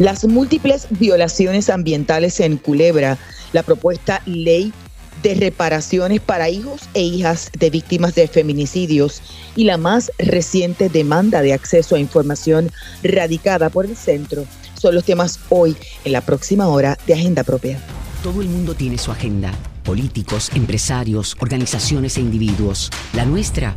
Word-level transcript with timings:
Las 0.00 0.24
múltiples 0.24 0.86
violaciones 0.88 1.68
ambientales 1.68 2.40
en 2.40 2.56
Culebra, 2.56 3.18
la 3.52 3.62
propuesta 3.62 4.22
ley 4.24 4.72
de 5.22 5.34
reparaciones 5.34 6.22
para 6.22 6.48
hijos 6.48 6.88
e 6.94 7.02
hijas 7.02 7.50
de 7.58 7.68
víctimas 7.68 8.14
de 8.14 8.26
feminicidios 8.26 9.20
y 9.56 9.64
la 9.64 9.76
más 9.76 10.10
reciente 10.18 10.88
demanda 10.88 11.42
de 11.42 11.52
acceso 11.52 11.96
a 11.96 12.00
información 12.00 12.70
radicada 13.02 13.68
por 13.68 13.84
el 13.84 13.94
centro 13.94 14.46
son 14.72 14.94
los 14.94 15.04
temas 15.04 15.38
hoy 15.50 15.76
en 16.06 16.12
la 16.12 16.22
próxima 16.22 16.66
hora 16.68 16.96
de 17.06 17.12
Agenda 17.12 17.44
Propia. 17.44 17.78
Todo 18.22 18.40
el 18.40 18.48
mundo 18.48 18.74
tiene 18.74 18.96
su 18.96 19.12
agenda, 19.12 19.52
políticos, 19.84 20.50
empresarios, 20.54 21.36
organizaciones 21.40 22.16
e 22.16 22.22
individuos. 22.22 22.90
La 23.12 23.26
nuestra 23.26 23.76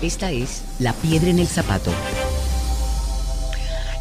Esta 0.01 0.31
es 0.31 0.63
La 0.79 0.93
Piedra 0.93 1.29
en 1.29 1.39
el 1.39 1.47
Zapato 1.47 1.91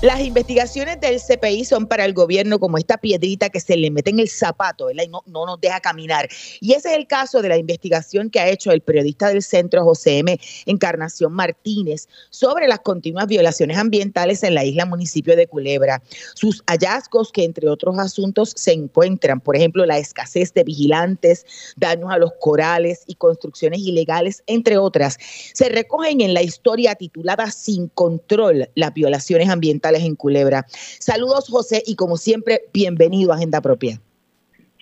las 0.01 0.21
investigaciones 0.21 1.01
del 1.01 1.21
CPI 1.21 1.65
son 1.65 1.89
para 1.89 2.05
el 2.05 2.13
gobierno 2.13 2.61
como 2.61 2.79
esta 2.79 2.99
piedrita 2.99 3.49
que 3.49 3.59
se 3.59 3.77
le 3.77 3.91
mete 3.91 4.11
en 4.11 4.21
el 4.21 4.29
zapato 4.29 4.93
y 4.93 4.95
no, 5.09 5.25
no, 5.27 5.45
nos 5.45 5.61
deja 5.61 5.81
caminar. 5.81 6.29
Y 6.61 6.75
ese 6.75 6.91
es 6.91 6.99
el 6.99 7.09
caso 7.09 7.43
de 7.43 7.49
la 7.49 7.57
investigación 7.57 8.31
que 8.31 8.39
ha 8.39 8.49
hecho 8.49 8.71
el 8.71 8.81
periodista 8.81 9.27
del 9.27 9.43
centro 9.43 9.83
José 9.83 10.19
M. 10.19 10.39
Encarnación 10.67 11.33
Martínez 11.33 12.07
sobre 12.31 12.69
las 12.69 12.79
continuas 12.79 13.27
violaciones 13.27 13.77
ambientales 13.77 14.45
en 14.45 14.55
la 14.55 14.65
isla 14.65 14.87
municipio 14.87 15.35
de 15.35 15.49
Culebra. 15.49 16.01
Sus 16.35 16.63
hallazgos 16.69 17.33
que 17.33 17.43
entre 17.43 17.69
otros 17.69 17.99
asuntos 17.99 18.53
se 18.55 18.73
encuentran, 18.73 19.41
por 19.41 19.57
ejemplo, 19.57 19.85
la 19.85 19.99
escasez 19.99 20.55
de 20.55 20.63
vigilantes, 20.63 21.45
daños 21.77 22.13
a 22.13 22.19
los 22.19 22.31
corales 22.39 23.03
y 23.09 23.17
construcciones 23.17 23.81
ilegales, 23.81 24.45
entre 24.47 24.79
otras, 24.79 25.19
se 25.55 25.69
recogen 25.71 26.21
en 26.21 26.35
la 26.35 26.43
historia 26.43 26.95
titulada 26.95 27.51
Sin 27.51 27.89
control, 27.89 28.71
las 28.77 28.95
violaciones 28.95 29.49
ambientales 29.49 29.88
en 29.97 30.15
Culebra. 30.15 30.67
Saludos, 30.69 31.49
José, 31.49 31.83
y 31.87 31.97
como 31.97 32.17
siempre, 32.17 32.63
bienvenido 32.73 33.33
a 33.33 33.37
Agenda 33.37 33.61
Propia. 33.61 34.01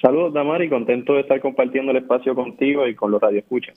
Saludos, 0.00 0.34
Damari, 0.34 0.68
contento 0.68 1.14
de 1.14 1.20
estar 1.20 1.40
compartiendo 1.40 1.92
el 1.92 1.98
espacio 1.98 2.34
contigo 2.34 2.86
y 2.86 2.94
con 2.94 3.10
los 3.10 3.20
radioescuchas. 3.20 3.76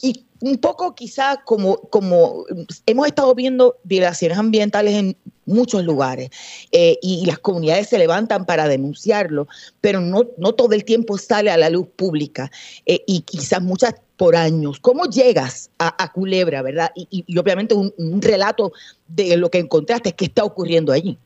Y 0.00 0.24
un 0.40 0.58
poco 0.58 0.94
quizá 0.94 1.42
como, 1.44 1.78
como 1.90 2.44
hemos 2.86 3.06
estado 3.06 3.34
viendo 3.34 3.76
violaciones 3.84 4.38
ambientales 4.38 4.94
en 4.94 5.16
muchos 5.46 5.84
lugares 5.84 6.30
eh, 6.72 6.98
y, 7.02 7.26
las 7.26 7.38
comunidades 7.38 7.88
se 7.88 7.98
levantan 7.98 8.44
para 8.44 8.68
denunciarlo, 8.68 9.48
pero 9.80 10.00
no, 10.00 10.26
no 10.36 10.52
todo 10.52 10.74
el 10.74 10.84
tiempo 10.84 11.18
sale 11.18 11.50
a 11.50 11.56
la 11.56 11.70
luz 11.70 11.88
pública 11.96 12.50
eh, 12.86 13.00
y 13.06 13.22
quizás 13.22 13.62
muchas 13.62 13.94
por 14.16 14.36
años. 14.36 14.78
¿Cómo 14.80 15.04
llegas 15.04 15.72
a, 15.78 16.12
Culebra, 16.12 16.60
verdad? 16.60 16.90
Y, 16.94 17.24
obviamente 17.38 17.74
un, 17.74 18.20
relato 18.20 18.72
de 19.06 19.36
lo 19.36 19.48
que 19.48 19.58
encontraste, 19.58 20.12
qué 20.12 20.26
está 20.26 20.44
ocurriendo 20.44 20.92
allí. 20.92 21.16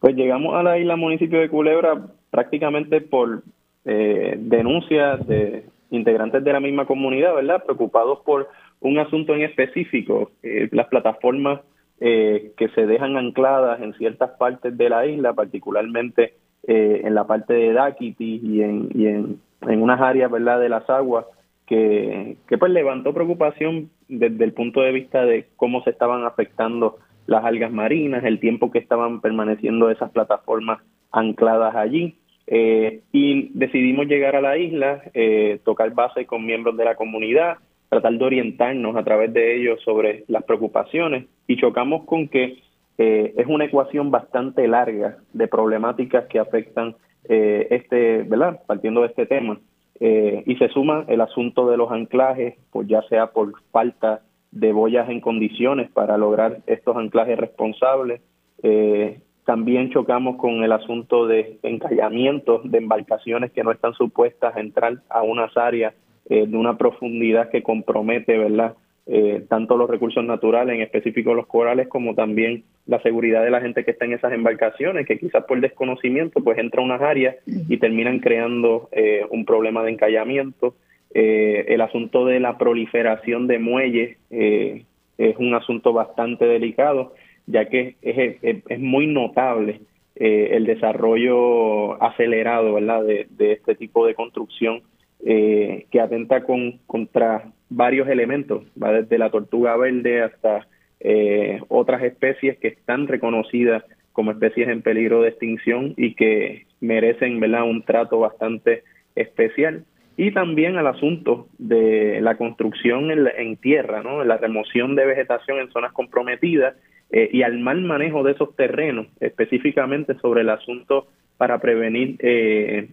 Pues 0.00 0.16
llegamos 0.16 0.54
a 0.54 0.62
la 0.62 0.78
isla 0.78 0.96
municipio 0.96 1.38
de 1.40 1.48
Culebra 1.48 2.06
prácticamente 2.30 3.00
por 3.02 3.42
eh, 3.84 4.34
denuncias 4.38 5.26
de 5.26 5.66
integrantes 5.94 6.42
de 6.44 6.52
la 6.52 6.60
misma 6.60 6.86
comunidad, 6.86 7.34
¿verdad? 7.34 7.64
Preocupados 7.64 8.20
por 8.20 8.48
un 8.80 8.98
asunto 8.98 9.34
en 9.34 9.42
específico, 9.42 10.30
eh, 10.42 10.68
las 10.72 10.88
plataformas 10.88 11.60
eh, 12.00 12.52
que 12.56 12.68
se 12.70 12.86
dejan 12.86 13.16
ancladas 13.16 13.80
en 13.80 13.94
ciertas 13.94 14.30
partes 14.32 14.76
de 14.76 14.88
la 14.88 15.06
isla, 15.06 15.32
particularmente 15.32 16.34
en 16.66 17.14
la 17.14 17.26
parte 17.26 17.52
de 17.52 17.74
Daquiti 17.74 18.40
y 18.42 18.62
en, 18.62 18.88
en, 18.94 19.38
en 19.68 19.82
unas 19.82 20.00
áreas, 20.00 20.30
¿verdad?, 20.30 20.58
de 20.58 20.70
las 20.70 20.88
aguas, 20.88 21.26
que, 21.66 22.38
que 22.48 22.58
pues 22.58 22.72
levantó 22.72 23.12
preocupación 23.12 23.90
desde 24.08 24.44
el 24.44 24.52
punto 24.52 24.80
de 24.80 24.92
vista 24.92 25.24
de 25.24 25.46
cómo 25.56 25.82
se 25.82 25.90
estaban 25.90 26.24
afectando 26.24 26.98
las 27.26 27.44
algas 27.44 27.72
marinas, 27.72 28.24
el 28.24 28.40
tiempo 28.40 28.70
que 28.70 28.78
estaban 28.78 29.20
permaneciendo 29.20 29.90
esas 29.90 30.10
plataformas 30.10 30.80
ancladas 31.10 31.74
allí. 31.74 32.16
Eh, 32.46 33.00
y 33.12 33.50
decidimos 33.58 34.06
llegar 34.06 34.36
a 34.36 34.40
la 34.40 34.58
isla, 34.58 35.02
eh, 35.14 35.60
tocar 35.64 35.92
base 35.94 36.26
con 36.26 36.44
miembros 36.44 36.76
de 36.76 36.84
la 36.84 36.94
comunidad, 36.94 37.56
tratar 37.88 38.12
de 38.12 38.24
orientarnos 38.24 38.96
a 38.96 39.04
través 39.04 39.32
de 39.32 39.56
ellos 39.56 39.80
sobre 39.82 40.24
las 40.28 40.44
preocupaciones 40.44 41.26
y 41.46 41.56
chocamos 41.56 42.04
con 42.04 42.28
que 42.28 42.58
eh, 42.98 43.34
es 43.36 43.46
una 43.46 43.64
ecuación 43.64 44.10
bastante 44.10 44.68
larga 44.68 45.18
de 45.32 45.48
problemáticas 45.48 46.26
que 46.26 46.38
afectan 46.38 46.96
este, 47.26 48.22
¿verdad? 48.24 48.60
Partiendo 48.66 49.00
de 49.00 49.06
este 49.06 49.24
tema. 49.24 49.58
Eh, 50.00 50.42
y 50.46 50.56
se 50.56 50.68
suma 50.68 51.04
el 51.08 51.20
asunto 51.20 51.68
de 51.70 51.76
los 51.76 51.90
anclajes, 51.90 52.56
pues 52.70 52.88
ya 52.88 53.02
sea 53.02 53.28
por 53.28 53.52
falta 53.70 54.22
de 54.50 54.72
boyas 54.72 55.08
en 55.08 55.20
condiciones 55.20 55.90
para 55.90 56.18
lograr 56.18 56.58
estos 56.66 56.96
anclajes 56.96 57.38
responsables. 57.38 58.20
Eh, 58.62 59.20
también 59.44 59.90
chocamos 59.90 60.36
con 60.36 60.64
el 60.64 60.72
asunto 60.72 61.26
de 61.26 61.58
encallamientos 61.62 62.62
de 62.70 62.78
embarcaciones 62.78 63.52
que 63.52 63.62
no 63.62 63.72
están 63.72 63.94
supuestas 63.94 64.56
a 64.56 64.60
entrar 64.60 64.98
a 65.08 65.22
unas 65.22 65.56
áreas 65.56 65.94
eh, 66.28 66.46
de 66.46 66.56
una 66.56 66.78
profundidad 66.78 67.50
que 67.50 67.62
compromete, 67.62 68.38
¿verdad?, 68.38 68.74
eh, 69.06 69.44
tanto 69.50 69.76
los 69.76 69.90
recursos 69.90 70.24
naturales, 70.24 70.74
en 70.76 70.80
específico 70.80 71.34
los 71.34 71.46
corales, 71.46 71.88
como 71.88 72.14
también 72.14 72.64
la 72.86 73.02
seguridad 73.02 73.44
de 73.44 73.50
la 73.50 73.60
gente 73.60 73.84
que 73.84 73.90
está 73.90 74.06
en 74.06 74.14
esas 74.14 74.32
embarcaciones, 74.32 75.06
que 75.06 75.18
quizás 75.18 75.44
por 75.44 75.60
desconocimiento 75.60 76.42
pues 76.42 76.56
entra 76.58 76.80
a 76.80 76.84
unas 76.84 77.02
áreas 77.02 77.36
y 77.46 77.76
terminan 77.76 78.20
creando 78.20 78.88
eh, 78.92 79.26
un 79.30 79.44
problema 79.44 79.82
de 79.82 79.90
encallamiento. 79.90 80.74
Eh, 81.12 81.66
el 81.68 81.82
asunto 81.82 82.24
de 82.24 82.40
la 82.40 82.56
proliferación 82.56 83.46
de 83.46 83.58
muelles 83.58 84.16
es 84.30 85.36
un 85.38 85.54
asunto 85.54 85.92
bastante 85.92 86.46
delicado, 86.46 87.14
ya 87.46 87.66
que 87.66 87.96
es, 88.02 88.36
es, 88.42 88.80
muy 88.80 89.06
notable 89.06 89.80
el 90.16 90.64
desarrollo 90.66 92.02
acelerado. 92.02 92.74
De, 92.74 93.26
de 93.30 93.52
este 93.52 93.74
tipo 93.74 94.06
de 94.06 94.14
construcción 94.14 94.82
que 95.24 96.00
atenta 96.00 96.44
con, 96.44 96.78
contra 96.86 97.52
varios 97.70 98.08
elementos, 98.08 98.64
va 98.80 98.92
desde 98.92 99.18
la 99.18 99.30
tortuga 99.30 99.76
verde 99.76 100.22
hasta 100.22 100.66
eh, 101.00 101.60
otras 101.68 102.02
especies 102.02 102.58
que 102.58 102.68
están 102.68 103.06
reconocidas 103.08 103.84
como 104.12 104.30
especies 104.30 104.68
en 104.68 104.80
peligro 104.80 105.22
de 105.22 105.30
extinción 105.30 105.92
y 105.96 106.14
que 106.14 106.66
merecen 106.80 107.40
¿verdad? 107.40 107.64
un 107.64 107.82
trato 107.82 108.20
bastante 108.20 108.84
especial. 109.14 109.84
Y 110.16 110.30
también 110.30 110.76
al 110.76 110.86
asunto 110.86 111.48
de 111.58 112.20
la 112.22 112.36
construcción 112.36 113.10
en, 113.10 113.56
tierra, 113.56 114.02
¿no? 114.02 114.22
la 114.22 114.36
remoción 114.36 114.94
de 114.94 115.04
vegetación 115.04 115.58
en 115.58 115.70
zonas 115.72 115.92
comprometidas 115.92 116.76
eh, 117.14 117.30
y 117.32 117.42
al 117.42 117.58
mal 117.58 117.80
manejo 117.82 118.22
de 118.22 118.32
esos 118.32 118.54
terrenos, 118.56 119.06
específicamente 119.20 120.14
sobre 120.20 120.40
el 120.40 120.50
asunto 120.50 121.06
para 121.36 121.60
prevenir 121.60 122.16
eh, 122.18 122.88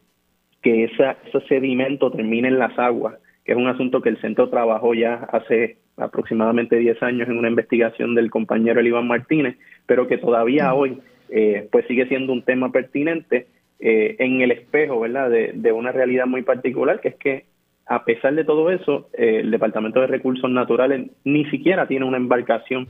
que 0.61 0.83
esa, 0.85 1.17
ese 1.25 1.41
sedimento 1.47 2.11
termine 2.11 2.47
en 2.47 2.59
las 2.59 2.77
aguas 2.77 3.15
que 3.43 3.53
es 3.53 3.57
un 3.57 3.67
asunto 3.67 4.01
que 4.01 4.09
el 4.09 4.21
centro 4.21 4.49
trabajó 4.49 4.93
ya 4.93 5.15
hace 5.31 5.77
aproximadamente 5.97 6.77
10 6.77 7.01
años 7.03 7.29
en 7.29 7.37
una 7.37 7.49
investigación 7.49 8.15
del 8.15 8.29
compañero 8.29 8.79
Eliván 8.79 9.07
Martínez, 9.07 9.57
pero 9.85 10.07
que 10.07 10.17
todavía 10.17 10.73
hoy 10.73 10.99
eh, 11.29 11.67
pues 11.71 11.85
sigue 11.87 12.07
siendo 12.07 12.33
un 12.33 12.43
tema 12.43 12.71
pertinente 12.71 13.47
eh, 13.79 14.15
en 14.19 14.41
el 14.41 14.51
espejo 14.51 14.99
¿verdad? 14.99 15.29
De, 15.29 15.71
una 15.71 15.91
realidad 15.91 16.27
muy 16.27 16.43
particular, 16.43 16.99
que 17.01 17.09
es 17.09 17.15
que 17.15 17.45
a 17.87 18.05
pesar 18.05 18.35
de 18.35 18.45
todo 18.45 18.69
eso, 18.71 19.09
eh, 19.13 19.39
el 19.41 19.51
Departamento 19.51 19.99
de 19.99 20.07
Recursos 20.07 20.49
Naturales 20.49 21.09
ni 21.23 21.45
siquiera 21.45 21.87
tiene 21.87 22.05
una 22.05 22.17
embarcación 22.17 22.87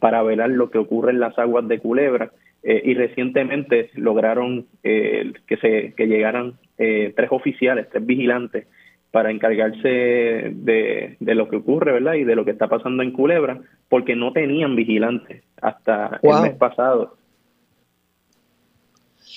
para 0.00 0.22
velar 0.22 0.50
lo 0.50 0.70
que 0.70 0.78
ocurre 0.78 1.12
en 1.12 1.20
las 1.20 1.38
aguas 1.38 1.66
de 1.68 1.78
Culebra. 1.78 2.30
y 2.62 2.94
recientemente 2.94 3.90
lograron 3.94 4.66
que 4.82 5.56
se 5.60 5.94
que 5.96 6.06
llegaran 6.06 6.54
tres 6.76 7.28
oficiales, 7.30 7.88
tres 7.90 8.04
vigilantes 8.04 8.66
para 9.16 9.30
encargarse 9.30 9.88
de, 9.88 11.16
lo 11.20 11.48
que 11.48 11.56
ocurre, 11.56 11.92
¿verdad? 11.92 12.14
Y 12.14 12.24
de 12.24 12.36
lo 12.36 12.44
que 12.44 12.50
está 12.50 12.68
pasando 12.68 13.02
en 13.02 13.12
Culebra, 13.12 13.60
porque 13.88 14.14
no 14.14 14.32
tenían 14.32 14.76
vigilantes 14.76 15.42
hasta 15.62 16.20
el 16.22 16.42
mes 16.42 16.54
pasado. 16.56 17.16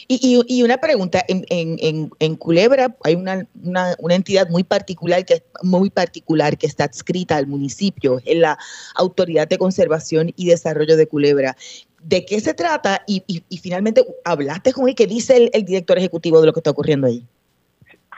Y, 0.07 0.41
y, 0.47 0.63
una 0.63 0.77
pregunta, 0.77 1.23
en, 1.27 1.45
en, 1.49 2.09
en 2.19 2.35
Culebra 2.35 2.95
hay 3.03 3.15
una, 3.15 3.45
una, 3.63 3.95
una, 3.99 4.15
entidad 4.15 4.49
muy 4.49 4.63
particular 4.63 5.25
que 5.25 5.43
muy 5.63 5.89
particular 5.89 6.57
que 6.57 6.67
está 6.67 6.85
adscrita 6.85 7.37
al 7.37 7.47
municipio, 7.47 8.19
es 8.25 8.37
la 8.37 8.57
Autoridad 8.95 9.47
de 9.47 9.57
Conservación 9.57 10.31
y 10.35 10.47
Desarrollo 10.47 10.97
de 10.97 11.07
Culebra. 11.07 11.55
¿De 12.01 12.25
qué 12.25 12.39
se 12.39 12.53
trata? 12.53 13.01
Y, 13.07 13.23
y 13.27 13.57
finalmente, 13.57 14.05
¿hablaste 14.23 14.71
con 14.71 14.87
él? 14.87 14.95
¿Qué 14.95 15.05
dice 15.05 15.35
el, 15.35 15.49
el 15.53 15.65
director 15.65 15.97
ejecutivo 15.97 16.39
de 16.39 16.47
lo 16.47 16.53
que 16.53 16.61
está 16.61 16.71
ocurriendo 16.71 17.07
ahí? 17.07 17.25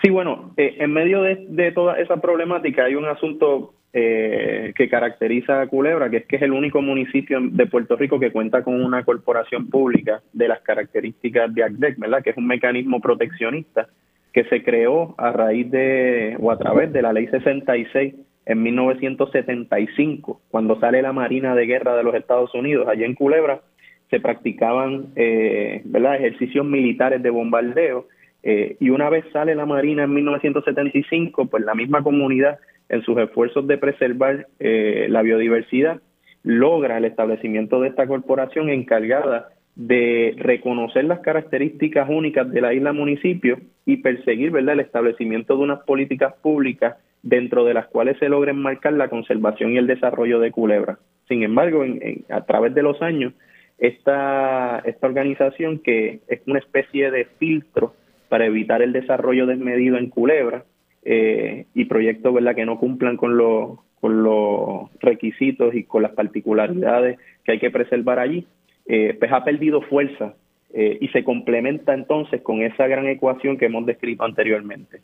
Sí, 0.01 0.09
bueno, 0.09 0.51
eh, 0.57 0.77
en 0.79 0.93
medio 0.93 1.21
de, 1.21 1.71
toda 1.73 1.99
esa 1.99 2.17
problemática 2.17 2.85
hay 2.85 2.95
un 2.95 3.05
asunto 3.05 3.75
eh, 3.93 4.73
que 4.75 4.89
caracteriza 4.89 5.61
a 5.61 5.67
Culebra, 5.67 6.09
que 6.09 6.17
es 6.17 6.25
que 6.25 6.37
es 6.37 6.41
el 6.41 6.53
único 6.53 6.81
municipio 6.81 7.39
de 7.41 7.65
Puerto 7.65 7.95
Rico 7.95 8.19
que 8.19 8.31
cuenta 8.31 8.63
con 8.63 8.81
una 8.81 9.03
corporación 9.03 9.69
pública 9.69 10.21
de 10.31 10.47
las 10.47 10.61
características 10.61 11.53
de 11.53 11.63
ACDEC, 11.63 11.99
¿verdad? 11.99 12.23
Que 12.23 12.29
es 12.29 12.37
un 12.37 12.47
mecanismo 12.47 13.01
proteccionista 13.01 13.87
que 14.33 14.45
se 14.45 14.63
creó 14.63 15.13
a 15.17 15.31
raíz 15.31 15.69
de 15.69 16.37
o 16.39 16.51
a 16.51 16.57
través 16.57 16.93
de 16.93 17.01
la 17.01 17.11
Ley 17.11 17.27
66 17.27 18.15
en 18.45 18.63
1975, 18.63 20.41
cuando 20.49 20.79
sale 20.79 21.01
la 21.01 21.13
Marina 21.13 21.53
de 21.55 21.65
Guerra 21.65 21.95
de 21.95 22.03
los 22.03 22.15
Estados 22.15 22.53
Unidos. 22.55 22.87
Allí 22.87 23.03
en 23.03 23.15
Culebra 23.15 23.61
se 24.09 24.19
practicaban 24.19 25.07
eh, 25.15 25.81
¿verdad? 25.85 26.15
ejercicios 26.15 26.65
militares 26.65 27.21
de 27.21 27.29
bombardeo 27.29 28.07
eh, 28.43 28.75
y 28.79 28.89
una 28.89 29.09
vez 29.09 29.25
sale 29.31 29.55
la 29.55 29.65
Marina 29.65 30.03
en 30.03 30.13
1975, 30.13 31.45
pues 31.45 31.63
la 31.63 31.75
misma 31.75 32.03
comunidad, 32.03 32.59
en 32.91 33.01
sus 33.03 33.17
esfuerzos 33.17 33.65
de 33.67 33.77
preservar 33.77 34.47
eh, 34.59 35.07
la 35.09 35.21
biodiversidad, 35.21 36.01
logra 36.43 36.97
el 36.97 37.05
establecimiento 37.05 37.79
de 37.79 37.87
esta 37.87 38.05
corporación 38.05 38.69
encargada 38.69 39.49
de 39.75 40.35
reconocer 40.37 41.05
las 41.05 41.21
características 41.21 42.09
únicas 42.09 42.51
de 42.51 42.59
la 42.59 42.73
isla 42.73 42.91
municipio 42.91 43.59
y 43.85 43.97
perseguir 43.97 44.51
¿verdad? 44.51 44.73
el 44.73 44.81
establecimiento 44.81 45.55
de 45.55 45.63
unas 45.63 45.79
políticas 45.83 46.33
públicas 46.41 46.97
dentro 47.23 47.63
de 47.63 47.75
las 47.75 47.87
cuales 47.87 48.17
se 48.19 48.27
logren 48.27 48.57
marcar 48.57 48.91
la 48.93 49.07
conservación 49.07 49.71
y 49.71 49.77
el 49.77 49.87
desarrollo 49.87 50.41
de 50.41 50.51
Culebra. 50.51 50.99
Sin 51.29 51.43
embargo, 51.43 51.85
a 52.29 52.41
través 52.41 52.75
de 52.75 52.83
los 52.83 53.01
años, 53.01 53.33
esta, 53.77 54.79
esta 54.83 55.07
organización 55.07 55.79
que 55.79 56.19
es 56.27 56.41
una 56.45 56.59
especie 56.59 57.09
de 57.09 57.23
filtro 57.39 57.93
para 58.27 58.47
evitar 58.47 58.81
el 58.81 58.91
desarrollo 58.91 59.45
desmedido 59.45 59.97
en 59.97 60.09
Culebra 60.09 60.65
eh, 61.03 61.65
y 61.73 61.85
proyectos 61.85 62.33
¿verdad? 62.33 62.55
que 62.55 62.65
no 62.65 62.79
cumplan 62.79 63.17
con, 63.17 63.37
los 63.37 63.79
con 63.99 64.23
los 64.23 64.89
requisitos 64.99 65.73
y 65.75 65.83
con 65.83 66.03
las 66.03 66.11
particularidades 66.11 67.19
que 67.43 67.53
hay 67.53 67.59
que 67.59 67.71
preservar 67.71 68.19
allí, 68.19 68.45
eh, 68.87 69.15
pues 69.19 69.31
ha 69.31 69.43
perdido 69.43 69.81
fuerza 69.81 70.33
eh, 70.73 70.97
y 71.01 71.07
se 71.09 71.23
complementa 71.23 71.93
entonces 71.93 72.41
con 72.41 72.61
esa 72.61 72.87
gran 72.87 73.07
ecuación 73.07 73.57
que 73.57 73.65
hemos 73.65 73.85
descrito 73.85 74.23
anteriormente. 74.23 75.01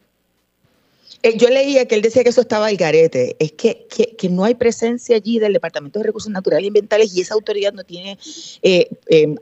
Eh, 1.24 1.38
yo 1.38 1.50
leía 1.50 1.86
que 1.86 1.96
él 1.96 2.02
decía 2.02 2.24
que 2.24 2.30
eso 2.30 2.42
estaba 2.42 2.68
al 2.68 2.78
garete. 2.78 3.36
Es 3.40 3.52
que, 3.54 3.88
que, 4.18 4.30
no 4.30 4.44
hay 4.44 4.56
presencia 4.56 5.16
allí 5.16 5.40
del 5.40 5.54
Departamento 5.54 6.00
de 6.00 6.06
Recursos 6.06 6.32
Naturales 6.32 6.66
y 6.66 6.68
Ambientales 6.68 7.16
y 7.16 7.22
esa 7.22 7.34
autoridad 7.34 7.74
no 7.74 7.84
tiene 7.84 8.18
eh, 8.62 8.88
em, 9.08 9.36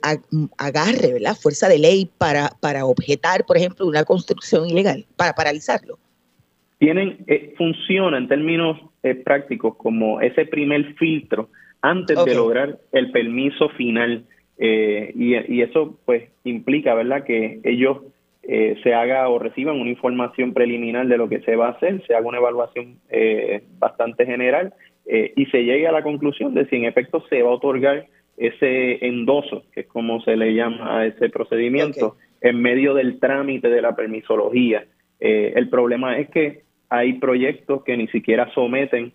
agarre, 0.57 1.13
¿verdad? 1.13 1.35
Fuerza 1.35 1.67
de 1.67 1.79
ley 1.79 2.09
para, 2.17 2.49
para 2.59 2.85
objetar, 2.85 3.45
por 3.45 3.57
ejemplo, 3.57 3.85
una 3.85 4.03
construcción 4.03 4.69
ilegal, 4.69 5.05
para 5.15 5.33
paralizarlo. 5.33 5.99
Tienen, 6.77 7.19
eh, 7.27 7.53
funciona 7.57 8.17
en 8.17 8.27
términos 8.27 8.79
prácticos 9.23 9.75
como 9.75 10.19
ese 10.19 10.45
primer 10.45 10.95
filtro 10.95 11.49
antes 11.81 12.23
de 12.25 12.33
lograr 12.33 12.79
el 12.91 13.11
permiso 13.11 13.69
final. 13.69 14.25
y, 14.57 15.35
y 15.53 15.61
eso 15.61 15.99
pues 16.05 16.23
implica, 16.43 16.95
¿verdad? 16.95 17.23
Que 17.23 17.59
ellos 17.63 17.99
eh, 18.47 18.77
se 18.83 18.93
haga 18.93 19.27
o 19.27 19.39
reciban 19.39 19.81
una 19.81 19.89
información 19.89 20.53
preliminar 20.53 21.07
de 21.07 21.17
lo 21.17 21.27
que 21.27 21.39
se 21.39 21.55
va 21.55 21.69
a 21.69 21.71
hacer, 21.71 22.05
se 22.05 22.13
haga 22.13 22.27
una 22.27 22.37
evaluación 22.37 22.99
eh, 23.09 23.63
bastante 23.79 24.23
general 24.23 24.71
eh, 25.07 25.33
y 25.35 25.47
se 25.47 25.63
llegue 25.63 25.87
a 25.87 25.91
la 25.91 26.03
conclusión 26.03 26.53
de 26.53 26.67
si 26.67 26.75
en 26.75 26.85
efecto 26.85 27.23
se 27.27 27.41
va 27.41 27.49
a 27.49 27.53
otorgar 27.53 28.05
ese 28.37 29.03
endoso, 29.03 29.63
que 29.73 29.79
es 29.79 29.87
como 29.87 30.21
se 30.21 30.35
le 30.35 30.53
llama 30.53 30.99
a 30.99 31.07
ese 31.07 31.29
procedimiento, 31.29 32.17
en 32.39 32.61
medio 32.61 32.93
del 32.93 33.19
trámite 33.19 33.67
de 33.69 33.81
la 33.81 33.95
permisología. 33.95 34.85
el 35.19 35.67
problema 35.69 36.19
es 36.19 36.29
que 36.29 36.64
hay 36.89 37.13
proyectos 37.13 37.83
que 37.83 37.97
ni 37.97 38.07
siquiera 38.07 38.51
someten 38.53 39.13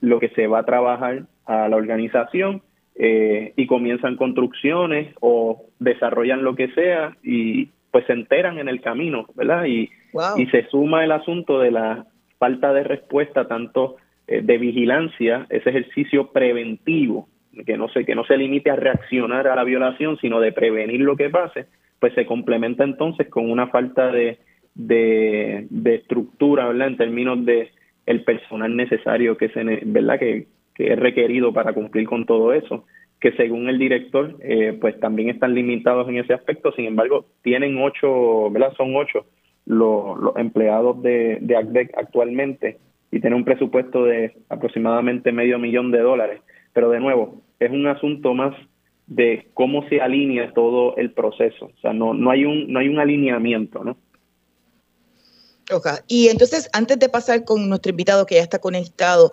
lo 0.00 0.18
que 0.18 0.28
se 0.30 0.48
va 0.48 0.58
a 0.58 0.64
trabajar 0.64 1.22
a 1.46 1.68
la 1.68 1.76
organización 1.76 2.62
y 2.96 3.66
comienzan 3.68 4.16
construcciones 4.16 5.14
o 5.20 5.66
desarrollan 5.78 6.42
lo 6.42 6.56
que 6.56 6.68
sea 6.72 7.16
y 7.22 7.68
pues 7.92 8.06
se 8.06 8.12
enteran 8.12 8.58
en 8.58 8.68
el 8.68 8.80
camino, 8.80 9.26
¿verdad? 9.34 9.66
Y, 9.66 9.90
y 10.36 10.46
se 10.46 10.66
suma 10.68 11.04
el 11.04 11.12
asunto 11.12 11.60
de 11.60 11.70
la 11.70 12.06
falta 12.38 12.72
de 12.72 12.84
respuesta 12.84 13.46
tanto 13.46 13.96
eh, 14.26 14.42
de 14.42 14.58
vigilancia, 14.58 15.46
ese 15.50 15.70
ejercicio 15.70 16.32
preventivo, 16.32 17.28
que 17.66 17.76
no 17.76 17.88
se 17.88 18.04
que 18.04 18.14
no 18.14 18.24
se 18.24 18.36
limite 18.36 18.70
a 18.70 18.76
reaccionar 18.76 19.48
a 19.48 19.56
la 19.56 19.64
violación, 19.64 20.16
sino 20.20 20.40
de 20.40 20.52
prevenir 20.52 21.00
lo 21.00 21.16
que 21.16 21.30
pase, 21.30 21.66
pues 21.98 22.14
se 22.14 22.26
complementa 22.26 22.84
entonces 22.84 23.28
con 23.28 23.50
una 23.50 23.66
falta 23.66 24.10
de, 24.10 24.38
de, 24.74 25.66
estructura, 25.84 26.68
¿verdad? 26.68 26.88
En 26.88 26.96
términos 26.96 27.44
de 27.44 27.70
el 28.06 28.24
personal 28.24 28.76
necesario 28.76 29.36
que 29.36 29.48
se, 29.50 29.62
¿verdad? 29.84 30.18
Que, 30.18 30.46
que 30.74 30.92
es 30.92 30.98
requerido 30.98 31.52
para 31.52 31.72
cumplir 31.72 32.06
con 32.06 32.26
todo 32.26 32.52
eso 32.52 32.84
que 33.20 33.32
según 33.32 33.68
el 33.68 33.78
director, 33.78 34.34
eh, 34.40 34.76
pues 34.80 34.98
también 34.98 35.28
están 35.28 35.54
limitados 35.54 36.08
en 36.08 36.16
ese 36.16 36.32
aspecto. 36.32 36.72
Sin 36.72 36.86
embargo, 36.86 37.26
tienen 37.42 37.76
ocho, 37.78 38.50
¿verdad? 38.50 38.72
Son 38.76 38.96
ocho 38.96 39.26
los, 39.66 40.18
empleados 40.36 41.02
de, 41.02 41.38
de 41.40 41.56
ACDEC 41.56 41.92
actualmente 41.98 42.78
y 43.12 43.20
tienen 43.20 43.38
un 43.38 43.44
presupuesto 43.44 44.04
de 44.04 44.32
aproximadamente 44.48 45.32
medio 45.32 45.58
millón 45.58 45.90
de 45.90 46.00
dólares. 46.00 46.40
Pero 46.72 46.90
de 46.90 47.00
nuevo, 47.00 47.42
es 47.58 47.70
un 47.70 47.86
asunto 47.86 48.32
más 48.32 48.54
de 49.06 49.48
cómo 49.52 49.86
se 49.88 50.00
alinea 50.00 50.52
todo 50.52 50.96
el 50.96 51.10
proceso. 51.10 51.66
O 51.66 51.80
sea, 51.82 51.92
no, 51.92 52.14
no, 52.14 52.30
hay, 52.30 52.46
un, 52.46 52.72
no 52.72 52.78
hay 52.78 52.88
un 52.88 53.00
alineamiento, 53.00 53.84
¿no? 53.84 53.96
Okay. 55.70 55.92
Y 56.08 56.28
entonces, 56.28 56.68
antes 56.72 56.98
de 56.98 57.08
pasar 57.08 57.44
con 57.44 57.68
nuestro 57.68 57.90
invitado 57.90 58.26
que 58.26 58.36
ya 58.36 58.42
está 58.42 58.58
conectado, 58.58 59.30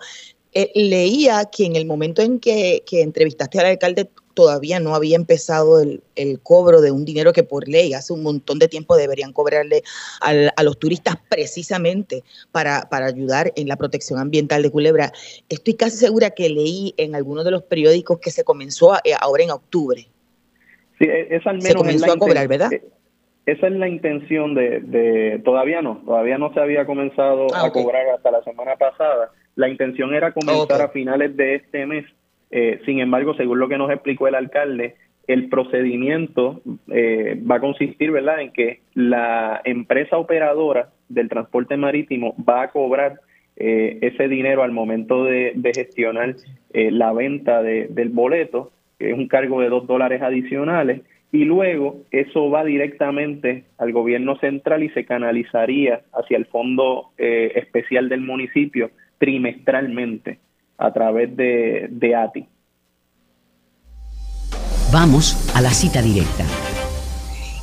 eh, 0.54 0.72
leía 0.74 1.44
que 1.44 1.66
en 1.66 1.76
el 1.76 1.84
momento 1.84 2.22
en 2.22 2.40
que, 2.40 2.82
entrevistaste 2.90 3.60
al 3.60 3.66
alcalde 3.66 4.08
todavía 4.32 4.80
no 4.80 4.94
había 4.94 5.16
empezado 5.16 5.80
el, 5.80 6.02
cobro 6.42 6.80
de 6.80 6.90
un 6.90 7.04
dinero 7.04 7.32
que 7.32 7.42
por 7.42 7.68
ley 7.68 7.92
hace 7.92 8.12
un 8.12 8.22
montón 8.22 8.58
de 8.58 8.68
tiempo 8.68 8.96
deberían 8.96 9.32
cobrarle 9.32 9.82
a 10.20 10.62
los 10.62 10.78
turistas 10.78 11.16
precisamente 11.28 12.22
para, 12.52 12.88
para 12.88 13.06
ayudar 13.06 13.52
en 13.56 13.68
la 13.68 13.76
protección 13.76 14.18
ambiental 14.20 14.62
de 14.62 14.70
Culebra. 14.70 15.12
Estoy 15.48 15.74
casi 15.74 15.96
segura 15.96 16.30
que 16.30 16.48
leí 16.48 16.94
en 16.96 17.14
algunos 17.14 17.44
de 17.44 17.50
los 17.50 17.64
periódicos 17.64 18.20
que 18.20 18.30
se 18.30 18.44
comenzó 18.44 18.94
eh, 19.04 19.12
ahora 19.20 19.42
en 19.42 19.50
octubre. 19.50 20.08
Sí, 20.98 21.04
e, 21.04 21.36
es 21.36 21.46
al 21.46 21.56
menos 21.56 21.68
se 21.68 21.74
comenzó 21.74 22.12
a 22.12 22.16
cobrar, 22.16 22.48
¿verdad? 22.48 22.72
Eh, 22.72 22.82
esa 23.52 23.66
es 23.66 23.72
la 23.72 23.88
intención 23.88 24.54
de, 24.54 25.40
todavía 25.44 25.82
no, 25.82 26.02
todavía 26.04 26.38
no 26.38 26.52
se 26.52 26.60
había 26.60 26.86
comenzado 26.86 27.46
ah, 27.54 27.66
a 27.66 27.70
cobrar 27.70 28.06
hasta 28.08 28.30
la 28.30 28.42
semana 28.42 28.76
pasada. 28.76 29.30
La 29.56 29.68
intención 29.68 30.14
era 30.14 30.32
comenzar 30.32 30.82
a 30.82 30.88
finales 30.88 31.36
de 31.36 31.56
este 31.56 31.86
mes 31.86 32.04
eh, 32.50 32.80
sin 32.84 33.00
embargo, 33.00 33.34
según 33.34 33.58
lo 33.58 33.68
que 33.68 33.78
nos 33.78 33.90
explicó 33.90 34.28
el 34.28 34.34
alcalde, 34.34 34.96
el 35.26 35.48
procedimiento 35.48 36.62
eh, 36.90 37.40
va 37.48 37.56
a 37.56 37.60
consistir, 37.60 38.10
¿verdad?, 38.10 38.40
en 38.40 38.52
que 38.52 38.80
la 38.94 39.60
empresa 39.64 40.16
operadora 40.16 40.88
del 41.08 41.28
transporte 41.28 41.76
marítimo 41.76 42.34
va 42.48 42.62
a 42.62 42.70
cobrar 42.70 43.20
eh, 43.56 43.98
ese 44.00 44.28
dinero 44.28 44.62
al 44.62 44.72
momento 44.72 45.24
de, 45.24 45.52
gestionar 45.74 46.36
la 46.72 47.12
venta 47.12 47.62
del 47.62 48.10
boleto, 48.10 48.72
que 48.98 49.10
es 49.10 49.18
un 49.18 49.28
cargo 49.28 49.60
de 49.60 49.68
dos 49.68 49.86
dólares 49.86 50.22
adicionales, 50.22 51.02
y 51.30 51.44
luego 51.44 52.04
eso 52.10 52.50
va 52.50 52.64
directamente 52.64 53.64
al 53.76 53.92
gobierno 53.92 54.38
central 54.38 54.82
y 54.82 54.90
se 54.90 55.04
canalizaría 55.04 56.02
hacia 56.12 56.36
el 56.36 56.46
fondo 56.46 57.10
especial 57.18 58.08
del 58.08 58.22
municipio 58.22 58.90
trimestralmente 59.18 60.38
a 60.78 60.92
través 60.92 61.36
de, 61.36 61.88
de 61.90 62.14
ATI. 62.14 62.46
Vamos 64.92 65.54
a 65.54 65.60
la 65.60 65.70
cita 65.70 66.00
directa. 66.00 66.44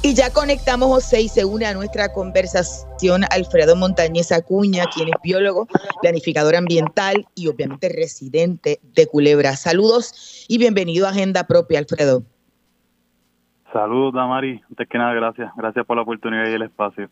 Y 0.04 0.14
ya 0.14 0.30
conectamos, 0.30 0.90
José, 0.90 1.22
y 1.22 1.30
se 1.30 1.46
une 1.46 1.66
a 1.66 1.74
nuestra 1.74 2.14
conversación 2.14 3.24
Alfredo 3.32 3.76
Montañez 3.76 4.32
Acuña, 4.32 4.84
quien 4.94 5.08
es 5.08 5.16
biólogo, 5.24 5.68
planificador 6.00 6.56
ambiental 6.56 7.26
y 7.34 7.48
obviamente 7.48 7.90
residente 7.90 8.80
de 8.84 9.08
Culebra. 9.08 9.56
Saludos 9.56 10.46
y 10.48 10.60
bienvenido 10.60 11.08
a 11.08 11.10
Agenda 11.10 11.48
Propia, 11.48 11.80
Alfredo. 11.80 12.22
Saludos, 13.76 14.14
Damari. 14.14 14.62
Antes 14.70 14.88
que 14.88 14.98
nada, 14.98 15.14
gracias. 15.14 15.52
Gracias 15.58 15.86
por 15.86 15.98
la 15.98 16.04
oportunidad 16.04 16.48
y 16.50 16.54
el 16.54 16.62
espacio. 16.62 17.10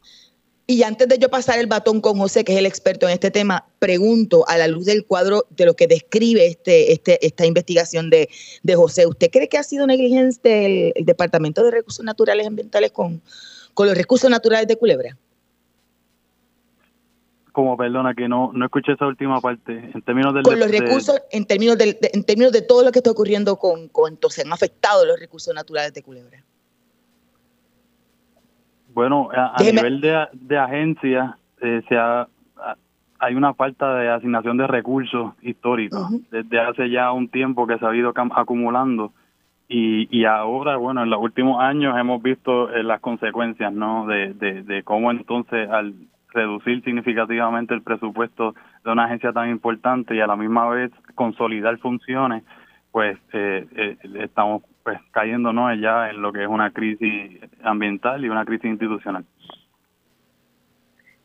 Y 0.65 0.83
antes 0.83 1.09
de 1.09 1.17
yo 1.17 1.27
pasar 1.27 1.59
el 1.59 1.67
batón 1.67 1.99
con 1.99 2.17
José, 2.17 2.45
que 2.45 2.53
es 2.53 2.57
el 2.57 2.65
experto 2.65 3.05
en 3.05 3.11
este 3.11 3.31
tema, 3.31 3.65
pregunto 3.79 4.45
a 4.47 4.57
la 4.57 4.69
luz 4.69 4.85
del 4.85 5.05
cuadro 5.05 5.43
de 5.49 5.65
lo 5.65 5.73
que 5.73 5.87
describe 5.87 6.47
este, 6.47 6.93
este, 6.93 7.25
esta 7.25 7.45
investigación 7.45 8.09
de, 8.09 8.29
José, 8.73 9.05
¿usted 9.05 9.29
cree 9.29 9.49
que 9.49 9.57
ha 9.57 9.63
sido 9.63 9.85
negligencia 9.85 10.65
el, 10.65 10.93
Departamento 11.03 11.65
de 11.65 11.71
Recursos 11.71 12.05
Naturales 12.05 12.47
Ambientales 12.47 12.93
con, 12.93 13.21
con 13.73 13.87
los 13.87 13.97
recursos 13.97 14.29
naturales 14.29 14.65
de 14.65 14.77
Culebra? 14.77 15.17
Como, 17.51 17.75
perdona, 17.75 18.13
que 18.15 18.29
no, 18.29 18.51
no 18.53 18.63
escuché 18.63 18.93
esa 18.93 19.05
última 19.05 19.41
parte. 19.41 19.91
En 19.93 20.01
términos 20.01 20.33
del... 20.33 20.43
Con 20.43 20.57
los 20.57 20.71
recursos, 20.71 21.21
en, 21.29 21.43
términos 21.43 21.77
de, 21.77 21.99
en 22.13 22.23
términos 22.23 22.53
de 22.53 22.61
todo 22.61 22.85
lo 22.85 22.93
que 22.93 22.99
está 22.99 23.11
ocurriendo 23.11 23.57
con, 23.57 23.89
con, 23.89 24.13
entonces, 24.13 24.45
han 24.45 24.53
afectado 24.53 25.05
los 25.05 25.19
recursos 25.19 25.53
naturales 25.53 25.93
de 25.93 26.01
Culebra. 26.01 26.41
Bueno, 28.93 29.29
a, 29.33 29.61
nivel 29.61 30.01
de, 30.01 30.27
de 30.33 30.57
agencia, 30.57 31.37
eh, 31.61 31.81
se 31.87 31.97
hay 33.23 33.35
una 33.35 33.53
falta 33.53 33.95
de 33.95 34.09
asignación 34.09 34.57
de 34.57 34.67
recursos 34.67 35.33
históricos. 35.41 36.09
Desde 36.29 36.59
hace 36.59 36.89
ya 36.89 37.11
un 37.13 37.29
tiempo 37.29 37.65
que 37.65 37.77
se 37.77 37.85
ha 37.85 37.95
ido 37.95 38.13
acumulando. 38.15 39.13
Y, 39.69 40.09
y 40.15 40.25
ahora, 40.25 40.75
bueno, 40.75 41.03
en 41.03 41.09
los 41.09 41.21
últimos 41.21 41.61
años 41.61 41.97
hemos 41.97 42.21
visto 42.21 42.69
eh, 42.69 42.83
las 42.83 42.99
consecuencias, 42.99 43.71
¿no? 43.71 44.05
De, 44.07 44.33
de, 44.33 44.83
cómo 44.83 45.09
entonces 45.09 45.69
al 45.69 45.93
reducir 46.33 46.83
significativamente 46.83 47.73
el 47.73 47.81
presupuesto 47.81 48.55
de 48.83 48.91
una 48.91 49.05
agencia 49.05 49.31
tan 49.31 49.49
importante 49.49 50.15
y 50.15 50.19
a 50.19 50.27
la 50.27 50.35
misma 50.35 50.67
vez 50.67 50.91
consolidar 51.15 51.77
funciones, 51.77 52.43
pues 52.91 53.17
eh, 53.31 53.65
eh 53.71 53.97
estamos 54.19 54.63
pues 54.83 54.99
cayéndonos 55.11 55.79
ya 55.79 56.09
en 56.09 56.21
lo 56.21 56.31
que 56.33 56.43
es 56.43 56.47
una 56.47 56.71
crisis 56.71 57.39
ambiental 57.61 58.23
y 58.23 58.29
una 58.29 58.45
crisis 58.45 58.71
institucional. 58.71 59.25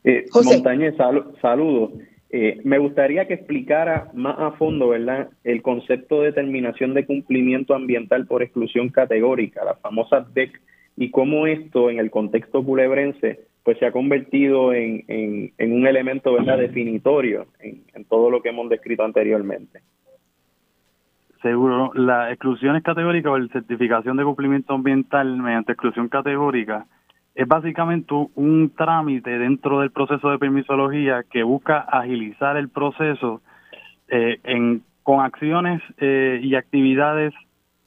Eh, 0.05 0.27
Montañez, 0.33 0.95
saludos. 1.41 1.93
Eh, 2.31 2.61
me 2.65 2.79
gustaría 2.79 3.27
que 3.27 3.35
explicara 3.35 4.11
más 4.15 4.37
a 4.39 4.53
fondo, 4.53 4.89
¿verdad?, 4.89 5.31
el 5.45 5.63
concepto 5.63 6.21
de 6.21 6.27
determinación 6.27 6.95
de 6.95 7.07
cumplimiento 7.07 7.75
ambiental 7.75 8.27
por 8.27 8.43
exclusión 8.43 8.91
categórica, 8.91 9.65
la 9.65 9.75
famosa 9.77 10.21
DEC, 10.35 10.61
y 10.97 11.11
cómo 11.11 11.47
esto 11.47 11.91
en 11.91 11.99
el 11.99 12.11
contexto 12.11 12.65
culebrense 12.65 13.49
pues 13.63 13.79
se 13.79 13.87
ha 13.87 13.93
convertido 13.93 14.73
en, 14.73 15.05
en, 15.09 15.73
un 15.73 15.87
elemento 15.87 16.33
verdad 16.33 16.57
definitorio 16.57 17.49
en, 17.61 18.05
todo 18.07 18.31
lo 18.31 18.41
que 18.41 18.49
hemos 18.49 18.71
descrito 18.71 19.05
anteriormente. 19.05 19.83
Seguro, 21.43 21.93
las 21.95 22.33
exclusiones 22.33 22.83
categóricas 22.83 23.33
o 23.33 23.39
la 23.39 23.49
certificación 23.49 24.17
de 24.17 24.25
cumplimiento 24.25 24.75
ambiental 24.75 25.37
mediante 25.37 25.73
exclusión 25.73 26.09
categórica 26.09 26.87
es 27.35 27.47
básicamente 27.47 28.13
un 28.35 28.73
trámite 28.77 29.39
dentro 29.39 29.79
del 29.81 29.93
proceso 29.93 30.31
de 30.31 30.39
permisología 30.39 31.23
que 31.31 31.45
busca 31.45 31.79
agilizar 31.79 32.57
el 32.57 32.69
proceso 32.69 33.41
eh, 34.09 34.41
en, 34.43 34.83
con 35.05 35.21
acciones 35.21 35.81
eh, 35.99 36.41
y 36.43 36.57
actividades 36.57 37.33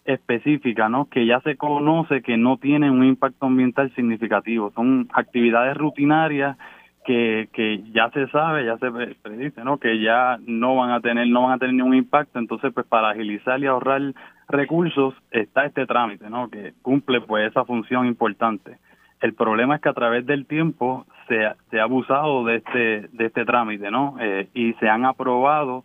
específicas, 0.05 0.89
¿no? 0.89 1.09
Que 1.09 1.25
ya 1.25 1.41
se 1.41 1.57
conoce 1.57 2.21
que 2.21 2.37
no 2.37 2.55
tienen 2.55 2.91
un 2.91 3.03
impacto 3.03 3.47
ambiental 3.47 3.93
significativo. 3.93 4.71
Son 4.73 5.09
actividades 5.13 5.75
rutinarias 5.75 6.57
que, 7.05 7.49
que 7.53 7.83
ya 7.91 8.09
se 8.11 8.27
sabe, 8.27 8.65
ya 8.65 8.77
se 8.77 8.91
predice, 9.21 9.63
¿no? 9.63 9.77
Que 9.77 9.99
ya 9.99 10.37
no 10.45 10.75
van 10.75 10.91
a 10.91 11.01
tener, 11.01 11.27
no 11.27 11.43
van 11.43 11.53
a 11.53 11.57
tener 11.57 11.75
ningún 11.75 11.95
impacto. 11.95 12.39
Entonces, 12.39 12.71
pues 12.73 12.85
para 12.85 13.09
agilizar 13.09 13.59
y 13.59 13.65
ahorrar 13.65 14.01
recursos 14.47 15.15
está 15.31 15.65
este 15.65 15.85
trámite, 15.85 16.29
¿no? 16.29 16.49
Que 16.49 16.73
cumple 16.81 17.21
pues 17.21 17.49
esa 17.49 17.65
función 17.65 18.05
importante. 18.05 18.77
El 19.19 19.33
problema 19.33 19.75
es 19.75 19.81
que 19.81 19.89
a 19.89 19.93
través 19.93 20.25
del 20.25 20.45
tiempo 20.45 21.05
se, 21.27 21.47
se 21.69 21.79
ha 21.79 21.83
abusado 21.83 22.43
de 22.45 22.57
este, 22.57 23.07
de 23.11 23.25
este 23.25 23.45
trámite, 23.45 23.91
¿no? 23.91 24.15
Eh, 24.19 24.49
y 24.53 24.73
se 24.73 24.89
han 24.89 25.05
aprobado 25.05 25.83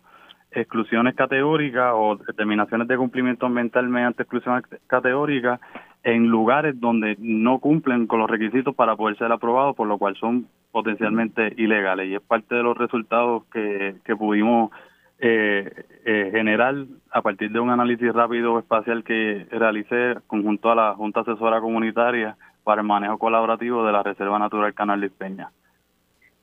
exclusiones 0.51 1.15
categóricas 1.15 1.91
o 1.93 2.15
determinaciones 2.15 2.87
de 2.87 2.97
cumplimiento 2.97 3.45
ambiental 3.45 3.87
mediante 3.89 4.23
exclusión 4.23 4.63
categórica 4.87 5.59
en 6.03 6.27
lugares 6.27 6.79
donde 6.79 7.15
no 7.19 7.59
cumplen 7.59 8.07
con 8.07 8.19
los 8.19 8.29
requisitos 8.29 8.75
para 8.75 8.95
poder 8.95 9.17
ser 9.17 9.31
aprobados, 9.31 9.75
por 9.75 9.87
lo 9.87 9.97
cual 9.97 10.15
son 10.15 10.47
potencialmente 10.71 11.53
ilegales. 11.57 12.09
Y 12.09 12.15
es 12.15 12.21
parte 12.21 12.55
de 12.55 12.63
los 12.63 12.77
resultados 12.77 13.43
que, 13.51 13.95
que 14.05 14.15
pudimos 14.15 14.71
eh, 15.19 15.69
eh, 16.05 16.29
generar 16.31 16.75
a 17.11 17.21
partir 17.23 17.51
de 17.51 17.59
un 17.59 17.71
análisis 17.71 18.13
rápido 18.13 18.59
espacial 18.59 19.03
que 19.03 19.47
realicé 19.49 20.15
conjunto 20.27 20.69
a 20.69 20.75
la 20.75 20.93
Junta 20.93 21.21
Asesora 21.21 21.59
Comunitaria 21.59 22.37
para 22.63 22.81
el 22.81 22.87
manejo 22.87 23.17
colaborativo 23.17 23.83
de 23.83 23.91
la 23.91 24.03
Reserva 24.03 24.37
Natural 24.37 24.73
Canal 24.75 25.01
de 25.01 25.09
Peña. 25.09 25.49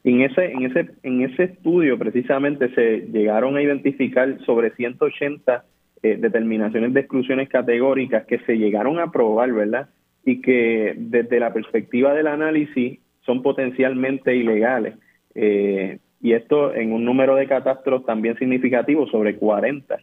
En 0.02 0.22
ese, 0.22 0.52
en 0.52 0.64
ese, 0.64 0.90
en 1.02 1.22
ese 1.22 1.44
estudio 1.44 1.98
precisamente 1.98 2.74
se 2.74 3.06
llegaron 3.12 3.56
a 3.56 3.62
identificar 3.62 4.38
sobre 4.44 4.70
180 4.72 5.64
eh, 6.04 6.18
determinaciones 6.20 6.92
de 6.92 7.00
exclusiones 7.00 7.48
categóricas 7.48 8.26
que 8.26 8.38
se 8.40 8.58
llegaron 8.58 8.98
a 8.98 9.04
aprobar, 9.04 9.50
¿verdad? 9.50 9.88
Y 10.22 10.42
que 10.42 10.92
desde 10.98 11.40
la 11.40 11.54
perspectiva 11.54 12.12
del 12.12 12.26
análisis 12.26 12.98
son 13.22 13.40
potencialmente 13.40 14.36
ilegales. 14.36 14.96
Eh, 15.34 16.00
y 16.20 16.34
esto 16.34 16.74
en 16.74 16.92
un 16.92 17.06
número 17.06 17.36
de 17.36 17.46
catastros 17.46 18.04
también 18.04 18.36
significativo, 18.36 19.06
sobre 19.06 19.36
40. 19.36 19.96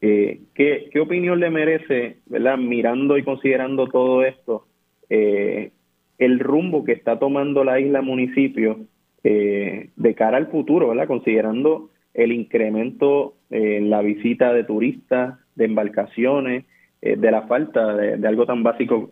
Eh, 0.00 0.42
¿qué, 0.54 0.90
¿Qué 0.92 1.00
opinión 1.00 1.40
le 1.40 1.50
merece, 1.50 2.18
¿verdad? 2.26 2.56
Mirando 2.56 3.18
y 3.18 3.24
considerando 3.24 3.88
todo 3.88 4.22
esto, 4.22 4.64
el 5.08 6.38
rumbo 6.38 6.84
que 6.84 6.92
está 6.92 7.18
tomando 7.18 7.64
la 7.64 7.80
isla 7.80 8.00
municipio 8.00 8.78
de 9.24 10.14
cara 10.16 10.36
al 10.36 10.52
futuro, 10.52 10.90
¿verdad? 10.90 11.08
Considerando 11.08 11.90
el 12.14 12.30
incremento 12.30 13.34
en 13.50 13.90
la 13.90 14.02
visita 14.02 14.52
de 14.52 14.62
turistas, 14.64 15.38
de 15.58 15.66
embarcaciones, 15.66 16.64
eh, 17.02 17.16
de 17.16 17.30
la 17.30 17.42
falta 17.42 17.94
de, 17.94 18.26
algo 18.26 18.46
tan 18.46 18.62
básico. 18.62 19.10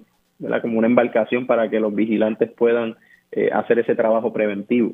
Como 0.63 0.79
una 0.79 0.87
embarcación 0.87 1.47
para 1.47 1.71
que 1.71 1.81
los 1.81 1.95
vigilantes 1.95 2.51
puedan 2.53 2.97
eh, 3.33 3.51
hacer 3.53 3.79
ese 3.79 3.95
trabajo 3.95 4.33
preventivo. 4.33 4.93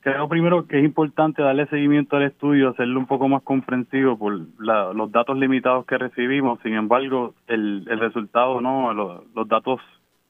Creo 0.00 0.28
primero 0.28 0.66
que 0.66 0.80
es 0.80 0.84
importante 0.84 1.40
darle 1.40 1.66
seguimiento 1.66 2.16
al 2.16 2.24
estudio, 2.24 2.70
hacerlo 2.70 2.98
un 2.98 3.06
poco 3.06 3.28
más 3.28 3.42
comprensivo 3.42 4.18
por 4.18 4.40
los 4.58 5.12
datos 5.12 5.38
limitados 5.38 5.86
que 5.86 5.96
recibimos. 5.96 6.58
Sin 6.62 6.74
embargo, 6.74 7.34
el, 7.46 7.86
el 7.88 8.00
resultado, 8.00 8.60
no, 8.60 8.92
los 8.92 9.48
datos 9.48 9.80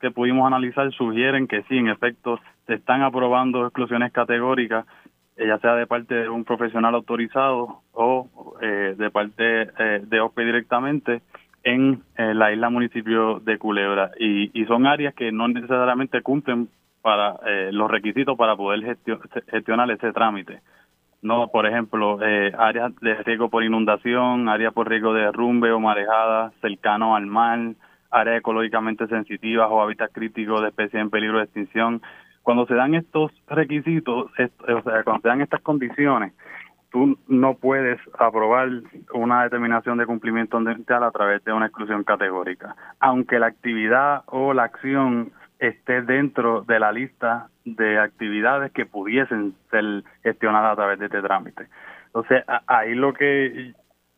que 0.03 0.11
pudimos 0.11 0.47
analizar 0.47 0.93
sugieren 0.93 1.47
que 1.47 1.63
sí, 1.63 1.79
en 1.79 1.89
efecto, 1.89 2.39
se 2.67 2.75
están 2.75 3.03
aprobando 3.03 3.65
exclusiones 3.65 4.13
categóricas 4.13 4.85
ya 5.37 5.59
sea 5.59 5.75
de 5.75 5.87
parte 5.87 6.15
de 6.15 6.29
un 6.29 6.45
profesional 6.45 6.95
autorizado 6.95 7.83
o 7.93 8.57
de 8.61 9.11
parte 9.11 9.43
de 10.07 10.21
OPE 10.21 10.45
directamente, 10.45 11.23
en 11.65 12.03
la 12.17 12.53
isla 12.53 12.71
municipio 12.71 13.41
de 13.41 13.59
Culebra. 13.59 14.11
Y, 14.19 14.51
y 14.61 14.67
son 14.67 14.87
áreas 14.87 15.15
que 15.15 15.33
no 15.33 15.49
necesariamente 15.49 16.23
cumplen 16.23 16.69
para 17.03 17.39
los 17.73 17.91
requisitos 17.91 18.37
para 18.39 18.57
poder 18.57 18.97
gestionar 19.51 19.91
ese 19.91 20.13
trámite 20.13 20.61
no 21.23 21.49
por 21.49 21.67
ejemplo 21.67 22.19
eh, 22.21 22.53
áreas 22.59 22.95
de 23.01 23.15
riesgo 23.23 23.49
por 23.49 23.65
inundación 23.65 24.49
áreas 24.49 24.75
por 24.75 24.89
riesgo 24.89 25.15
de 25.15 25.23
derrumbe 25.23 25.71
o 25.71 25.81
marejada 25.81 26.53
cercano 26.61 27.17
al 27.17 27.27
mar 27.27 27.75
áreas 28.11 28.41
ecológicamente 28.41 29.07
sensitivas 29.07 29.69
o 29.71 29.81
hábitats 29.81 30.13
críticos 30.13 30.61
de 30.61 30.69
especies 30.69 31.01
en 31.01 31.11
peligro 31.11 31.39
de 31.39 31.45
extinción 31.45 32.03
cuando 32.43 32.67
se 32.67 32.75
dan 32.75 32.95
estos 32.95 33.33
requisitos 33.49 34.31
o 34.31 34.83
sea 34.83 35.05
cuando 35.05 35.23
se 35.23 35.29
dan 35.29 35.41
estas 35.41 35.61
condiciones 35.63 36.33
tú 36.91 37.19
no 37.27 37.55
puedes 37.55 37.99
aprobar 38.19 38.69
una 39.15 39.45
determinación 39.45 39.99
de 39.99 40.07
cumplimiento 40.07 40.59
ambiental 40.59 41.05
a 41.05 41.11
través 41.11 41.43
de 41.45 41.53
una 41.53 41.67
exclusión 41.67 42.05
categórica 42.05 42.77
aunque 43.01 43.39
la 43.39 43.47
actividad 43.47 44.23
o 44.27 44.53
la 44.53 44.65
acción 44.65 45.33
esté 45.63 46.03
dentro 46.03 46.63
de 46.63 46.81
la 46.81 46.91
lista 46.91 47.49
de 47.65 47.99
actividades 47.99 48.73
que 48.73 48.85
pudiesen 48.85 49.55
ser 49.71 50.03
gestionadas 50.23 50.73
a 50.73 50.77
través 50.77 50.99
de 50.99 51.07
este 51.07 51.23
trámite. 51.23 51.69
Entonces, 52.07 52.45
ahí 52.67 52.95
lo 52.95 53.15
que 53.15 53.73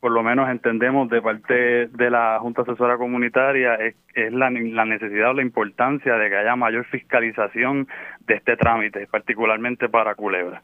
por 0.04 0.12
lo 0.12 0.22
menos 0.22 0.50
entendemos 0.50 1.08
de 1.08 1.22
parte 1.22 1.86
de 1.86 2.10
la 2.10 2.38
Junta 2.38 2.60
Asesora 2.60 2.98
Comunitaria 2.98 3.76
es, 3.76 3.94
la, 4.34 4.50
necesidad 4.50 5.30
o 5.30 5.32
la 5.32 5.40
importancia 5.40 6.16
de 6.16 6.28
que 6.28 6.36
haya 6.36 6.54
mayor 6.56 6.84
fiscalización 6.84 7.88
de 8.26 8.34
este 8.34 8.58
trámite, 8.58 9.06
particularmente 9.06 9.88
para 9.88 10.14
Culebra. 10.14 10.60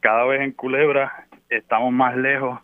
cada 0.00 0.24
vez 0.24 0.40
en 0.40 0.52
Culebra 0.52 1.26
estamos 1.50 1.92
más 1.92 2.16
lejos 2.16 2.60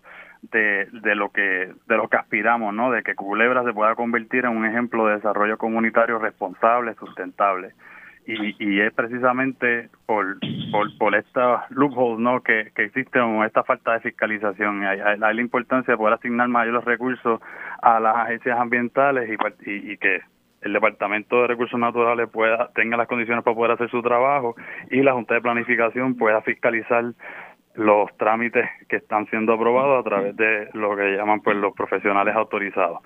de, 0.50 0.88
de 0.92 1.14
lo 1.14 1.28
que 1.28 1.70
de 1.88 1.96
lo 1.98 2.08
que 2.08 2.16
aspiramos, 2.16 2.72
¿no? 2.72 2.90
De 2.90 3.02
que 3.02 3.14
Culebra 3.14 3.62
se 3.62 3.74
pueda 3.74 3.94
convertir 3.94 4.46
en 4.46 4.56
un 4.56 4.64
ejemplo 4.64 5.06
de 5.06 5.16
desarrollo 5.16 5.58
comunitario 5.58 6.18
responsable, 6.18 6.94
sustentable. 6.94 7.74
Y, 8.26 8.56
y 8.58 8.80
es 8.80 8.92
precisamente 8.94 9.90
por, 10.06 10.38
por, 10.72 10.96
por 10.96 11.14
esta 11.14 11.66
loophole 11.68 12.22
¿no? 12.22 12.42
que, 12.42 12.72
que 12.74 12.84
existe 12.84 13.20
esta 13.44 13.64
falta 13.64 13.92
de 13.92 14.00
fiscalización. 14.00 14.82
Hay, 14.84 15.18
la 15.18 15.32
importancia 15.34 15.92
de 15.92 15.98
poder 15.98 16.14
asignar 16.14 16.48
mayores 16.48 16.84
recursos 16.84 17.40
a 17.82 18.00
las 18.00 18.16
agencias 18.16 18.58
ambientales 18.58 19.28
y, 19.66 19.92
y 19.92 19.96
que 19.98 20.20
el 20.64 20.72
Departamento 20.72 21.42
de 21.42 21.48
Recursos 21.48 21.78
Naturales 21.78 22.28
pueda 22.30 22.70
tenga 22.74 22.96
las 22.96 23.06
condiciones 23.06 23.44
para 23.44 23.54
poder 23.54 23.72
hacer 23.72 23.90
su 23.90 24.02
trabajo 24.02 24.56
y 24.90 25.02
la 25.02 25.12
Junta 25.12 25.34
de 25.34 25.42
Planificación 25.42 26.16
pueda 26.16 26.40
fiscalizar 26.40 27.04
los 27.74 28.16
trámites 28.16 28.68
que 28.88 28.96
están 28.96 29.26
siendo 29.26 29.52
aprobados 29.52 30.00
a 30.00 30.08
través 30.08 30.36
de 30.36 30.68
lo 30.72 30.96
que 30.96 31.16
llaman 31.16 31.40
pues 31.40 31.56
los 31.56 31.74
profesionales 31.74 32.34
autorizados. 32.34 33.00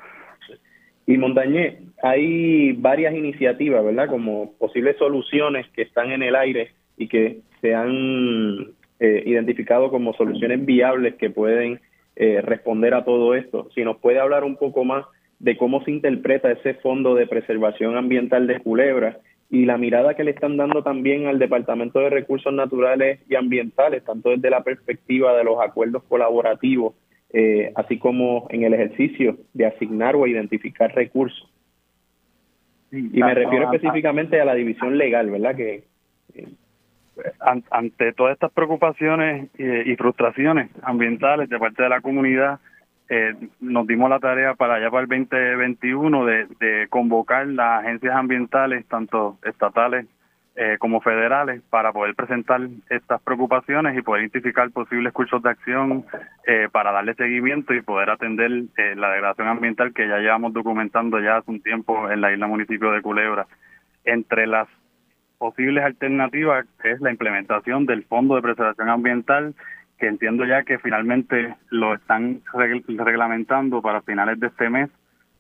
Y 1.08 1.16
Montañé, 1.16 1.78
hay 2.02 2.72
varias 2.74 3.14
iniciativas, 3.14 3.82
¿verdad? 3.82 4.10
Como 4.10 4.52
posibles 4.58 4.98
soluciones 4.98 5.66
que 5.70 5.80
están 5.80 6.12
en 6.12 6.22
el 6.22 6.36
aire 6.36 6.72
y 6.98 7.08
que 7.08 7.38
se 7.62 7.74
han 7.74 8.74
eh, 9.00 9.22
identificado 9.24 9.90
como 9.90 10.12
soluciones 10.12 10.66
viables 10.66 11.14
que 11.14 11.30
pueden 11.30 11.80
eh, 12.14 12.42
responder 12.42 12.92
a 12.92 13.06
todo 13.06 13.34
esto. 13.34 13.70
Si 13.74 13.84
nos 13.84 13.96
puede 13.96 14.20
hablar 14.20 14.44
un 14.44 14.56
poco 14.56 14.84
más 14.84 15.06
de 15.38 15.56
cómo 15.56 15.82
se 15.82 15.92
interpreta 15.92 16.52
ese 16.52 16.74
Fondo 16.74 17.14
de 17.14 17.26
Preservación 17.26 17.96
Ambiental 17.96 18.46
de 18.46 18.60
Culebra 18.60 19.16
y 19.48 19.64
la 19.64 19.78
mirada 19.78 20.12
que 20.12 20.24
le 20.24 20.32
están 20.32 20.58
dando 20.58 20.82
también 20.82 21.26
al 21.26 21.38
Departamento 21.38 22.00
de 22.00 22.10
Recursos 22.10 22.52
Naturales 22.52 23.20
y 23.30 23.34
Ambientales, 23.34 24.04
tanto 24.04 24.28
desde 24.28 24.50
la 24.50 24.62
perspectiva 24.62 25.34
de 25.38 25.44
los 25.44 25.58
acuerdos 25.58 26.02
colaborativos, 26.02 26.92
eh, 27.32 27.72
así 27.76 27.98
como 27.98 28.46
en 28.50 28.62
el 28.62 28.74
ejercicio 28.74 29.36
de 29.52 29.66
asignar 29.66 30.16
o 30.16 30.26
identificar 30.26 30.94
recursos. 30.94 31.50
y 32.90 33.22
me 33.22 33.34
refiero 33.34 33.70
específicamente 33.70 34.40
a 34.40 34.44
la 34.44 34.54
división 34.54 34.96
legal, 34.96 35.30
¿verdad? 35.30 35.54
Que 35.54 35.84
eh, 36.34 36.48
ante 37.70 38.12
todas 38.12 38.34
estas 38.34 38.52
preocupaciones 38.52 39.48
y 39.58 39.96
frustraciones 39.96 40.70
ambientales 40.82 41.48
de 41.48 41.58
parte 41.58 41.82
de 41.82 41.88
la 41.88 42.00
comunidad, 42.00 42.60
eh, 43.10 43.34
nos 43.60 43.86
dimos 43.86 44.10
la 44.10 44.20
tarea 44.20 44.54
para 44.54 44.74
allá 44.74 44.90
para 44.90 45.02
el 45.02 45.08
2021 45.08 46.26
de, 46.26 46.46
de 46.60 46.88
convocar 46.88 47.46
las 47.46 47.80
agencias 47.80 48.14
ambientales, 48.14 48.86
tanto 48.86 49.38
estatales 49.44 50.06
eh, 50.60 50.76
como 50.80 51.00
federales, 51.00 51.62
para 51.70 51.92
poder 51.92 52.16
presentar 52.16 52.60
estas 52.90 53.22
preocupaciones 53.22 53.96
y 53.96 54.02
poder 54.02 54.22
identificar 54.22 54.68
posibles 54.72 55.12
cursos 55.12 55.40
de 55.40 55.50
acción 55.50 56.04
eh, 56.48 56.66
para 56.72 56.90
darle 56.90 57.14
seguimiento 57.14 57.72
y 57.74 57.80
poder 57.80 58.10
atender 58.10 58.50
la 58.96 59.10
degradación 59.10 59.46
ambiental 59.46 59.94
que 59.94 60.08
ya 60.08 60.18
llevamos 60.18 60.52
documentando 60.52 61.20
ya 61.20 61.36
hace 61.36 61.52
un 61.52 61.62
tiempo 61.62 62.10
en 62.10 62.20
la 62.20 62.32
isla 62.32 62.48
municipio 62.48 62.90
de 62.90 63.02
Culebra. 63.02 63.46
Entre 64.04 64.48
las 64.48 64.66
posibles 65.38 65.84
alternativas 65.84 66.66
es 66.82 67.00
la 67.00 67.12
implementación 67.12 67.86
del 67.86 68.02
Fondo 68.02 68.34
de 68.34 68.42
Preservación 68.42 68.88
Ambiental 68.88 69.54
que 69.96 70.08
entiendo 70.08 70.44
ya 70.44 70.64
que 70.64 70.80
finalmente 70.80 71.54
lo 71.70 71.94
están 71.94 72.40
reglamentando 72.52 73.80
para 73.80 74.02
finales 74.02 74.40
de 74.40 74.48
este 74.48 74.70
mes, 74.70 74.90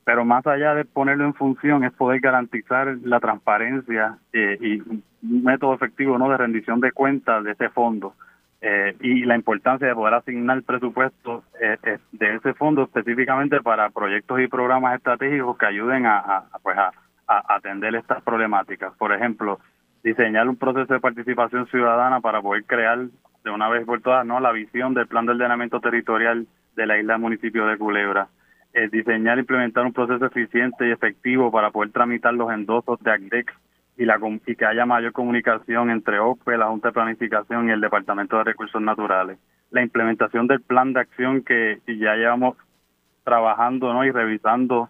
pero 0.08 0.24
más 0.24 0.46
allá 0.46 0.74
de 0.74 0.86
ponerlo 0.86 1.26
en 1.26 1.34
función 1.34 1.84
es 1.84 1.92
poder 1.92 2.20
garantizar 2.20 2.96
la 3.02 3.20
transparencia 3.20 4.16
eh, 4.32 4.56
y 4.58 4.80
un 4.80 5.02
método 5.20 5.74
efectivo 5.74 6.16
no 6.16 6.30
de 6.30 6.38
rendición 6.38 6.80
de 6.80 6.92
cuentas 6.92 7.44
de 7.44 7.50
ese 7.50 7.68
fondo 7.68 8.14
eh, 8.62 8.96
y 9.02 9.26
la 9.26 9.34
importancia 9.34 9.86
de 9.86 9.94
poder 9.94 10.14
asignar 10.14 10.62
presupuestos 10.62 11.44
eh, 11.60 11.98
de 12.12 12.36
ese 12.36 12.54
fondo 12.54 12.84
específicamente 12.84 13.60
para 13.60 13.90
proyectos 13.90 14.40
y 14.40 14.48
programas 14.48 14.96
estratégicos 14.96 15.58
que 15.58 15.66
ayuden 15.66 16.06
a, 16.06 16.44
pues 16.62 16.78
a 16.78 16.90
atender 17.26 17.94
estas 17.94 18.22
problemáticas. 18.22 18.94
Por 18.94 19.12
ejemplo, 19.12 19.60
diseñar 20.02 20.48
un 20.48 20.56
proceso 20.56 20.94
de 20.94 21.00
participación 21.00 21.66
ciudadana 21.66 22.22
para 22.22 22.40
poder 22.40 22.64
crear 22.64 22.98
de 23.44 23.50
una 23.50 23.68
vez 23.68 23.84
por 23.84 24.00
todas 24.00 24.24
no 24.24 24.40
la 24.40 24.52
visión 24.52 24.94
del 24.94 25.06
plan 25.06 25.26
de 25.26 25.32
ordenamiento 25.32 25.80
territorial 25.80 26.46
de 26.76 26.86
la 26.86 26.98
isla 26.98 27.18
municipio 27.18 27.66
de 27.66 27.76
Culebra. 27.76 28.28
Es 28.72 28.90
diseñar 28.90 29.38
e 29.38 29.40
implementar 29.40 29.84
un 29.84 29.92
proceso 29.92 30.26
eficiente 30.26 30.88
y 30.88 30.92
efectivo 30.92 31.50
para 31.50 31.70
poder 31.70 31.92
tramitar 31.92 32.34
los 32.34 32.50
endosos 32.52 32.98
de 33.00 33.10
la, 33.10 34.18
y 34.46 34.54
que 34.54 34.64
haya 34.64 34.86
mayor 34.86 35.12
comunicación 35.12 35.90
entre 35.90 36.20
OPE, 36.20 36.56
la 36.56 36.66
Junta 36.66 36.88
de 36.88 36.94
Planificación 36.94 37.68
y 37.68 37.72
el 37.72 37.80
Departamento 37.80 38.38
de 38.38 38.44
Recursos 38.44 38.80
Naturales. 38.80 39.38
La 39.70 39.82
implementación 39.82 40.46
del 40.46 40.60
plan 40.60 40.92
de 40.92 41.00
acción 41.00 41.42
que 41.42 41.80
ya 41.86 42.14
llevamos 42.14 42.56
trabajando 43.24 43.92
¿no? 43.92 44.04
y 44.04 44.10
revisando 44.10 44.88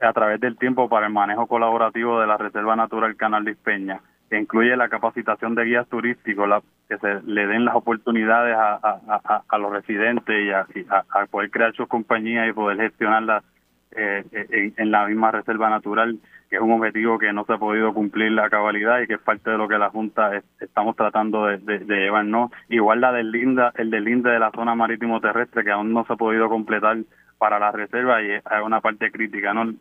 a 0.00 0.12
través 0.12 0.40
del 0.40 0.58
tiempo 0.58 0.88
para 0.88 1.06
el 1.06 1.12
manejo 1.12 1.46
colaborativo 1.46 2.20
de 2.20 2.26
la 2.26 2.36
Reserva 2.36 2.76
Natural 2.76 3.16
Canal 3.16 3.44
de 3.44 3.52
Ispeña 3.52 4.00
que 4.28 4.38
incluye 4.38 4.76
la 4.76 4.88
capacitación 4.88 5.54
de 5.54 5.64
guías 5.64 5.88
turísticos, 5.88 6.48
la, 6.48 6.62
que 6.88 6.98
se 6.98 7.20
le 7.24 7.46
den 7.46 7.64
las 7.64 7.74
oportunidades 7.74 8.56
a, 8.56 8.78
a, 8.82 9.42
a, 9.48 9.58
los 9.58 9.72
residentes 9.72 10.34
y, 10.44 10.50
a, 10.50 11.26
poder 11.30 11.50
crear 11.50 11.74
sus 11.74 11.88
compañías 11.88 12.48
y 12.48 12.52
poder 12.52 12.78
gestionarlas 12.78 13.44
eh, 13.92 14.24
eh 14.32 14.72
en, 14.76 14.90
la 14.90 15.06
misma 15.06 15.30
reserva 15.30 15.70
natural, 15.70 16.18
que 16.50 16.56
es 16.56 16.62
un 16.62 16.72
objetivo 16.72 17.18
que 17.18 17.32
no 17.32 17.44
se 17.44 17.54
ha 17.54 17.58
podido 17.58 17.94
cumplir 17.94 18.32
la 18.32 18.50
cabalidad 18.50 19.00
y 19.00 19.06
que 19.06 19.14
es 19.14 19.20
parte 19.20 19.50
de 19.50 19.58
lo 19.58 19.66
que 19.66 19.78
la 19.78 19.90
Junta 19.90 20.42
estamos 20.60 20.94
tratando 20.94 21.46
de, 21.46 21.58
de, 21.58 21.96
llevar. 21.96 22.26
¿no? 22.26 22.50
Igual 22.68 23.00
la 23.00 23.12
del 23.12 23.30
Linda, 23.30 23.72
el 23.76 23.90
del 23.90 24.04
Linda 24.04 24.30
de 24.30 24.38
la 24.38 24.50
zona 24.50 24.74
marítimo 24.74 25.20
terrestre, 25.20 25.64
que 25.64 25.70
aún 25.70 25.92
no 25.92 26.04
se 26.04 26.12
ha 26.12 26.16
podido 26.16 26.48
completar 26.48 26.98
para 27.38 27.58
la 27.58 27.72
reserva 27.72 28.22
y 28.22 28.32
es 28.32 28.42
una 28.64 28.80
parte 28.80 29.10
crítica. 29.10 29.54
¿no? 29.54 29.72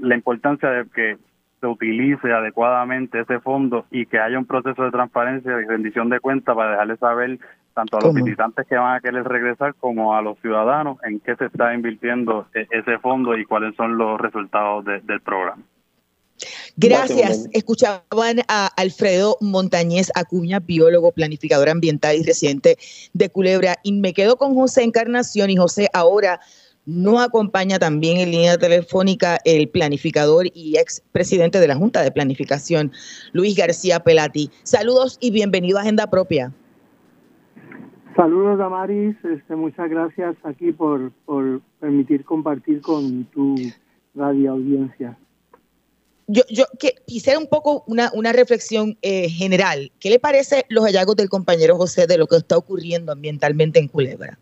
La 0.00 0.14
importancia 0.14 0.70
de 0.70 0.86
que 0.90 1.18
se 1.60 1.66
utilice 1.66 2.32
adecuadamente 2.32 3.20
ese 3.20 3.40
fondo 3.40 3.86
y 3.90 4.06
que 4.06 4.18
haya 4.18 4.38
un 4.38 4.46
proceso 4.46 4.82
de 4.82 4.90
transparencia 4.90 5.52
y 5.52 5.64
rendición 5.64 6.08
de 6.08 6.20
cuentas 6.20 6.54
para 6.54 6.72
dejarle 6.72 6.96
saber 6.96 7.38
tanto 7.74 7.98
a 7.98 8.00
los 8.00 8.14
visitantes 8.14 8.66
que 8.66 8.76
van 8.76 8.96
a 8.96 9.00
querer 9.00 9.24
regresar 9.24 9.74
como 9.74 10.14
a 10.14 10.22
los 10.22 10.38
ciudadanos 10.40 10.96
en 11.04 11.20
qué 11.20 11.36
se 11.36 11.46
está 11.46 11.74
invirtiendo 11.74 12.46
e-, 12.54 12.66
ese 12.70 12.98
fondo 12.98 13.36
y 13.36 13.44
cuáles 13.44 13.76
son 13.76 13.98
los 13.98 14.18
resultados 14.20 14.84
del 14.84 15.20
programa. 15.20 15.62
Gracias. 16.76 17.48
Escuchaban 17.52 18.40
a 18.48 18.66
Alfredo 18.76 19.36
Montañez 19.40 20.10
Acuña, 20.14 20.60
biólogo, 20.60 21.12
planificador 21.12 21.70
ambiental 21.70 22.16
y 22.16 22.22
residente 22.22 22.76
de 23.14 23.30
Culebra. 23.30 23.76
Y 23.82 23.92
me 23.92 24.12
quedo 24.12 24.36
con 24.36 24.54
José 24.54 24.82
Encarnación. 24.82 25.50
Y 25.50 25.56
José, 25.56 25.88
ahora 25.94 26.40
no 26.86 27.20
acompaña 27.20 27.78
también 27.78 28.18
en 28.18 28.30
línea 28.30 28.56
telefónica 28.56 29.38
el 29.44 29.68
planificador 29.68 30.46
y 30.54 30.78
ex 30.78 31.02
presidente 31.12 31.60
de 31.60 31.68
la 31.68 31.76
Junta 31.76 32.02
de 32.02 32.12
Planificación, 32.12 32.92
Luis 33.32 33.56
García 33.56 34.00
Pelati. 34.00 34.50
Saludos 34.62 35.18
y 35.20 35.32
bienvenido 35.32 35.78
a 35.78 35.82
Agenda 35.82 36.08
Propia. 36.08 36.52
Saludos, 38.14 38.58
Damaris. 38.58 39.16
Este, 39.24 39.56
muchas 39.56 39.90
gracias 39.90 40.36
aquí 40.44 40.72
por, 40.72 41.10
por 41.26 41.60
permitir 41.80 42.24
compartir 42.24 42.80
con 42.80 43.24
tu 43.26 43.56
radio 44.14 44.52
audiencia. 44.52 45.18
yo, 46.26 46.42
yo 46.48 46.64
que, 46.78 46.94
quisiera 47.06 47.38
un 47.38 47.48
poco 47.48 47.84
una, 47.86 48.10
una 48.14 48.32
reflexión 48.32 48.96
eh, 49.02 49.28
general. 49.28 49.92
¿Qué 50.00 50.08
le 50.08 50.18
parece 50.18 50.64
los 50.68 50.84
hallazgos 50.84 51.16
del 51.16 51.28
compañero 51.28 51.76
José 51.76 52.06
de 52.06 52.16
lo 52.16 52.26
que 52.26 52.36
está 52.36 52.56
ocurriendo 52.56 53.12
ambientalmente 53.12 53.78
en 53.80 53.88
Culebra? 53.88 54.38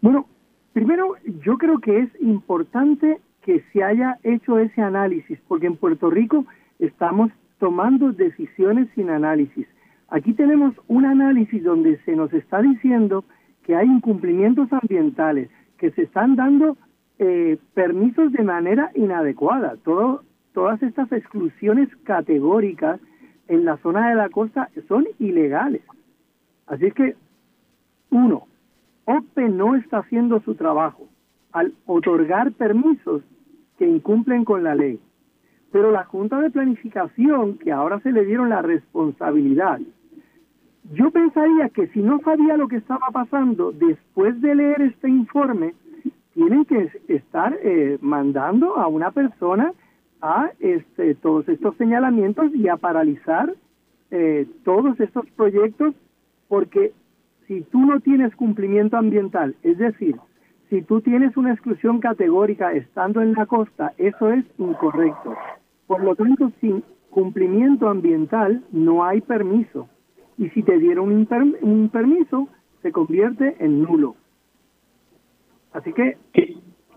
Bueno, 0.00 0.26
primero 0.74 1.14
yo 1.42 1.56
creo 1.56 1.78
que 1.78 2.00
es 2.00 2.10
importante 2.20 3.18
que 3.42 3.64
se 3.72 3.82
haya 3.82 4.18
hecho 4.22 4.58
ese 4.58 4.82
análisis, 4.82 5.38
porque 5.48 5.66
en 5.66 5.76
Puerto 5.76 6.10
Rico 6.10 6.44
estamos 6.78 7.30
tomando 7.58 8.12
decisiones 8.12 8.88
sin 8.94 9.08
análisis. 9.08 9.66
Aquí 10.08 10.34
tenemos 10.34 10.74
un 10.88 11.06
análisis 11.06 11.62
donde 11.62 11.98
se 12.04 12.14
nos 12.16 12.32
está 12.32 12.60
diciendo 12.60 13.24
que 13.62 13.76
hay 13.76 13.86
incumplimientos 13.86 14.70
ambientales, 14.72 15.48
que 15.78 15.90
se 15.92 16.02
están 16.02 16.36
dando 16.36 16.76
eh, 17.18 17.58
permisos 17.74 18.32
de 18.32 18.42
manera 18.42 18.90
inadecuada. 18.94 19.76
Todo, 19.84 20.22
todas 20.52 20.82
estas 20.82 21.10
exclusiones 21.12 21.88
categóricas 22.04 23.00
en 23.48 23.64
la 23.64 23.76
zona 23.78 24.08
de 24.08 24.16
la 24.16 24.28
costa 24.28 24.70
son 24.88 25.06
ilegales. 25.18 25.82
Así 26.66 26.86
es 26.86 26.94
que, 26.94 27.14
uno, 28.10 28.46
OPE 29.06 29.48
no 29.48 29.76
está 29.76 29.98
haciendo 29.98 30.40
su 30.40 30.54
trabajo 30.54 31.08
al 31.52 31.72
otorgar 31.86 32.52
permisos 32.52 33.22
que 33.78 33.86
incumplen 33.86 34.44
con 34.44 34.64
la 34.64 34.74
ley. 34.74 35.00
Pero 35.72 35.90
la 35.90 36.04
Junta 36.04 36.40
de 36.40 36.50
Planificación, 36.50 37.58
que 37.58 37.72
ahora 37.72 38.00
se 38.00 38.12
le 38.12 38.24
dieron 38.24 38.48
la 38.48 38.62
responsabilidad, 38.62 39.80
yo 40.92 41.10
pensaría 41.10 41.70
que 41.70 41.88
si 41.88 42.00
no 42.00 42.20
sabía 42.20 42.56
lo 42.56 42.68
que 42.68 42.76
estaba 42.76 43.08
pasando, 43.12 43.72
después 43.72 44.40
de 44.40 44.54
leer 44.54 44.82
este 44.82 45.08
informe, 45.08 45.74
tienen 46.34 46.64
que 46.64 46.90
estar 47.08 47.56
eh, 47.62 47.98
mandando 48.00 48.76
a 48.76 48.86
una 48.88 49.10
persona 49.12 49.72
a 50.20 50.50
este, 50.58 51.14
todos 51.14 51.48
estos 51.48 51.76
señalamientos 51.76 52.54
y 52.54 52.68
a 52.68 52.76
paralizar 52.76 53.54
eh, 54.10 54.46
todos 54.64 54.98
estos 55.00 55.28
proyectos, 55.30 55.94
porque 56.48 56.92
si 57.46 57.62
tú 57.62 57.80
no 57.80 58.00
tienes 58.00 58.34
cumplimiento 58.36 58.96
ambiental, 58.96 59.54
es 59.62 59.78
decir, 59.78 60.16
si 60.70 60.82
tú 60.82 61.00
tienes 61.00 61.36
una 61.36 61.52
exclusión 61.52 62.00
categórica 62.00 62.72
estando 62.72 63.20
en 63.20 63.34
la 63.34 63.46
costa, 63.46 63.92
eso 63.98 64.30
es 64.30 64.44
incorrecto. 64.58 65.34
Por 65.86 66.02
lo 66.02 66.14
tanto, 66.14 66.50
sin 66.60 66.82
cumplimiento 67.10 67.88
ambiental 67.88 68.64
no 68.72 69.04
hay 69.04 69.20
permiso. 69.20 69.88
Y 70.36 70.48
si 70.50 70.62
te 70.62 70.78
dieron 70.78 71.10
un, 71.12 71.88
permiso, 71.90 72.48
se 72.82 72.90
convierte 72.90 73.56
en 73.60 73.82
nulo. 73.82 74.16
Así 75.72 75.92
que 75.92 76.16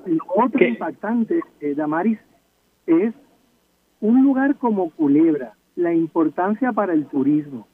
lo 0.06 0.24
otro 0.36 0.66
impactante, 0.66 1.42
eh, 1.60 1.76
Damaris, 1.76 2.20
es 2.86 3.14
un 4.00 4.24
lugar 4.24 4.56
como 4.56 4.90
Culebra, 4.92 5.54
la 5.76 5.94
importancia 5.94 6.72
para 6.72 6.94
el 6.94 7.06
turismo. 7.08 7.68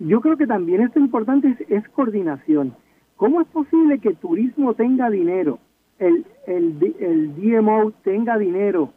Yo 0.00 0.20
creo 0.20 0.36
que 0.36 0.46
también 0.46 0.82
esto 0.82 1.00
importante 1.00 1.56
es 1.68 1.88
coordinación. 1.88 2.74
¿Cómo 3.16 3.40
es 3.40 3.48
posible 3.48 3.98
que 3.98 4.14
turismo 4.14 4.74
tenga 4.74 5.10
dinero, 5.10 5.58
el, 5.98 6.24
el, 6.46 6.94
el 7.00 7.34
DMO 7.34 7.92
tenga 8.04 8.38
dinero 8.38 8.92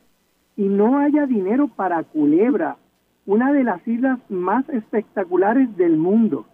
y 0.55 0.67
no 0.67 0.99
haya 0.99 1.25
dinero 1.25 1.67
para 1.67 2.03
Culebra, 2.03 2.77
una 3.25 3.51
de 3.51 3.63
las 3.63 3.85
islas 3.87 4.19
más 4.29 4.67
espectaculares 4.69 5.75
del 5.75 5.97
mundo? 5.97 6.45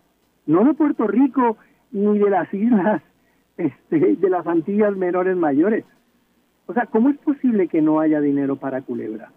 No 0.46 0.64
de 0.64 0.74
Puerto 0.74 1.08
Rico 1.08 1.58
ni 1.92 2.18
de 2.18 2.30
las 2.30 2.54
islas 2.54 3.02
este, 3.58 4.16
de 4.16 4.30
las 4.30 4.48
Antillas 4.48 4.96
menores 4.96 5.36
mayores. 5.36 5.84
O 6.68 6.74
sea, 6.74 6.86
¿cómo 6.86 7.10
es 7.10 7.18
posible 7.18 7.68
que 7.68 7.82
no 7.82 8.00
haya 8.00 8.22
dinero 8.22 8.56
para 8.56 8.82
Culebra? 8.82 9.32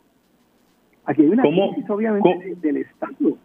Aquí 1.05 1.23
hay 1.23 1.29
una 1.29 1.43
crisis, 1.43 1.89
obviamente, 1.89 2.57
del 2.61 2.77
Estado. 2.79 3.37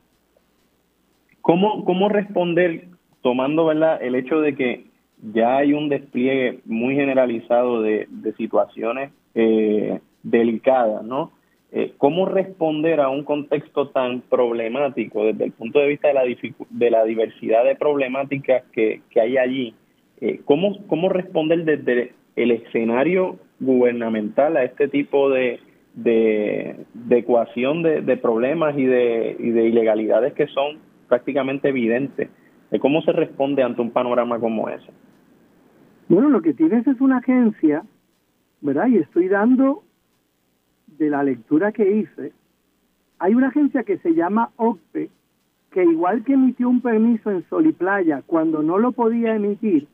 ¿Cómo, 1.46 1.86
¿Cómo 1.86 2.10
responder 2.10 2.86
tomando 3.22 3.68
¿verdad? 3.68 4.02
el 4.02 4.16
hecho 4.16 4.42
de 4.42 4.56
que 4.56 4.86
ya 5.32 5.58
hay 5.58 5.74
un 5.74 5.90
despliegue 5.90 6.62
muy 6.66 6.96
generalizado 6.96 7.84
de, 7.84 8.08
situaciones 8.36 9.12
eh, 9.36 10.00
delicadas, 10.24 11.04
¿no? 11.04 11.34
Eh, 11.72 11.94
¿Cómo 12.00 12.26
responder 12.26 13.00
a 13.00 13.10
un 13.10 13.24
contexto 13.24 13.90
tan 13.90 14.22
problemático 14.22 15.24
desde 15.24 15.46
el 15.46 15.52
punto 15.52 15.78
de 15.78 15.90
vista 15.90 16.08
de 16.08 16.14
la, 16.16 16.24
de 16.24 16.90
la 16.90 17.04
diversidad 17.04 17.64
de 17.64 17.76
problemáticas 17.76 18.64
que, 18.72 19.04
hay 19.16 19.38
allí? 19.38 19.76
Eh, 20.22 20.42
¿cómo, 20.46 20.84
¿Cómo 20.88 21.10
responder 21.10 21.64
desde 21.64 22.14
el 22.36 22.50
escenario 22.50 23.38
gubernamental 23.60 24.58
a 24.58 24.64
este 24.64 24.88
tipo 24.88 25.30
de, 25.30 25.60
de, 25.94 26.76
ecuación 27.12 27.84
de, 27.84 28.02
de, 28.02 28.18
problemas 28.18 28.76
y 28.76 28.86
de, 28.86 29.36
y 29.38 29.52
de 29.52 29.68
ilegalidades 29.68 30.34
que 30.34 30.48
son 30.48 30.80
prácticamente 31.08 31.70
evidentes? 31.70 32.30
cómo 32.80 33.02
se 33.04 33.14
responde 33.14 33.64
ante 33.64 33.82
un 33.82 33.92
panorama 33.92 34.38
como 34.38 34.68
ese. 34.68 34.92
Bueno, 36.10 36.30
lo 36.30 36.42
que 36.42 36.54
tienes 36.54 36.86
es 36.86 37.00
una 37.00 37.20
agencia, 37.20 37.84
¿verdad? 38.60 38.88
Y 38.88 38.98
estoy 38.98 39.30
dando 39.30 39.84
de 40.88 41.10
la 41.10 41.24
lectura 41.24 41.72
que 41.72 41.90
hice, 41.90 42.34
hay 43.20 43.34
una 43.34 43.48
agencia 43.48 43.84
que 43.84 43.98
se 44.00 44.14
llama 44.14 44.52
OCPE, 44.58 45.10
que 45.72 45.84
igual 45.84 46.24
que 46.24 46.34
emitió 46.34 46.70
un 46.70 46.82
permiso 46.82 47.32
en 47.32 47.48
Sol 47.50 47.66
y 47.68 47.74
Playa 47.74 48.24
cuando 48.26 48.62
no 48.62 48.78
lo 48.78 48.92
podía 48.92 49.36
emitir, 49.36 49.88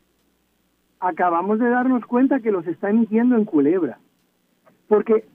acabamos 0.99 1.59
de 1.59 1.69
darnos 1.69 2.05
cuenta 2.05 2.39
que 2.39 2.51
los 2.51 2.65
está 2.67 2.89
emitiendo 2.89 3.35
en 3.35 3.45
Culebra. 3.45 3.97
Porque 4.87 5.25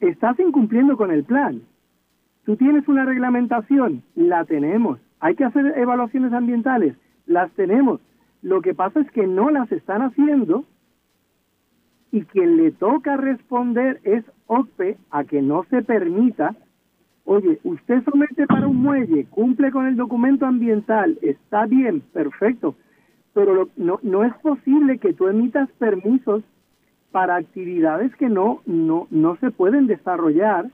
estás 0.00 0.38
incumpliendo 0.40 0.96
con 0.96 1.10
el 1.10 1.24
plan. 1.24 1.62
Tú 2.44 2.56
tienes 2.56 2.86
una 2.88 3.04
reglamentación, 3.04 4.02
la 4.16 4.44
tenemos. 4.44 4.98
Hay 5.20 5.36
que 5.36 5.44
hacer 5.44 5.74
evaluaciones 5.76 6.32
ambientales, 6.32 6.96
las 7.26 7.50
tenemos. 7.52 8.00
Lo 8.42 8.60
que 8.60 8.74
pasa 8.74 9.00
es 9.00 9.10
que 9.12 9.26
no 9.26 9.50
las 9.50 9.70
están 9.70 10.02
haciendo 10.02 10.64
y 12.10 12.22
quien 12.22 12.56
le 12.56 12.72
toca 12.72 13.16
responder 13.16 14.00
es 14.02 14.24
OCPE 14.46 14.98
a 15.10 15.24
que 15.24 15.40
no 15.40 15.64
se 15.70 15.82
permita, 15.82 16.54
oye, 17.24 17.60
usted 17.62 18.02
somete 18.04 18.46
para 18.46 18.66
un 18.66 18.82
muelle, 18.82 19.24
cumple 19.26 19.70
con 19.70 19.86
el 19.86 19.96
documento 19.96 20.44
ambiental, 20.44 21.18
está 21.22 21.66
bien, 21.66 22.00
perfecto, 22.12 22.74
pero 23.32 23.68
no, 23.76 24.00
no 24.02 24.24
es 24.24 24.34
posible 24.38 24.98
que 24.98 25.14
tú 25.14 25.28
emitas 25.28 25.70
permisos 25.78 26.42
para 27.12 27.36
actividades 27.36 28.14
que 28.16 28.28
no, 28.28 28.60
no, 28.66 29.06
no 29.10 29.36
se 29.36 29.50
pueden 29.50 29.86
desarrollar 29.86 30.66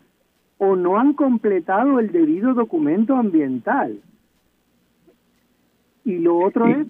o 0.58 0.76
no 0.76 0.98
han 0.98 1.14
completado 1.14 2.00
el 2.00 2.12
debido 2.12 2.54
documento 2.54 3.14
ambiental. 3.14 4.00
Y 6.04 6.18
lo 6.18 6.38
otro 6.38 6.66
es 6.66 6.86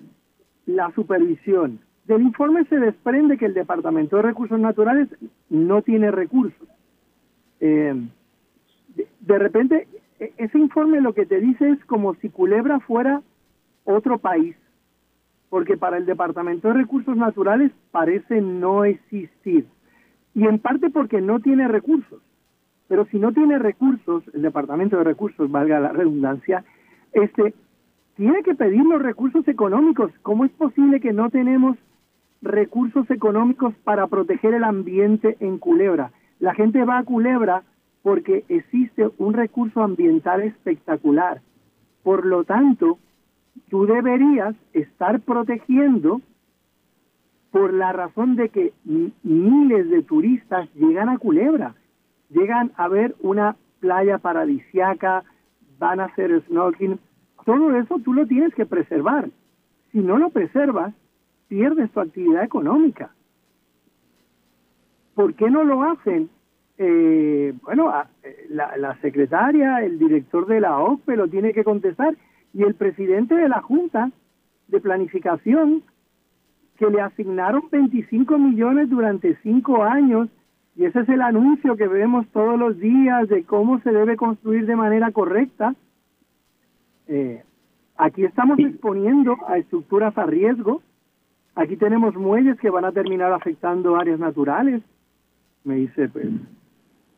la 0.66 0.90
supervisión. 0.92 1.80
Del 2.06 2.22
informe 2.22 2.64
se 2.64 2.78
desprende 2.78 3.36
que 3.36 3.44
el 3.44 3.54
Departamento 3.54 4.16
de 4.16 4.22
Recursos 4.22 4.58
Naturales 4.58 5.08
no 5.50 5.82
tiene 5.82 6.10
recursos. 6.10 6.68
Eh, 7.60 7.94
de, 9.20 9.38
repente, 9.38 9.86
e, 10.18 10.32
ese 10.38 10.58
informe 10.58 11.02
lo 11.02 11.12
que 11.12 11.26
te 11.26 11.40
dice 11.40 11.68
es 11.68 11.84
como 11.84 12.14
si 12.14 12.30
Culebra 12.30 12.80
fuera 12.80 13.22
otro 13.84 14.18
país, 14.18 14.56
porque 15.50 15.76
para 15.76 15.98
el 15.98 16.06
Departamento 16.06 16.68
de 16.68 16.74
Recursos 16.74 17.16
Naturales 17.16 17.72
parece 17.90 18.40
no 18.40 18.84
existir. 18.84 19.66
Y 20.34 20.46
en 20.46 20.58
parte 20.58 20.88
porque 20.88 21.20
no 21.20 21.40
tiene 21.40 21.68
recursos. 21.68 22.22
Pero 22.88 23.06
si 23.06 23.18
no 23.18 23.32
tiene 23.32 23.58
recursos, 23.58 24.24
el 24.34 24.42
Departamento 24.42 24.96
de 24.96 25.04
Recursos, 25.04 25.50
valga 25.50 25.78
la 25.78 25.92
redundancia, 25.92 26.64
este 27.12 27.54
tiene 28.16 28.42
que 28.42 28.56
pedir 28.56 28.84
los 28.84 29.00
recursos 29.00 29.46
económicos. 29.46 30.10
¿Cómo 30.22 30.44
es 30.44 30.50
posible 30.50 30.98
que 30.98 31.12
no 31.12 31.30
tenemos 31.30 31.76
recursos 32.42 33.08
económicos 33.10 33.74
para 33.84 34.08
proteger 34.08 34.54
el 34.54 34.64
ambiente 34.64 35.36
en 35.38 35.58
Culebra? 35.58 36.10
La 36.40 36.54
gente 36.54 36.84
va 36.84 36.98
a 36.98 37.04
Culebra 37.04 37.62
porque 38.02 38.44
existe 38.48 39.08
un 39.18 39.34
recurso 39.34 39.82
ambiental 39.82 40.42
espectacular. 40.42 41.42
Por 42.02 42.26
lo 42.26 42.42
tanto, 42.42 42.98
tú 43.70 43.86
deberías 43.86 44.56
estar 44.72 45.20
protegiendo 45.20 46.20
por 47.50 47.72
la 47.72 47.92
razón 47.92 48.36
de 48.36 48.48
que 48.48 48.72
miles 48.84 49.90
de 49.90 50.02
turistas 50.02 50.68
llegan 50.74 51.08
a 51.08 51.18
Culebra, 51.18 51.74
llegan 52.30 52.72
a 52.76 52.88
ver 52.88 53.14
una 53.20 53.56
playa 53.80 54.18
paradisiaca, 54.18 55.24
van 55.78 56.00
a 56.00 56.06
hacer 56.06 56.42
snorkeling, 56.46 56.98
todo 57.44 57.74
eso 57.76 57.98
tú 58.04 58.12
lo 58.12 58.26
tienes 58.26 58.54
que 58.54 58.66
preservar. 58.66 59.30
Si 59.92 59.98
no 59.98 60.18
lo 60.18 60.30
preservas, 60.30 60.92
pierdes 61.48 61.90
tu 61.92 62.00
actividad 62.00 62.44
económica. 62.44 63.10
¿Por 65.14 65.34
qué 65.34 65.50
no 65.50 65.64
lo 65.64 65.82
hacen? 65.82 66.28
Eh, 66.76 67.54
bueno, 67.62 67.92
la, 68.50 68.76
la, 68.76 69.00
secretaria, 69.00 69.82
el 69.84 69.98
director 69.98 70.46
de 70.46 70.60
la 70.60 70.78
OPE 70.78 71.16
lo 71.16 71.26
tiene 71.26 71.52
que 71.52 71.64
contestar 71.64 72.16
y 72.54 72.62
el 72.62 72.74
presidente 72.74 73.34
de 73.34 73.48
la 73.48 73.60
Junta 73.62 74.10
de 74.68 74.80
Planificación, 74.80 75.82
que 76.76 76.88
le 76.88 77.00
asignaron 77.00 77.62
25 77.72 78.38
millones 78.38 78.90
durante 78.90 79.36
cinco 79.42 79.82
años 79.82 80.28
Y 80.78 80.84
ese 80.84 81.00
es 81.00 81.08
el 81.08 81.22
anuncio 81.22 81.76
que 81.76 81.88
vemos 81.88 82.28
todos 82.28 82.56
los 82.56 82.78
días 82.78 83.28
de 83.28 83.42
cómo 83.42 83.80
se 83.80 83.90
debe 83.90 84.16
construir 84.16 84.64
de 84.64 84.76
manera 84.76 85.10
correcta. 85.10 85.74
Eh, 87.08 87.42
aquí 87.96 88.22
estamos 88.22 88.60
exponiendo 88.60 89.36
a 89.48 89.58
estructuras 89.58 90.16
a 90.16 90.24
riesgo. 90.24 90.80
Aquí 91.56 91.76
tenemos 91.76 92.14
muelles 92.14 92.60
que 92.60 92.70
van 92.70 92.84
a 92.84 92.92
terminar 92.92 93.32
afectando 93.32 93.96
áreas 93.96 94.20
naturales. 94.20 94.80
Me 95.64 95.74
dice, 95.74 96.08
pues, 96.10 96.28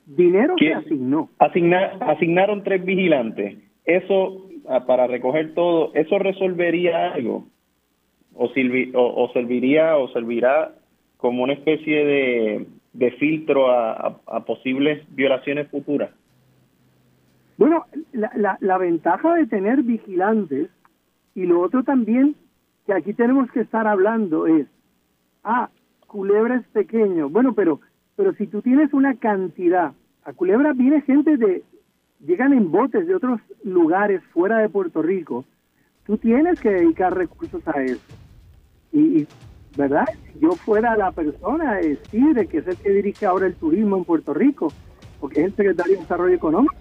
dinero 0.06 0.54
se 0.58 0.72
asignó. 0.72 1.28
asignaron 1.38 2.64
tres 2.64 2.82
vigilantes. 2.82 3.58
Eso, 3.84 4.46
ah, 4.70 4.86
para 4.86 5.06
recoger 5.06 5.52
todo, 5.52 5.92
¿eso 5.92 6.18
resolvería 6.18 7.12
algo? 7.12 7.44
¿O, 8.32 8.46
o, 8.46 9.24
o 9.24 9.32
serviría 9.34 9.98
o 9.98 10.08
servirá 10.08 10.72
como 11.18 11.42
una 11.42 11.52
especie 11.52 12.06
de 12.06 12.66
de 12.92 13.10
filtro 13.12 13.70
a, 13.70 14.44
posibles 14.46 15.02
violaciones 15.14 15.68
futuras? 15.68 16.10
Bueno, 17.56 17.84
la, 18.12 18.58
la, 18.60 18.78
ventaja 18.78 19.34
de 19.34 19.46
tener 19.46 19.82
vigilantes 19.82 20.70
y 21.34 21.44
lo 21.44 21.60
otro 21.60 21.84
también 21.84 22.34
que 22.86 22.94
aquí 22.94 23.12
tenemos 23.12 23.50
que 23.52 23.60
estar 23.60 23.86
hablando 23.86 24.46
es, 24.46 24.66
ah, 25.44 25.68
Culebra 26.06 26.56
es 26.56 26.66
pequeño, 26.68 27.28
bueno, 27.28 27.54
pero, 27.54 27.80
pero 28.16 28.32
si 28.34 28.46
tú 28.46 28.62
tienes 28.62 28.92
una 28.92 29.14
cantidad, 29.16 29.92
a 30.24 30.32
Culebra 30.32 30.72
viene 30.72 31.02
gente 31.02 31.36
de, 31.36 31.62
llegan 32.26 32.52
en 32.52 32.70
botes 32.70 33.06
de 33.06 33.14
otros 33.14 33.40
lugares 33.62 34.22
fuera 34.32 34.58
de 34.58 34.68
Puerto 34.68 35.02
Rico, 35.02 35.44
tú 36.06 36.16
tienes 36.16 36.58
que 36.60 36.70
dedicar 36.70 37.16
recursos 37.16 37.62
a 37.68 37.82
eso. 37.82 38.00
Y, 38.92 39.20
y 39.20 39.28
¿verdad? 39.76 40.06
Si 40.32 40.40
yo 40.40 40.52
fuera 40.52 40.96
la 40.96 41.12
persona, 41.12 41.76
decir 41.76 42.48
que 42.48 42.58
es 42.58 42.66
el 42.66 42.76
que 42.76 42.90
dirige 42.90 43.26
ahora 43.26 43.46
el 43.46 43.54
turismo 43.54 43.96
en 43.96 44.04
Puerto 44.04 44.34
Rico, 44.34 44.72
porque 45.20 45.40
es 45.40 45.46
el 45.46 45.56
secretario 45.56 45.94
de 45.94 46.00
Desarrollo 46.00 46.34
Económico, 46.34 46.74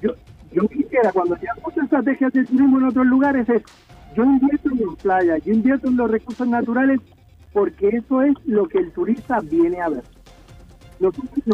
yo, 0.00 0.14
yo 0.52 0.68
quisiera, 0.68 1.12
cuando 1.12 1.36
ya 1.36 1.54
muchas 1.64 1.84
estrategias 1.84 2.32
de 2.32 2.44
turismo 2.44 2.78
en 2.78 2.84
otros 2.86 3.06
lugares, 3.06 3.48
es 3.48 3.62
yo 4.14 4.24
invierto 4.24 4.70
en 4.70 4.86
las 4.86 4.96
playas, 4.96 5.44
yo 5.44 5.52
invierto 5.52 5.88
en 5.88 5.96
los 5.96 6.10
recursos 6.10 6.46
naturales, 6.46 7.00
porque 7.52 7.88
eso 7.88 8.22
es 8.22 8.34
lo 8.44 8.66
que 8.66 8.78
el 8.78 8.92
turista 8.92 9.40
viene 9.40 9.80
a 9.80 9.88
ver. 9.88 10.02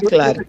claro. 0.09 0.43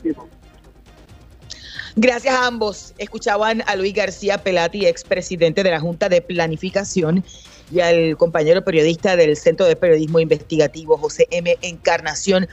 Gracias 2.01 2.33
a 2.33 2.47
ambos. 2.47 2.93
Escuchaban 2.97 3.61
a 3.67 3.75
Luis 3.75 3.93
García 3.93 4.37
Pelati, 4.37 4.85
expresidente 4.85 5.63
de 5.63 5.71
la 5.71 5.81
Junta 5.81 6.07
de 6.07 6.21
Planificación, 6.21 7.25
y 7.73 7.81
al 7.81 8.15
compañero 8.15 8.63
periodista 8.63 9.17
del 9.17 9.35
Centro 9.35 9.65
de 9.65 9.75
Periodismo 9.75 10.21
Investigativo, 10.21 10.97
José 10.97 11.27
M. 11.29 11.57
Encarnación 11.61 12.47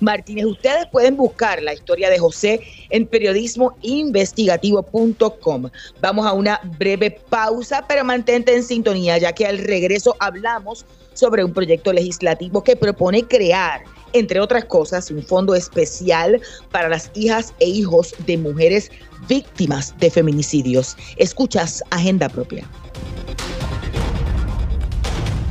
Martínez. 0.00 0.44
Ustedes 0.44 0.86
pueden 0.92 1.16
buscar 1.16 1.62
la 1.62 1.72
historia 1.72 2.10
de 2.10 2.18
José 2.18 2.60
en 2.90 3.06
periodismoinvestigativo.com. 3.06 5.70
Vamos 6.02 6.26
a 6.26 6.34
una 6.34 6.60
breve 6.78 7.10
pausa, 7.10 7.86
pero 7.88 8.04
mantente 8.04 8.54
en 8.54 8.62
sintonía, 8.62 9.16
ya 9.16 9.32
que 9.32 9.46
al 9.46 9.60
regreso 9.60 10.14
hablamos 10.18 10.84
sobre 11.14 11.42
un 11.42 11.54
proyecto 11.54 11.94
legislativo 11.94 12.62
que 12.62 12.76
propone 12.76 13.22
crear 13.22 13.82
entre 14.12 14.40
otras 14.40 14.64
cosas, 14.64 15.10
un 15.10 15.22
fondo 15.22 15.54
especial 15.54 16.40
para 16.70 16.88
las 16.88 17.10
hijas 17.14 17.54
e 17.60 17.68
hijos 17.68 18.14
de 18.26 18.38
mujeres 18.38 18.90
víctimas 19.28 19.94
de 19.98 20.10
feminicidios. 20.10 20.96
Escuchas 21.16 21.82
Agenda 21.90 22.28
Propia. 22.28 22.68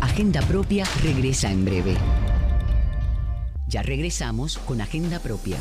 Agenda 0.02 0.42
Propia 0.42 0.86
regresa 1.04 1.50
en 1.52 1.66
breve. 1.66 1.96
Ya 3.68 3.84
regresamos 3.84 4.58
con 4.58 4.82
Agenda 4.82 5.20
Propia. 5.20 5.58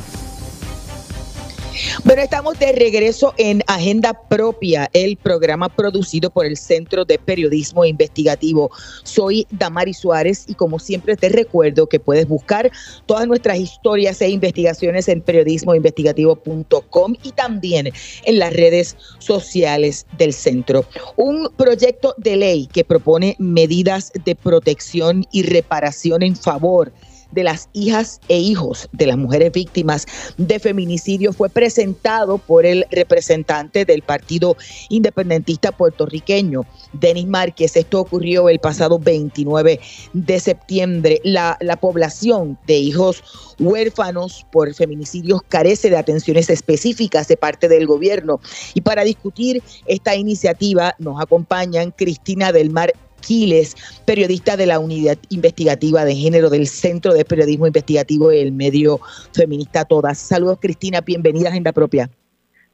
Bueno, 2.04 2.22
estamos 2.22 2.58
de 2.58 2.72
regreso 2.72 3.34
en 3.36 3.62
Agenda 3.66 4.12
Propia, 4.28 4.88
el 4.92 5.16
programa 5.16 5.68
producido 5.68 6.30
por 6.30 6.46
el 6.46 6.56
Centro 6.56 7.04
de 7.04 7.18
Periodismo 7.18 7.84
Investigativo. 7.84 8.70
Soy 9.04 9.46
Damari 9.50 9.94
Suárez 9.94 10.44
y 10.48 10.54
como 10.54 10.78
siempre 10.78 11.16
te 11.16 11.28
recuerdo 11.28 11.88
que 11.88 12.00
puedes 12.00 12.26
buscar 12.26 12.70
todas 13.06 13.26
nuestras 13.26 13.58
historias 13.58 14.20
e 14.22 14.30
investigaciones 14.30 15.08
en 15.08 15.20
periodismoinvestigativo.com 15.20 17.14
y 17.22 17.32
también 17.32 17.92
en 18.24 18.38
las 18.38 18.52
redes 18.52 18.96
sociales 19.18 20.06
del 20.16 20.32
centro. 20.32 20.84
Un 21.16 21.48
proyecto 21.56 22.14
de 22.18 22.36
ley 22.36 22.68
que 22.72 22.84
propone 22.84 23.36
medidas 23.38 24.12
de 24.24 24.34
protección 24.34 25.26
y 25.32 25.42
reparación 25.42 26.22
en 26.22 26.36
favor 26.36 26.92
de 26.92 27.07
las 27.32 27.68
hijas 27.72 28.20
e 28.28 28.38
hijos 28.38 28.88
de 28.92 29.06
las 29.06 29.16
mujeres 29.16 29.52
víctimas 29.52 30.06
de 30.36 30.58
feminicidio 30.58 31.32
fue 31.32 31.48
presentado 31.48 32.38
por 32.38 32.66
el 32.66 32.86
representante 32.90 33.84
del 33.84 34.02
Partido 34.02 34.56
Independentista 34.88 35.72
puertorriqueño, 35.72 36.62
Denis 36.92 37.26
Márquez. 37.26 37.76
Esto 37.76 38.00
ocurrió 38.00 38.48
el 38.48 38.58
pasado 38.58 38.98
29 38.98 39.80
de 40.12 40.40
septiembre. 40.40 41.20
La, 41.24 41.56
la 41.60 41.76
población 41.76 42.58
de 42.66 42.78
hijos 42.78 43.22
huérfanos 43.58 44.46
por 44.50 44.72
feminicidios 44.74 45.42
carece 45.48 45.90
de 45.90 45.96
atenciones 45.96 46.50
específicas 46.50 47.28
de 47.28 47.36
parte 47.36 47.68
del 47.68 47.86
gobierno. 47.86 48.40
Y 48.74 48.80
para 48.80 49.04
discutir 49.04 49.62
esta 49.86 50.14
iniciativa 50.14 50.94
nos 50.98 51.20
acompañan 51.20 51.90
Cristina 51.90 52.52
del 52.52 52.70
Mar 52.70 52.92
Quiles, 53.20 53.76
periodista 54.04 54.56
de 54.56 54.66
la 54.66 54.78
Unidad 54.78 55.18
Investigativa 55.30 56.04
de 56.04 56.14
Género 56.14 56.50
del 56.50 56.66
Centro 56.66 57.12
de 57.14 57.24
Periodismo 57.24 57.66
Investigativo 57.66 58.32
y 58.32 58.38
el 58.38 58.52
medio 58.52 59.00
feminista 59.32 59.84
Todas. 59.84 60.18
Saludos, 60.18 60.58
Cristina, 60.60 61.00
bienvenida 61.00 61.48
a 61.48 61.50
Agenda 61.50 61.72
Propia. 61.72 62.10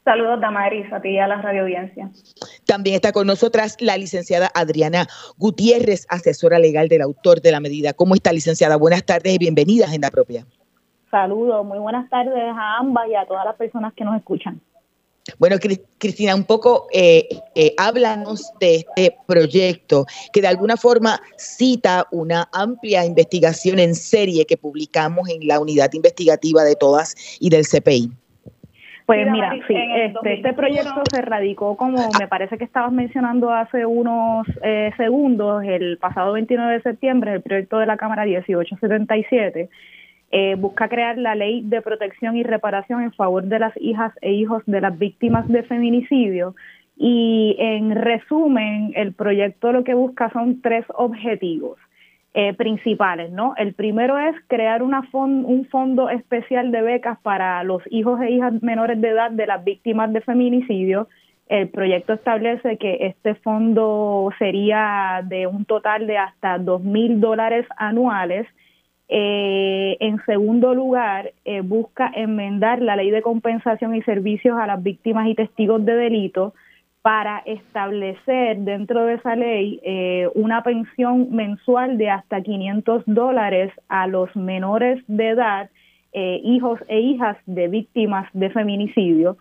Saludos, 0.05 0.39
Damaris, 0.39 0.93
a 0.93 1.01
ti 1.01 1.11
y 1.11 1.19
a 1.19 1.27
la 1.27 1.41
radio 1.41 1.63
audiencia. 1.63 2.11
También 2.67 2.97
está 2.97 3.13
con 3.13 3.27
nosotras 3.27 3.77
la 3.81 3.97
licenciada 3.97 4.51
Adriana 4.55 5.07
Gutiérrez, 5.39 6.07
asesora 6.11 6.59
legal 6.59 6.89
del 6.89 7.01
autor 7.01 7.41
de 7.41 7.51
la 7.51 7.61
medida. 7.61 7.95
¿Cómo 7.95 8.15
está, 8.15 8.31
licenciada? 8.33 8.77
Buenas 8.77 9.05
tardes 9.05 9.35
y 9.35 9.39
bienvenida 9.39 9.87
a 9.87 9.89
Agenda 9.89 10.11
Propia. 10.11 10.45
Saludos, 11.11 11.65
muy 11.65 11.79
buenas 11.79 12.11
tardes 12.11 12.35
a 12.37 12.79
ambas 12.79 13.09
y 13.09 13.15
a 13.15 13.25
todas 13.25 13.47
las 13.47 13.57
personas 13.57 13.95
que 13.95 14.05
nos 14.05 14.17
escuchan. 14.17 14.61
Bueno, 15.39 15.57
Cristina, 15.99 16.35
un 16.35 16.45
poco 16.45 16.87
eh, 16.93 17.27
eh, 17.55 17.75
háblanos 17.79 18.53
de 18.61 18.77
este 18.77 19.17
proyecto 19.27 20.07
que 20.33 20.41
de 20.41 20.49
alguna 20.49 20.77
forma 20.77 21.21
cita 21.37 22.07
una 22.13 22.49
amplia 22.53 23.05
investigación 23.05 23.79
en 23.79 23.95
serie 23.95 24.47
que 24.47 24.57
publicamos 24.57 25.29
en 25.29 25.47
la 25.47 25.61
unidad 25.61 25.93
investigativa 25.93 26.63
de 26.63 26.77
todas 26.77 27.15
y 27.41 27.51
del 27.51 27.65
CPI. 27.65 28.11
Pues 29.07 29.31
mira, 29.31 29.53
sí, 29.69 29.75
este, 29.77 30.35
este 30.35 30.55
proyecto 30.55 31.03
se 31.13 31.21
radicó 31.21 31.77
como 31.77 32.09
me 32.19 32.27
parece 32.27 32.57
que 32.57 32.65
estabas 32.65 32.91
mencionando 32.91 33.51
hace 33.51 33.85
unos 33.85 34.47
eh, 34.63 34.93
segundos, 34.97 35.63
el 35.63 35.99
pasado 35.99 36.33
29 36.33 36.73
de 36.73 36.81
septiembre, 36.81 37.35
el 37.35 37.43
proyecto 37.43 37.79
de 37.79 37.87
la 37.87 37.99
Cámara 37.99 38.25
1877 38.25 39.69
eh, 40.37 40.57
busca 40.57 40.89
crear 40.89 41.17
la 41.17 41.37
ley 41.37 41.61
de 41.63 41.81
protección 41.81 42.37
y 42.37 42.43
reparación 42.43 43.05
en 43.05 43.13
favor 43.13 43.45
de 43.45 43.61
las 43.61 43.73
hijas 43.81 44.13
e 44.21 44.33
hijos 44.33 44.65
de 44.67 44.81
las 44.81 44.99
víctimas 44.99 45.47
de 45.47 45.63
feminicidio. 45.63 46.57
Y 46.97 47.55
en 47.61 47.95
resumen, 47.95 48.91
el 48.97 49.13
proyecto 49.13 49.71
lo 49.71 49.85
que 49.85 49.95
busca 49.95 50.31
son 50.31 50.61
tres 50.61 50.85
objetivos 50.93 51.79
eh, 52.35 52.53
principales, 52.53 53.31
¿no? 53.31 53.55
El 53.57 53.75
primero 53.75 54.19
es 54.19 54.35
crear 54.49 54.83
una 54.83 55.09
un 55.13 55.69
fondo 55.71 56.11
especial 56.11 56.73
de 56.73 56.83
becas 56.83 57.17
para 57.21 57.63
los 57.63 57.85
hijos 57.89 58.21
e 58.21 58.33
hijas 58.33 58.61
menores 58.61 59.01
de 59.01 59.11
edad 59.11 59.31
de 59.31 59.47
las 59.47 59.63
víctimas 59.63 60.13
de 60.13 60.21
feminicidio. 60.21 61.07
El 61.47 61.69
proyecto 61.69 62.13
establece 62.13 62.77
que 62.79 63.07
este 63.07 63.37
fondo 63.37 64.31
sería 64.41 65.23
de 65.25 65.47
un 65.47 65.65
total 65.65 66.09
de 66.09 66.19
hasta 66.19 66.59
dos 66.59 66.83
mil 66.83 67.21
dólares 67.21 67.67
anuales 67.77 68.49
eh, 69.09 69.97
en 70.01 70.25
segundo 70.25 70.75
lugar, 70.75 71.33
eh, 71.45 71.61
busca 71.61 72.11
enmendar 72.15 72.81
la 72.81 72.97
ley 72.97 73.11
de 73.11 73.23
compensación 73.23 73.95
y 73.95 74.03
servicios 74.03 74.59
a 74.59 74.67
las 74.67 74.83
víctimas 74.83 75.29
y 75.29 75.35
testigos 75.35 75.85
de 75.85 75.95
delito 75.95 76.55
para 77.03 77.43
establecer 77.45 78.59
dentro 78.59 79.05
de 79.05 79.15
esa 79.15 79.37
ley 79.37 79.79
eh, 79.85 80.31
una 80.35 80.63
pensión 80.63 81.29
mensual 81.33 81.99
de 81.99 82.09
hasta 82.09 82.41
500 82.41 83.03
dólares 83.07 83.73
a 83.89 84.07
los 84.07 84.35
menores 84.35 85.05
de 85.07 85.29
edad, 85.29 85.71
hijos 86.17 86.79
e 86.87 87.01
hijas 87.01 87.37
de 87.45 87.67
víctimas 87.67 88.29
de 88.35 88.49
feminicidio. 88.49 89.37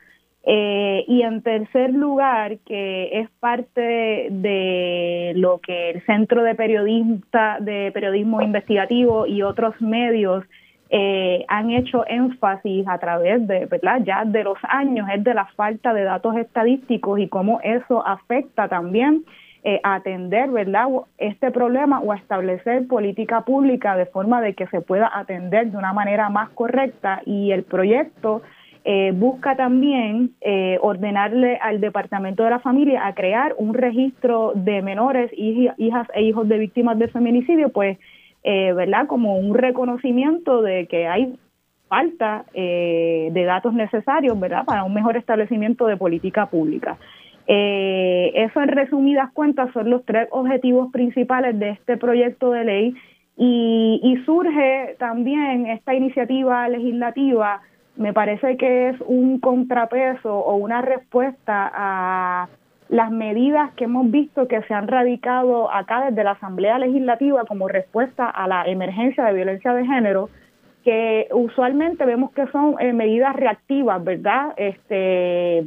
Eh, 0.46 1.06
y 1.08 1.22
en 1.22 1.42
tercer 1.42 1.94
lugar, 1.94 2.58
que 2.66 3.20
es 3.20 3.30
parte 3.40 4.28
de 4.30 5.32
lo 5.36 5.60
que 5.60 5.92
el 5.92 6.06
Centro 6.06 6.44
de, 6.44 6.54
Periodista, 6.54 7.58
de 7.62 7.92
Periodismo 7.94 8.42
Investigativo 8.42 9.26
y 9.26 9.42
otros 9.42 9.80
medios 9.82 10.44
eh, 10.90 11.46
han 11.48 11.72
hecho 11.72 12.06
énfasis 12.08 12.86
a 12.88 12.98
través 12.98 13.48
de, 13.48 13.68
¿verdad? 13.68 14.02
Ya 14.04 14.26
de 14.26 14.44
los 14.44 14.58
años, 14.64 15.08
es 15.16 15.24
de 15.24 15.34
la 15.34 15.46
falta 15.56 15.94
de 15.94 16.04
datos 16.04 16.36
estadísticos 16.36 17.20
y 17.20 17.30
cómo 17.30 17.62
eso 17.64 18.06
afecta 18.06 18.68
también 18.68 19.24
eh, 19.64 19.80
atender, 19.82 20.52
¿verdad?, 20.52 20.88
este 21.18 21.52
problema 21.52 22.02
o 22.02 22.14
establecer 22.14 22.86
política 22.88 23.42
pública 23.42 23.96
de 23.96 24.06
forma 24.08 24.42
de 24.42 24.56
que 24.56 24.68
se 24.68 24.82
pueda 24.82 25.10
atender 25.18 25.72
de 25.72 25.78
una 25.78 25.94
manera 25.94 26.30
más 26.30 26.50
correcta 26.50 27.22
y 27.26 27.52
el 27.52 27.64
proyecto 27.64 28.42
eh, 28.86 29.14
busca 29.16 29.56
también 29.56 30.32
eh, 30.42 30.78
ordenarle 30.82 31.58
al 31.62 31.80
Departamento 31.80 32.44
de 32.44 32.50
la 32.50 32.60
Familia 32.60 33.08
a 33.08 33.16
crear 33.16 33.56
un 33.58 33.74
registro 33.74 34.52
de 34.56 34.82
menores, 34.82 35.32
hijas 35.38 36.08
e 36.14 36.24
hijos 36.24 36.50
de 36.50 36.58
víctimas 36.58 37.00
de 37.00 37.08
feminicidio, 37.08 37.70
pues, 37.70 37.98
eh, 38.44 38.74
¿verdad? 38.74 39.08
Como 39.08 39.38
un 39.38 39.56
reconocimiento 39.56 40.62
de 40.62 40.88
que 40.88 41.08
hay 41.08 41.34
falta 41.88 42.44
de 42.54 43.44
datos 43.46 43.72
necesarios, 43.74 44.38
¿verdad? 44.40 44.66
Para 44.66 44.84
un 44.84 44.96
mejor 44.96 45.16
establecimiento 45.16 45.86
de 45.86 45.96
política 45.96 46.48
pública. 46.48 46.98
eso 47.46 48.62
en 48.62 48.68
resumidas 48.68 49.32
cuentas 49.32 49.72
son 49.74 49.92
los 49.92 50.04
tres 50.04 50.28
objetivos 50.32 50.92
principales 50.92 51.60
de 51.60 51.70
este 51.70 51.98
proyecto 51.98 52.50
de 52.52 52.64
ley 52.64 52.96
y 53.38 54.18
surge 54.26 54.96
también 54.98 55.68
esta 55.68 55.94
iniciativa 55.94 56.68
legislativa 56.68 57.62
me 57.96 58.14
parece 58.14 58.58
que 58.58 58.90
es 58.90 59.02
un 59.06 59.40
contrapeso 59.40 60.36
o 60.36 60.56
una 60.56 60.82
respuesta 60.82 61.72
a 61.74 62.50
las 62.90 63.12
medidas 63.12 63.72
que 63.74 63.86
hemos 63.86 64.10
visto 64.12 64.48
que 64.48 64.62
se 64.64 64.74
han 64.74 64.88
radicado 64.88 65.72
acá 65.72 66.06
desde 66.10 66.24
la 66.24 66.32
Asamblea 66.32 66.78
Legislativa 66.80 67.44
como 67.46 67.68
respuesta 67.68 68.30
a 68.30 68.48
la 68.48 68.66
emergencia 68.66 69.26
de 69.26 69.34
violencia 69.34 69.74
de 69.74 69.86
género, 69.86 70.30
que 70.84 71.28
usualmente 71.32 72.06
vemos 72.06 72.32
que 72.34 72.46
son 72.48 72.76
eh, 72.80 72.94
medidas 72.94 73.36
reactivas, 73.36 74.04
¿verdad? 74.04 74.54
Este, 74.58 75.66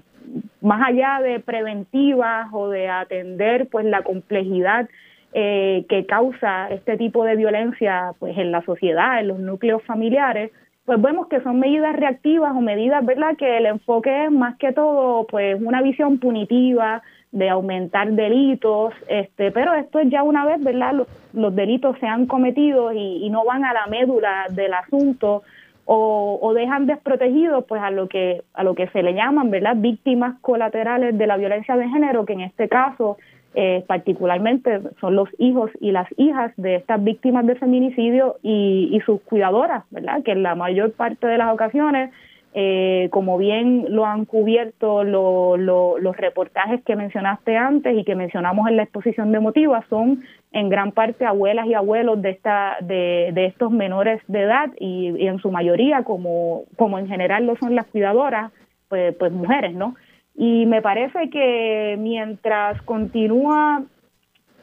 más 0.60 0.86
allá 0.86 1.20
de 1.22 1.40
preventivas 1.40 2.48
o 2.52 2.68
de 2.68 2.88
atender 2.88 3.68
pues 3.70 3.86
la 3.86 4.02
complejidad 4.02 4.88
eh, 5.32 5.84
que 5.88 6.06
causa 6.06 6.68
este 6.70 6.96
tipo 6.96 7.24
de 7.24 7.36
violencia 7.36 8.12
pues 8.18 8.36
en 8.36 8.52
la 8.52 8.62
sociedad, 8.62 9.20
en 9.20 9.28
los 9.28 9.38
núcleos 9.38 9.82
familiares, 9.84 10.50
pues 10.86 11.02
vemos 11.02 11.26
que 11.26 11.40
son 11.42 11.58
medidas 11.58 11.94
reactivas 11.96 12.52
o 12.54 12.60
medidas, 12.60 13.04
¿verdad?, 13.04 13.36
que 13.36 13.58
el 13.58 13.66
enfoque 13.66 14.26
es 14.26 14.30
más 14.30 14.56
que 14.56 14.72
todo, 14.72 15.26
pues, 15.26 15.60
una 15.60 15.82
visión 15.82 16.18
punitiva 16.18 17.02
de 17.32 17.50
aumentar 17.50 18.12
delitos, 18.12 18.94
este, 19.08 19.50
pero 19.50 19.74
esto 19.74 19.98
es 19.98 20.08
ya 20.08 20.22
una 20.22 20.46
vez, 20.46 20.62
¿verdad?, 20.62 20.94
los, 21.32 21.54
delitos 21.54 21.98
se 21.98 22.06
han 22.06 22.26
cometido 22.26 22.92
y, 22.92 23.28
no 23.30 23.44
van 23.44 23.64
a 23.64 23.74
la 23.74 23.86
médula 23.88 24.46
del 24.50 24.72
asunto 24.74 25.42
o, 25.86 26.38
o, 26.40 26.54
dejan 26.54 26.86
desprotegidos, 26.86 27.64
pues, 27.64 27.82
a 27.82 27.90
lo 27.90 28.08
que 28.08 28.44
a 28.54 28.62
lo 28.62 28.76
que 28.76 28.86
se 28.88 29.02
le 29.02 29.12
llaman, 29.12 29.50
¿verdad?, 29.50 29.74
víctimas 29.76 30.38
colaterales 30.40 31.18
de 31.18 31.26
la 31.26 31.36
violencia 31.36 31.76
de 31.76 31.88
género, 31.88 32.24
que 32.24 32.34
en 32.34 32.42
este 32.42 32.68
caso 32.68 33.18
eh, 33.58 33.84
particularmente 33.86 34.80
son 35.00 35.16
los 35.16 35.30
hijos 35.38 35.70
y 35.80 35.90
las 35.90 36.06
hijas 36.18 36.52
de 36.58 36.74
estas 36.74 37.02
víctimas 37.02 37.46
de 37.46 37.54
feminicidio 37.54 38.36
y, 38.42 39.00
sus 39.06 39.22
cuidadoras, 39.22 39.84
¿verdad? 39.90 40.22
Que 40.22 40.32
en 40.32 40.42
la 40.42 40.54
mayor 40.54 40.92
parte 40.92 41.26
de 41.26 41.38
las 41.38 41.54
ocasiones, 41.54 42.10
eh, 42.52 43.08
como 43.12 43.38
bien 43.38 43.86
lo 43.88 44.04
han 44.04 44.26
cubierto 44.26 45.04
los 45.04 46.16
reportajes 46.18 46.82
que 46.84 46.96
mencionaste 46.96 47.56
antes 47.56 47.96
y 47.96 48.04
que 48.04 48.14
mencionamos 48.14 48.68
en 48.68 48.76
la 48.76 48.82
exposición 48.82 49.32
de 49.32 49.40
motivos, 49.40 49.82
son 49.88 50.22
en 50.52 50.68
gran 50.68 50.92
parte 50.92 51.24
abuelas 51.24 51.66
y 51.66 51.72
abuelos 51.72 52.20
de 52.20 52.32
esta 52.32 52.76
de, 52.82 53.32
estos 53.46 53.70
menores 53.70 54.20
de 54.28 54.42
edad 54.42 54.70
y, 54.78 55.14
y, 55.16 55.28
en 55.28 55.38
su 55.38 55.50
mayoría, 55.50 56.02
como, 56.02 56.64
como 56.76 56.98
en 56.98 57.08
general 57.08 57.46
lo 57.46 57.56
son 57.56 57.74
las 57.74 57.86
cuidadoras, 57.86 58.52
pues, 58.90 59.16
pues 59.16 59.32
mujeres, 59.32 59.74
¿no? 59.74 59.94
Y 60.36 60.66
me 60.66 60.82
parece 60.82 61.30
que 61.30 61.96
mientras 61.98 62.80
continúa 62.82 63.82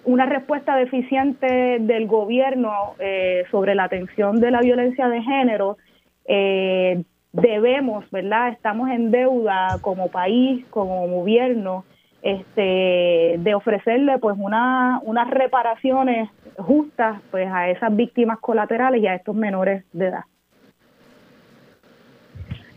una 0.06 0.26
respuesta 0.26 0.76
deficiente 0.76 1.80
del 1.80 2.08
gobierno 2.08 2.96
eh, 3.00 3.46
sobre 3.50 3.74
la 3.74 3.86
atención 3.86 4.40
de 4.40 4.52
la 4.52 4.62
violencia 4.62 5.08
de 5.08 5.22
género, 5.22 5.78
eh, 6.26 7.04
debemos, 7.32 8.10
¿verdad? 8.12 8.50
Estamos 8.50 8.90
en 8.90 9.12
deuda 9.12 9.80
como 9.82 10.10
país, 10.10 10.66
como 10.70 11.08
gobierno, 11.08 11.86
este, 12.22 13.36
de 13.40 13.56
ofrecerle 13.56 14.18
pues 14.20 14.38
una, 14.40 15.00
unas 15.04 15.30
reparaciones 15.30 16.30
justas 16.58 17.22
pues 17.32 17.50
a 17.52 17.70
esas 17.70 17.96
víctimas 17.96 18.40
colaterales 18.40 19.02
y 19.02 19.08
a 19.08 19.16
estos 19.16 19.36
menores 19.36 19.84
de 19.92 20.08
edad. 20.08 20.24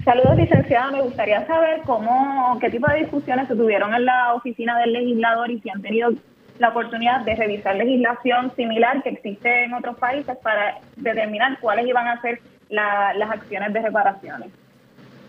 Saludos, 0.06 0.36
licenciada. 0.36 0.92
Me 0.92 1.02
gustaría 1.02 1.44
saber 1.48 1.80
cómo, 1.84 2.56
qué 2.60 2.70
tipo 2.70 2.88
de 2.88 3.00
discusiones 3.00 3.48
se 3.48 3.56
tuvieron 3.56 3.92
en 3.92 4.04
la 4.04 4.34
oficina 4.34 4.78
del 4.78 4.92
legislador 4.92 5.50
y 5.50 5.58
si 5.58 5.68
han 5.68 5.82
tenido 5.82 6.10
la 6.60 6.68
oportunidad 6.68 7.22
de 7.22 7.34
revisar 7.34 7.74
legislación 7.74 8.54
similar 8.54 9.02
que 9.02 9.08
existe 9.08 9.64
en 9.64 9.74
otros 9.74 9.98
países 9.98 10.36
para 10.36 10.78
determinar 10.94 11.58
cuáles 11.58 11.88
iban 11.88 12.06
a 12.06 12.20
ser 12.20 12.38
las 12.68 13.30
acciones 13.32 13.72
de 13.72 13.80
reparaciones. 13.80 14.50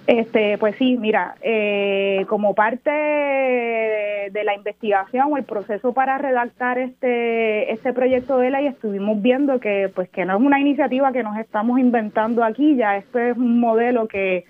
Este, 0.05 0.59
pues 0.59 0.75
sí, 0.77 0.95
mira, 0.95 1.33
eh, 1.41 2.23
como 2.29 2.53
parte 2.53 2.91
de, 2.91 4.43
la 4.43 4.53
investigación 4.53 5.33
o 5.33 5.37
el 5.37 5.43
proceso 5.43 5.91
para 5.91 6.19
redactar 6.19 6.77
este 6.77 7.73
este 7.73 7.91
proyecto 7.93 8.37
de 8.37 8.51
ley, 8.51 8.67
estuvimos 8.67 9.21
viendo 9.21 9.59
que 9.59 9.91
pues 9.93 10.07
que 10.09 10.23
no 10.23 10.37
es 10.37 10.41
una 10.41 10.59
iniciativa 10.59 11.11
que 11.11 11.23
nos 11.23 11.37
estamos 11.37 11.79
inventando 11.79 12.43
aquí, 12.43 12.75
ya 12.75 12.95
este 12.95 13.31
es 13.31 13.37
un 13.37 13.59
modelo 13.59 14.07
que 14.07 14.45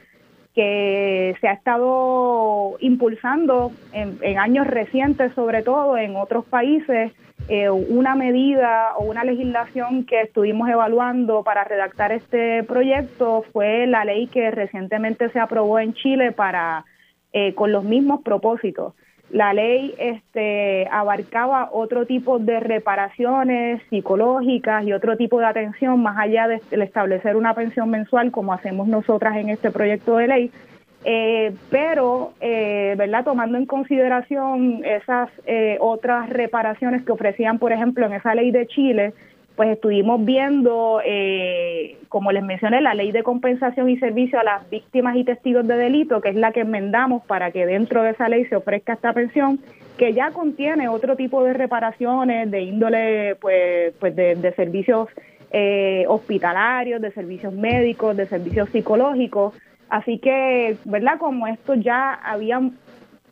que 0.58 1.36
se 1.40 1.48
ha 1.48 1.54
estado 1.54 2.78
impulsando 2.80 3.72
en, 3.94 4.40
años 4.40 4.66
recientes, 4.66 5.32
sobre 5.36 5.62
todo 5.62 6.00
en 6.00 6.16
otros 6.16 6.46
países, 6.46 7.12
eh, 7.48 7.70
una 7.70 8.16
medida 8.16 8.94
o 8.98 9.04
una 9.04 9.24
legislación 9.24 10.04
que 10.04 10.22
estuvimos 10.22 10.68
evaluando 10.68 11.44
para 11.44 11.64
redactar 11.64 12.12
este 12.12 12.64
proyecto 12.64 13.46
fue 13.54 13.86
la 13.86 14.04
ley 14.04 14.26
que 14.26 14.50
recientemente 14.50 15.30
se 15.30 15.40
aprobó 15.40 15.78
en 15.78 15.94
Chile 15.94 16.32
para 16.32 16.86
eh, 17.34 17.54
con 17.54 17.72
los 17.72 17.84
mismos 17.84 18.22
propósitos 18.24 18.96
la 19.30 19.54
ley 19.54 19.94
este, 19.98 20.88
abarcaba 20.90 21.70
otro 21.72 22.06
tipo 22.06 22.40
de 22.40 22.60
reparaciones 22.60 23.82
psicológicas 23.90 24.86
y 24.86 24.94
otro 24.94 25.18
tipo 25.18 25.40
de 25.40 25.46
atención 25.46 26.02
más 26.02 26.18
allá 26.18 26.48
de, 26.48 26.62
establecer 26.72 27.36
una 27.36 27.54
pensión 27.54 27.90
mensual 27.90 28.32
como 28.32 28.54
hacemos 28.54 28.88
nosotras 28.88 29.36
en 29.38 29.50
este 29.50 29.72
proyecto 29.72 30.18
de 30.18 30.28
ley. 30.28 30.52
Eh, 31.04 31.54
pero, 31.70 32.34
eh, 32.42 32.96
¿verdad? 32.98 33.24
Tomando 33.24 33.58
en 33.58 33.66
consideración 33.66 34.82
esas 34.84 35.30
eh, 35.46 35.78
otras 35.80 36.30
reparaciones 36.30 37.04
que 37.04 37.12
ofrecían, 37.12 37.60
por 37.60 37.72
ejemplo, 37.72 38.06
en 38.06 38.14
esa 38.14 38.34
ley 38.34 38.52
de 38.52 38.66
Chile, 38.68 39.14
pues 39.58 39.70
estuvimos 39.70 40.24
viendo, 40.24 41.02
eh, 41.04 41.98
como 42.10 42.32
les 42.32 42.44
mencioné, 42.44 42.80
la 42.80 42.94
ley 42.94 43.12
de 43.12 43.24
compensación 43.24 43.90
y 43.90 43.98
servicio 43.98 44.40
a 44.40 44.44
las 44.44 44.70
víctimas 44.70 45.16
y 45.16 45.24
testigos 45.24 45.68
de 45.68 45.76
delito, 45.76 46.22
que 46.22 46.30
es 46.30 46.36
la 46.36 46.52
que 46.52 46.60
enmendamos 46.60 47.26
para 47.26 47.50
que 47.50 47.66
dentro 47.66 48.04
de 48.04 48.12
esa 48.12 48.30
ley 48.30 48.46
se 48.46 48.56
ofrezca 48.56 48.94
esta 48.94 49.14
pensión, 49.14 49.60
que 49.98 50.14
ya 50.14 50.30
contiene 50.30 50.88
otro 50.88 51.16
tipo 51.16 51.44
de 51.44 51.54
reparaciones 51.54 52.52
de 52.52 52.62
índole, 52.62 53.36
pues, 53.42 53.96
pues 54.00 54.16
de, 54.16 54.54
servicios 54.56 55.10
eh, 55.52 56.06
hospitalarios, 56.08 57.02
de 57.02 57.10
servicios 57.12 57.52
médicos, 57.52 58.16
de 58.16 58.28
servicios 58.28 58.70
psicológicos. 58.70 59.56
Así 59.90 60.20
que, 60.20 60.78
¿verdad? 60.86 61.18
Como 61.18 61.48
esto 61.48 61.74
ya 61.74 62.14
habían 62.14 62.78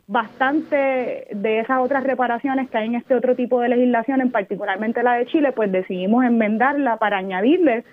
bastante 0.08 1.28
de 1.32 1.60
esas 1.60 1.80
otras 1.82 2.04
reparaciones 2.04 2.70
que 2.70 2.78
hay 2.78 2.88
en 2.88 2.96
este 2.96 3.16
otro 3.16 3.36
tipo 3.36 3.60
de 3.60 3.70
legislación, 3.70 4.22
en 4.22 4.32
particularmente 4.32 5.04
la 5.04 5.16
de 5.16 5.26
Chile, 5.26 5.52
pues 5.52 5.72
decidimos 5.72 6.24
enmendarla 6.24 6.98
para 6.98 7.18
añadirle 7.18 7.84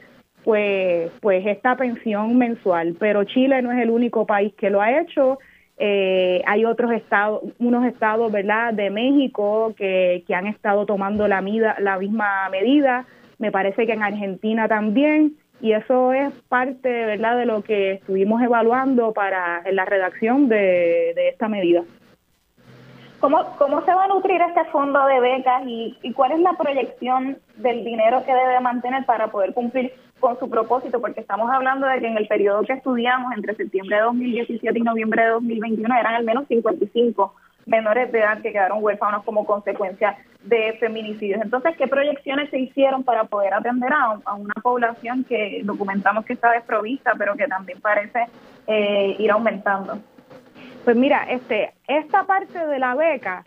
pues, 0.44 1.10
pues 1.20 1.46
esta 1.46 1.76
pensión 1.76 2.36
mensual. 2.36 2.96
Pero 2.98 3.24
Chile 3.24 3.62
no 3.62 3.72
es 3.72 3.78
el 3.78 3.90
único 3.90 4.26
país 4.26 4.52
que 4.54 4.70
lo 4.70 4.82
ha 4.82 5.00
hecho. 5.00 5.38
Eh, 5.78 6.42
hay 6.46 6.64
otros 6.64 6.92
estados, 6.92 7.42
unos 7.58 7.86
estados, 7.86 8.30
¿verdad?, 8.30 8.74
de 8.74 8.90
México 8.90 9.74
que, 9.76 10.22
que 10.26 10.34
han 10.34 10.46
estado 10.46 10.84
tomando 10.84 11.26
la, 11.28 11.40
mida, 11.40 11.76
la 11.80 11.98
misma 11.98 12.48
medida. 12.50 13.06
Me 13.38 13.50
parece 13.50 13.86
que 13.86 13.92
en 13.92 14.02
Argentina 14.02 14.68
también. 14.68 15.36
Y 15.62 15.72
eso 15.72 16.12
es 16.12 16.32
parte, 16.48 16.90
¿verdad?, 16.90 17.38
de 17.38 17.46
lo 17.46 17.62
que 17.62 17.92
estuvimos 17.92 18.42
evaluando 18.42 19.12
para 19.12 19.62
la 19.70 19.84
redacción 19.84 20.48
de 20.48 21.14
esta 21.30 21.48
medida. 21.48 21.84
¿Cómo, 23.22 23.54
¿Cómo 23.56 23.84
se 23.84 23.94
va 23.94 24.02
a 24.02 24.08
nutrir 24.08 24.42
este 24.42 24.64
fondo 24.72 25.06
de 25.06 25.20
becas 25.20 25.62
y, 25.64 26.12
cuál 26.12 26.32
es 26.32 26.40
la 26.40 26.54
proyección 26.54 27.38
del 27.54 27.84
dinero 27.84 28.24
que 28.24 28.34
debe 28.34 28.58
mantener 28.58 29.06
para 29.06 29.28
poder 29.28 29.54
cumplir 29.54 29.92
con 30.18 30.36
su 30.40 30.50
propósito? 30.50 31.00
Porque 31.00 31.20
estamos 31.20 31.48
hablando 31.48 31.86
de 31.86 32.00
que 32.00 32.08
en 32.08 32.16
el 32.16 32.26
periodo 32.26 32.64
que 32.64 32.72
estudiamos, 32.72 33.32
entre 33.36 33.54
septiembre 33.54 33.98
de 33.98 34.02
2017 34.02 34.76
y 34.76 34.82
noviembre 34.82 35.22
de 35.22 35.28
2021, 35.28 35.94
eran 35.94 36.14
al 36.16 36.24
menos 36.24 36.48
55 36.48 37.32
menores 37.66 38.10
de 38.10 38.18
edad 38.18 38.42
que 38.42 38.50
quedaron 38.50 38.82
huérfanos 38.82 39.22
como 39.22 39.46
consecuencia 39.46 40.18
de 40.42 40.72
feminicidios. 40.80 41.42
Entonces, 41.42 41.76
¿qué 41.76 41.86
proyecciones 41.86 42.50
se 42.50 42.58
hicieron 42.58 43.04
para 43.04 43.22
poder 43.22 43.54
atender 43.54 43.92
a, 43.92 44.34
una 44.34 44.54
población 44.60 45.22
que 45.22 45.60
documentamos 45.62 46.24
que 46.24 46.32
está 46.32 46.50
desprovista, 46.50 47.12
pero 47.16 47.36
que 47.36 47.46
también 47.46 47.80
parece 47.80 48.26
eh, 48.66 49.14
ir 49.16 49.30
aumentando? 49.30 50.00
Pues 50.84 50.96
mira, 50.96 51.24
este, 51.30 51.72
esta 51.86 52.24
parte 52.24 52.66
de 52.66 52.78
la 52.78 52.94
beca 52.94 53.44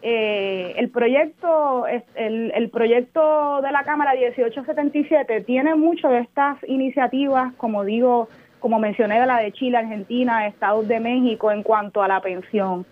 eh, 0.00 0.74
el 0.76 0.90
proyecto 0.90 1.86
el, 2.14 2.70
proyecto 2.70 3.60
de 3.62 3.72
la 3.72 3.82
Cámara 3.82 4.14
1877 4.14 5.40
tiene 5.40 5.74
mucho 5.74 6.08
de 6.08 6.20
estas 6.20 6.56
iniciativas, 6.68 7.52
como 7.54 7.84
digo, 7.84 8.28
como 8.60 8.78
mencioné 8.78 9.18
de 9.18 9.26
la 9.26 9.38
de 9.38 9.52
Chile, 9.52 9.78
Argentina, 9.78 10.46
Estados 10.46 10.86
de 10.86 11.00
México 11.00 11.50
en 11.50 11.64
cuanto 11.64 12.02
a 12.02 12.08
la 12.08 12.20
pensión. 12.20 12.86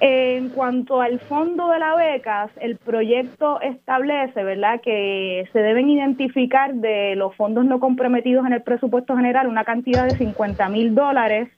En 0.00 0.48
cuanto 0.48 1.00
al 1.00 1.20
fondo 1.20 1.68
de 1.68 1.78
las 1.78 1.96
becas, 1.96 2.50
el 2.60 2.76
proyecto 2.76 3.60
establece, 3.60 4.42
¿verdad?, 4.42 4.80
que 4.80 5.48
se 5.52 5.58
deben 5.60 5.90
identificar 5.90 6.74
de 6.74 7.14
los 7.14 7.36
fondos 7.36 7.66
no 7.66 7.78
comprometidos 7.78 8.46
en 8.46 8.54
el 8.54 8.62
presupuesto 8.62 9.14
general 9.16 9.46
una 9.46 9.64
cantidad 9.64 10.04
de 10.04 10.16
50 10.16 10.68
mil 10.70 10.94
dólares 10.94 11.50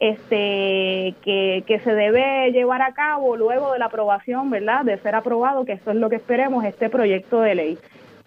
este, 0.00 1.14
que, 1.22 1.80
se 1.84 1.94
debe 1.94 2.50
llevar 2.52 2.80
a 2.82 2.94
cabo 2.94 3.36
luego 3.36 3.72
de 3.72 3.78
la 3.78 3.86
aprobación, 3.86 4.50
¿verdad?, 4.50 4.84
de 4.84 4.98
ser 4.98 5.14
aprobado, 5.14 5.64
que 5.66 5.74
eso 5.74 5.90
es 5.90 5.96
lo 5.96 6.08
que 6.08 6.16
esperemos, 6.16 6.64
este 6.64 6.88
proyecto 6.88 7.40
de 7.40 7.54
ley. 7.54 7.78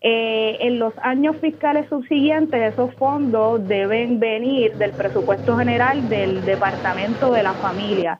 Eh, 0.02 0.58
en 0.60 0.80
los 0.80 0.94
años 1.02 1.38
fiscales 1.38 1.88
subsiguientes, 1.90 2.74
esos 2.74 2.94
fondos 2.96 3.68
deben 3.68 4.20
venir 4.20 4.74
del 4.76 4.92
presupuesto 4.92 5.58
general 5.58 6.08
del 6.10 6.46
Departamento 6.46 7.32
de 7.32 7.42
la 7.42 7.54
Familia. 7.54 8.20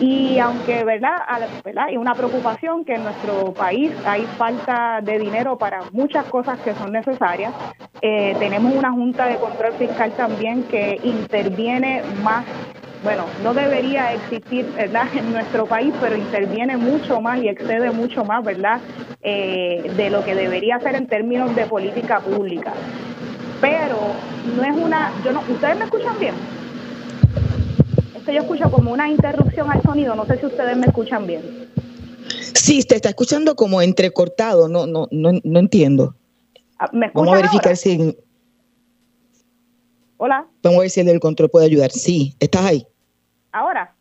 Y 0.00 0.38
aunque, 0.38 0.84
¿verdad? 0.84 1.16
¿verdad? 1.64 1.86
Hay 1.86 1.96
una 1.96 2.14
preocupación 2.14 2.84
que 2.84 2.94
en 2.94 3.04
nuestro 3.04 3.54
país 3.54 3.92
hay 4.04 4.22
falta 4.36 5.00
de 5.02 5.18
dinero 5.18 5.56
para 5.56 5.82
muchas 5.92 6.26
cosas 6.26 6.58
que 6.60 6.74
son 6.74 6.92
necesarias, 6.92 7.52
eh, 8.02 8.36
tenemos 8.38 8.74
una 8.74 8.92
Junta 8.92 9.26
de 9.26 9.36
Control 9.36 9.72
Fiscal 9.74 10.12
también 10.12 10.64
que 10.64 11.00
interviene 11.02 12.02
más 12.22 12.44
bueno, 13.04 13.26
no 13.42 13.52
debería 13.52 14.14
existir, 14.14 14.64
¿verdad?, 14.72 15.06
en 15.14 15.30
nuestro 15.30 15.66
país, 15.66 15.94
pero 16.00 16.16
interviene 16.16 16.76
mucho 16.76 17.20
más 17.20 17.38
y 17.40 17.48
excede 17.48 17.90
mucho 17.90 18.24
más, 18.24 18.42
¿verdad?, 18.42 18.80
eh, 19.22 19.92
de 19.96 20.10
lo 20.10 20.24
que 20.24 20.34
debería 20.34 20.80
ser 20.80 20.96
en 20.96 21.06
términos 21.06 21.54
de 21.54 21.66
política 21.66 22.20
pública. 22.20 22.72
Pero 23.60 23.98
no 24.56 24.64
es 24.64 24.76
una, 24.76 25.12
yo 25.24 25.32
no, 25.32 25.42
¿ustedes 25.48 25.78
me 25.78 25.84
escuchan 25.84 26.18
bien? 26.18 26.34
Esto 28.16 28.32
yo 28.32 28.40
escucho 28.40 28.70
como 28.70 28.90
una 28.90 29.08
interrupción 29.08 29.70
al 29.70 29.82
sonido, 29.82 30.14
no 30.14 30.24
sé 30.26 30.38
si 30.38 30.46
ustedes 30.46 30.76
me 30.76 30.86
escuchan 30.86 31.26
bien. 31.26 31.68
Sí, 32.54 32.82
te 32.82 32.96
está 32.96 33.10
escuchando 33.10 33.54
como 33.54 33.82
entrecortado, 33.82 34.68
no, 34.68 34.86
no, 34.86 35.08
no, 35.10 35.32
no 35.42 35.58
entiendo. 35.58 36.14
Ah, 36.78 36.88
¿Me 36.92 37.10
Vamos 37.12 37.34
a 37.34 37.36
verificar 37.36 37.76
si... 37.76 38.16
Hola. 40.16 40.46
Vamos 40.62 40.78
a 40.78 40.80
ver 40.82 40.90
si 40.90 41.00
el 41.00 41.06
del 41.06 41.20
control 41.20 41.50
puede 41.50 41.66
ayudar. 41.66 41.90
Sí, 41.90 42.34
¿estás 42.40 42.64
ahí? 42.64 42.86
Ahora. 43.54 43.92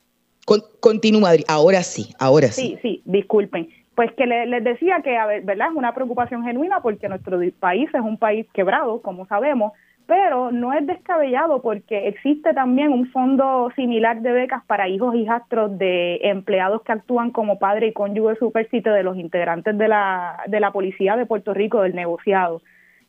continúa, 0.79 1.29
Adri. 1.29 1.45
Ahora 1.47 1.83
sí, 1.83 2.13
ahora 2.19 2.47
sí. 2.47 2.61
Sí, 2.61 2.79
sí, 2.81 3.01
disculpen. 3.05 3.69
Pues 3.95 4.11
que 4.13 4.25
les 4.25 4.63
decía 4.63 5.01
que, 5.03 5.15
a 5.15 5.27
ver, 5.27 5.43
¿verdad? 5.43 5.67
Es 5.69 5.75
una 5.75 5.93
preocupación 5.93 6.43
genuina 6.43 6.81
porque 6.81 7.07
nuestro 7.07 7.39
país 7.59 7.89
es 7.93 8.01
un 8.01 8.17
país 8.17 8.47
quebrado, 8.51 9.01
como 9.01 9.27
sabemos, 9.27 9.71
pero 10.05 10.51
no 10.51 10.73
es 10.73 10.85
descabellado 10.85 11.61
porque 11.61 12.07
existe 12.07 12.53
también 12.53 12.91
un 12.91 13.09
fondo 13.11 13.71
similar 13.75 14.21
de 14.21 14.31
becas 14.31 14.63
para 14.65 14.89
hijos 14.89 15.15
y 15.15 15.19
hijastros 15.19 15.77
de 15.77 16.19
empleados 16.23 16.81
que 16.81 16.91
actúan 16.91 17.31
como 17.31 17.59
padre 17.59 17.87
y 17.87 17.93
cónyuge 17.93 18.35
supersite 18.35 18.89
de 18.89 19.03
los 19.03 19.17
integrantes 19.17 19.77
de 19.77 19.87
la, 19.87 20.43
de 20.47 20.59
la 20.59 20.71
policía 20.71 21.15
de 21.15 21.25
Puerto 21.25 21.53
Rico, 21.53 21.81
del 21.81 21.95
negociado. 21.95 22.61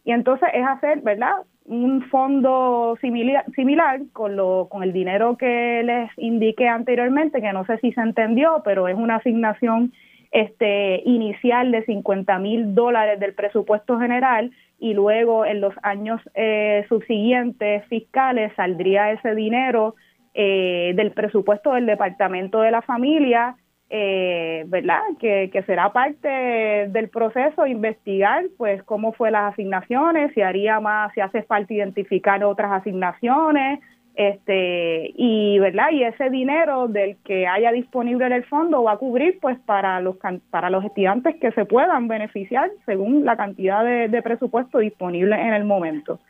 Y 0.04 0.12
entonces 0.12 0.50
es 0.52 0.66
hacer, 0.66 1.00
¿verdad? 1.00 1.32
Un 1.64 2.02
fondo 2.10 2.96
similar, 3.00 3.44
similar 3.54 4.00
con, 4.12 4.36
lo, 4.36 4.68
con 4.70 4.82
el 4.82 4.92
dinero 4.92 5.36
que 5.38 5.82
les 5.82 6.10
indiqué 6.18 6.68
anteriormente, 6.68 7.40
que 7.40 7.52
no 7.52 7.64
sé 7.64 7.78
si 7.78 7.92
se 7.92 8.00
entendió, 8.00 8.62
pero 8.64 8.86
es 8.88 8.96
una 8.96 9.16
asignación 9.16 9.92
este, 10.30 11.00
inicial 11.06 11.70
de 11.70 11.84
50 11.84 12.38
mil 12.38 12.74
dólares 12.74 13.20
del 13.20 13.34
presupuesto 13.34 13.98
general 13.98 14.50
y 14.78 14.92
luego 14.92 15.46
en 15.46 15.60
los 15.60 15.72
años 15.82 16.20
eh, 16.34 16.84
subsiguientes 16.88 17.84
fiscales 17.86 18.52
saldría 18.56 19.12
ese 19.12 19.34
dinero 19.34 19.94
eh, 20.34 20.92
del 20.96 21.12
presupuesto 21.12 21.72
del 21.72 21.86
Departamento 21.86 22.60
de 22.60 22.72
la 22.72 22.82
Familia 22.82 23.56
eh, 23.90 24.64
¿verdad? 24.66 25.00
Que, 25.20 25.50
que, 25.52 25.62
será 25.62 25.92
parte 25.92 26.28
del 26.28 27.08
proceso 27.08 27.66
investigar, 27.66 28.44
pues, 28.56 28.82
cómo 28.82 29.12
fue 29.12 29.30
las 29.30 29.52
asignaciones, 29.52 30.32
si 30.34 30.42
haría 30.42 30.80
más, 30.80 31.12
si 31.12 31.20
hace 31.20 31.42
falta 31.42 31.74
identificar 31.74 32.42
otras 32.44 32.72
asignaciones, 32.72 33.80
este, 34.14 35.12
y, 35.16 35.58
¿verdad? 35.58 35.90
Y 35.90 36.04
ese 36.04 36.30
dinero 36.30 36.88
del 36.88 37.16
que 37.24 37.46
haya 37.46 37.72
disponible 37.72 38.26
en 38.26 38.32
el 38.32 38.44
fondo 38.44 38.84
va 38.84 38.92
a 38.92 38.98
cubrir, 38.98 39.38
pues, 39.40 39.58
para 39.60 40.00
los, 40.00 40.16
para 40.50 40.70
los 40.70 40.84
estudiantes 40.84 41.36
que 41.36 41.52
se 41.52 41.64
puedan 41.64 42.08
beneficiar 42.08 42.70
según 42.86 43.24
la 43.24 43.36
cantidad 43.36 43.84
de, 43.84 44.08
de 44.08 44.22
presupuesto 44.22 44.78
disponible 44.78 45.34
en 45.40 45.52
el 45.52 45.64
momento. 45.64 46.20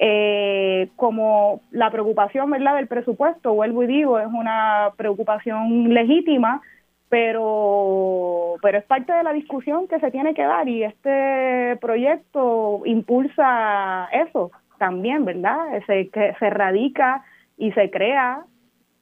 Eh, 0.00 0.90
como 0.94 1.60
la 1.72 1.90
preocupación, 1.90 2.50
¿verdad?, 2.50 2.76
del 2.76 2.86
presupuesto, 2.86 3.54
vuelvo 3.54 3.82
y 3.82 3.88
digo, 3.88 4.18
es 4.20 4.28
una 4.28 4.90
preocupación 4.96 5.92
legítima, 5.92 6.62
pero 7.08 8.56
pero 8.62 8.78
es 8.78 8.84
parte 8.84 9.12
de 9.12 9.22
la 9.22 9.32
discusión 9.32 9.88
que 9.88 10.00
se 10.00 10.10
tiene 10.10 10.34
que 10.34 10.42
dar 10.42 10.68
y 10.68 10.84
este 10.84 11.76
proyecto 11.80 12.82
impulsa 12.84 14.08
eso 14.12 14.50
también, 14.78 15.24
¿verdad? 15.24 15.58
Se 15.86 16.10
se 16.12 16.50
radica 16.50 17.24
y 17.56 17.72
se 17.72 17.90
crea 17.90 18.44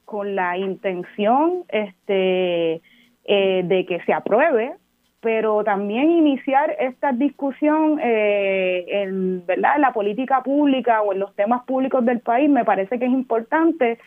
con 0.07 0.35
la 0.37 0.57
intención 0.57 1.65
este 1.69 2.81
eh, 3.29 3.63
de 3.65 3.85
que 3.87 4.01
se 4.03 4.13
apruebe, 4.13 4.75
pero 5.21 5.65
también 5.65 6.11
iniciar 6.11 6.77
esta 6.79 7.11
discusión 7.11 7.99
eh, 8.01 8.85
en, 8.89 9.45
¿verdad? 9.45 9.73
en 9.75 9.83
la 9.83 9.93
política 9.93 10.43
pública 10.43 11.03
o 11.03 11.13
en 11.13 11.19
los 11.19 11.35
temas 11.35 11.65
públicos 11.65 12.05
del 12.05 12.21
país 12.21 12.49
me 12.49 12.65
parece 12.65 13.01
que 13.01 13.07
es 13.07 13.11
importante 13.11 13.99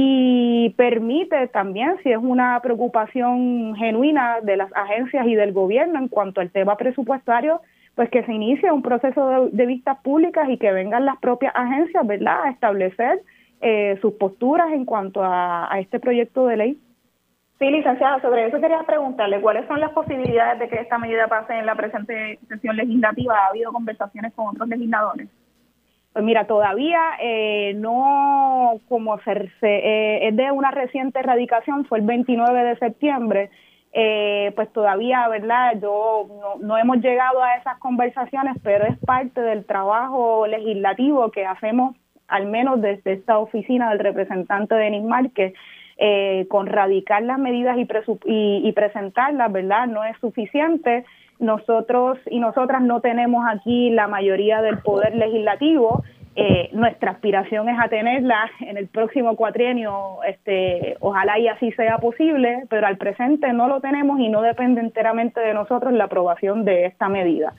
y 0.00 0.70
permite 0.76 1.48
también, 1.48 1.96
si 2.04 2.12
es 2.12 2.18
una 2.18 2.60
preocupación 2.60 3.74
genuina 3.74 4.36
de 4.44 4.56
las 4.56 4.70
agencias 4.76 5.26
y 5.26 5.34
del 5.34 5.52
gobierno 5.52 5.98
en 5.98 6.06
cuanto 6.06 6.40
al 6.40 6.52
tema 6.52 6.76
presupuestario, 6.76 7.60
pues 7.96 8.08
que 8.08 8.22
se 8.22 8.32
inicie 8.32 8.70
un 8.70 8.82
proceso 8.82 9.48
de, 9.50 9.66
vistas 9.66 9.98
públicas 10.04 10.48
y 10.48 10.56
que 10.56 10.70
vengan 10.70 11.04
las 11.04 11.18
propias 11.18 11.52
agencias, 11.56 12.06
¿verdad?, 12.06 12.44
a 12.44 12.50
establecer 12.50 13.22
eh, 13.60 13.98
sus 14.00 14.12
posturas 14.12 14.70
en 14.72 14.84
cuanto 14.84 15.24
a, 15.24 15.66
a 15.68 15.80
este 15.80 15.98
proyecto 15.98 16.46
de 16.46 16.56
ley. 16.56 16.80
Sí, 17.58 17.68
licenciada, 17.68 18.22
sobre 18.22 18.46
eso 18.46 18.60
quería 18.60 18.84
preguntarle, 18.84 19.40
¿cuáles 19.40 19.66
son 19.66 19.80
las 19.80 19.90
posibilidades 19.90 20.60
de 20.60 20.68
que 20.68 20.76
esta 20.76 20.98
medida 20.98 21.26
pase 21.26 21.58
en 21.58 21.66
la 21.66 21.74
presente 21.74 22.38
sesión 22.46 22.76
legislativa? 22.76 23.34
¿Ha 23.36 23.48
habido 23.48 23.72
conversaciones 23.72 24.32
con 24.34 24.46
otros 24.46 24.68
legisladores? 24.68 25.28
Pues 26.18 26.26
mira, 26.26 26.48
todavía 26.48 27.00
eh, 27.22 27.74
no, 27.76 28.80
como 28.88 29.20
se, 29.20 29.30
eh, 29.62 30.26
es 30.26 30.34
de 30.34 30.50
una 30.50 30.72
reciente 30.72 31.20
erradicación, 31.20 31.84
fue 31.84 32.00
el 32.00 32.06
29 32.06 32.64
de 32.64 32.76
septiembre, 32.78 33.50
eh, 33.92 34.50
pues 34.56 34.68
todavía, 34.72 35.28
¿verdad? 35.28 35.74
Yo 35.80 36.26
no, 36.28 36.56
no, 36.66 36.76
hemos 36.76 36.96
llegado 36.96 37.40
a 37.40 37.54
esas 37.54 37.78
conversaciones, 37.78 38.56
pero 38.64 38.84
es 38.86 38.98
parte 38.98 39.40
del 39.40 39.64
trabajo 39.64 40.44
legislativo 40.48 41.30
que 41.30 41.46
hacemos, 41.46 41.94
al 42.26 42.46
menos 42.46 42.80
desde 42.82 43.12
esta 43.12 43.38
oficina 43.38 43.90
del 43.90 44.00
representante 44.00 44.74
Denis 44.74 45.04
Márquez, 45.04 45.54
eh, 45.98 46.46
con 46.50 46.66
radicar 46.66 47.22
las 47.22 47.38
medidas 47.38 47.78
y, 47.78 47.86
y, 48.24 48.68
y 48.68 48.72
presentarlas, 48.72 49.52
¿verdad? 49.52 49.86
No 49.86 50.02
es 50.02 50.16
suficiente 50.18 51.04
nosotros 51.38 52.18
y 52.30 52.40
nosotras 52.40 52.82
no 52.82 53.00
tenemos 53.00 53.44
aquí 53.48 53.90
la 53.90 54.08
mayoría 54.08 54.62
del 54.62 54.78
poder 54.78 55.14
legislativo. 55.14 56.02
Eh, 56.36 56.70
nuestra 56.72 57.12
aspiración 57.12 57.68
es 57.68 57.76
a 57.80 57.88
tenerla 57.88 58.48
en 58.60 58.76
el 58.76 58.86
próximo 58.86 59.34
cuatrienio, 59.34 60.18
este, 60.24 60.96
ojalá 61.00 61.36
y 61.38 61.48
así 61.48 61.72
sea 61.72 61.98
posible, 61.98 62.64
pero 62.70 62.86
al 62.86 62.96
presente 62.96 63.52
no 63.52 63.66
lo 63.66 63.80
tenemos 63.80 64.20
y 64.20 64.28
no 64.28 64.40
depende 64.42 64.80
enteramente 64.80 65.40
de 65.40 65.52
nosotros 65.52 65.92
la 65.92 66.04
aprobación 66.04 66.64
de 66.64 66.86
esta 66.86 67.08
medida. 67.08 67.54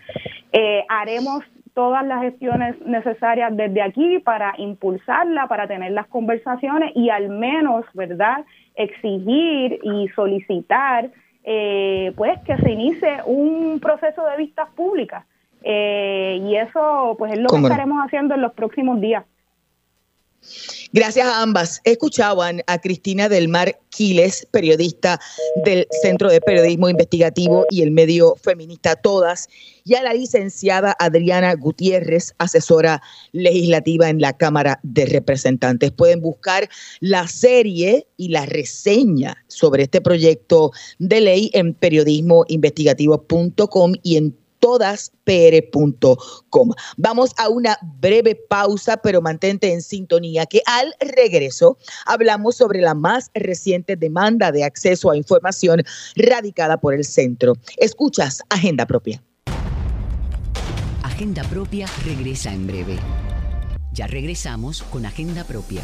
Eh, 0.54 0.86
haremos 0.88 1.44
todas 1.74 2.06
las 2.06 2.22
gestiones 2.22 2.80
necesarias 2.86 3.56
desde 3.56 3.82
aquí 3.82 4.20
para 4.20 4.54
impulsarla, 4.58 5.48
para 5.48 5.68
tener 5.68 5.92
las 5.92 6.08
conversaciones 6.08 6.92
y 6.96 7.10
al 7.10 7.30
menos, 7.30 7.86
¿verdad?, 7.94 8.46
exigir 8.76 9.80
y 9.84 10.08
solicitar 10.16 11.10
eh, 11.52 12.14
pues 12.16 12.40
que 12.46 12.56
se 12.58 12.70
inicie 12.70 13.24
un 13.26 13.80
proceso 13.80 14.24
de 14.24 14.38
vistas 14.38 14.70
públicas. 14.76 15.26
Eh, 15.64 16.40
y 16.44 16.56
eso 16.56 17.16
pues 17.18 17.34
es 17.34 17.40
lo 17.40 17.48
que 17.48 17.58
estaremos 17.58 17.98
haciendo 18.06 18.36
en 18.36 18.42
los 18.42 18.54
próximos 18.54 19.02
días. 19.02 19.26
Gracias 20.92 21.28
a 21.28 21.44
ambas. 21.44 21.82
Escuchaban 21.84 22.64
a 22.66 22.80
Cristina 22.80 23.30
del 23.30 23.48
Mar 23.48 23.80
Quiles, 23.90 24.48
periodista 24.50 25.20
del 25.64 25.86
Centro 26.02 26.32
de 26.32 26.42
Periodismo 26.42 26.90
Investigativo 26.90 27.64
y 27.70 27.84
el 27.84 27.92
medio 27.92 28.36
feminista 28.42 28.96
Todas, 28.96 29.48
y 29.84 29.94
a 29.94 30.02
la 30.02 30.16
licenciada 30.16 30.96
Adriana 30.98 31.54
Gutiérrez, 31.54 32.34
asesora 32.40 33.04
legislativa 33.34 34.10
en 34.10 34.20
la 34.20 34.36
Cámara 34.36 34.80
de 34.82 35.06
Representantes. 35.06 35.92
Pueden 35.92 36.22
buscar 36.22 36.68
la 37.02 37.28
serie 37.28 38.08
y 38.18 38.30
la 38.30 38.48
reseña 38.48 39.38
sobre 39.48 39.84
este 39.84 40.02
proyecto 40.02 40.72
de 40.98 41.22
ley 41.22 41.52
en 41.54 41.76
periodismoinvestigativo.com 41.76 43.94
y 44.02 44.18
en 44.18 44.36
todaspr.com. 44.60 46.18
Vamos 46.98 47.34
a 47.38 47.50
una 47.50 47.78
breve 48.00 48.36
pausa, 48.36 48.98
pero 48.98 49.22
mantente 49.22 49.72
en 49.72 49.82
sintonía 49.82 50.46
que 50.46 50.62
al 50.66 50.94
regreso 51.00 51.78
hablamos 52.06 52.58
sobre 52.58 52.82
la 52.82 52.94
más 52.94 53.32
reciente 53.34 53.96
demanda 53.96 54.52
de 54.52 54.64
acceso 54.64 55.10
a 55.12 55.18
información 55.18 55.84
radicada 56.16 56.78
por 56.78 56.94
el 56.94 57.04
centro. 57.06 57.54
Escuchas 57.78 58.44
Agenda 58.50 58.86
Propia. 58.86 59.24
Agenda 61.04 61.44
Propia 61.44 61.88
regresa 62.06 62.54
en 62.54 62.68
breve. 62.68 62.98
Ya 63.92 64.08
regresamos 64.08 64.84
con 64.84 65.06
Agenda 65.06 65.44
Propia. 65.44 65.82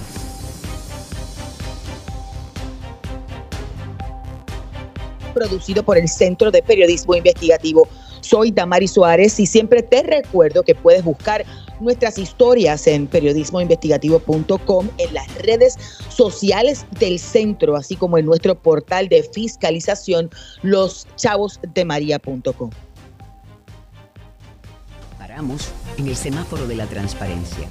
Producido 5.34 5.84
por 5.84 5.97
el 5.97 6.07
Centro 6.07 6.51
de 6.51 6.63
Periodismo 6.63 7.15
Investigativo 7.15 7.89
soy 8.26 8.51
Damari 8.51 8.88
Suárez 8.88 9.39
y 9.39 9.45
siempre 9.45 9.84
te 9.84 10.03
recuerdo 10.03 10.63
que 10.63 10.76
puedes 10.76 11.03
buscar 11.03 11.45
nuestras 11.80 12.17
historias 12.17 12.88
en 12.88 13.07
periodismoinvestigativo.com, 13.07 14.89
en 14.97 15.13
las 15.13 15.34
redes 15.39 15.78
sociales 16.09 16.86
del 16.99 17.19
centro, 17.19 17.76
así 17.76 17.95
como 17.95 18.17
en 18.17 18.26
nuestro 18.26 18.55
portal 18.55 19.09
de 19.09 19.23
fiscalización, 19.23 20.30
loschavosdemaria.com. 20.63 22.69
Paramos 25.19 25.69
en 25.97 26.07
el 26.07 26.15
semáforo 26.15 26.67
de 26.67 26.76
la 26.76 26.88
transparencia. 26.88 27.67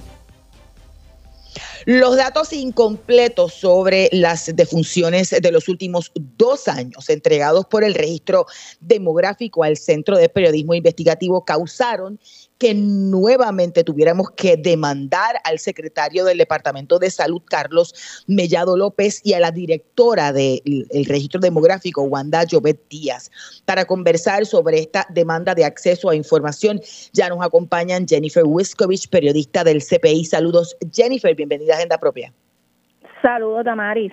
Los 1.86 2.16
datos 2.16 2.52
incompletos 2.54 3.52
sobre 3.52 4.08
las 4.10 4.50
defunciones 4.56 5.30
de 5.30 5.52
los 5.52 5.68
últimos 5.68 6.12
dos 6.14 6.66
años 6.66 7.10
entregados 7.10 7.66
por 7.66 7.84
el 7.84 7.94
registro 7.94 8.46
demográfico 8.80 9.64
al 9.64 9.76
Centro 9.76 10.16
de 10.16 10.30
Periodismo 10.30 10.74
Investigativo 10.74 11.44
causaron 11.44 12.18
que 12.58 12.72
nuevamente 12.72 13.84
tuviéramos 13.84 14.30
que 14.30 14.56
demandar 14.56 15.40
al 15.44 15.58
secretario 15.58 16.24
del 16.24 16.38
Departamento 16.38 16.98
de 16.98 17.10
Salud, 17.10 17.42
Carlos 17.44 17.94
Mellado 18.26 18.76
López, 18.76 19.20
y 19.24 19.34
a 19.34 19.40
la 19.40 19.50
directora 19.50 20.32
del 20.32 20.88
registro 21.06 21.40
demográfico, 21.40 22.02
Wanda 22.02 22.46
Jovet 22.50 22.80
Díaz, 22.88 23.30
para 23.66 23.84
conversar 23.84 24.46
sobre 24.46 24.78
esta 24.78 25.06
demanda 25.10 25.54
de 25.54 25.64
acceso 25.64 26.08
a 26.08 26.16
información. 26.16 26.80
Ya 27.12 27.28
nos 27.28 27.44
acompañan 27.44 28.06
Jennifer 28.08 28.44
Wiskovich, 28.46 29.08
periodista 29.08 29.64
del 29.64 29.82
CPI. 29.82 30.24
Saludos, 30.24 30.76
Jennifer, 30.92 31.34
bienvenida 31.34 31.73
Agenda 31.74 31.98
Propia. 31.98 32.32
Saludos, 33.22 33.64
Damaris 33.64 34.12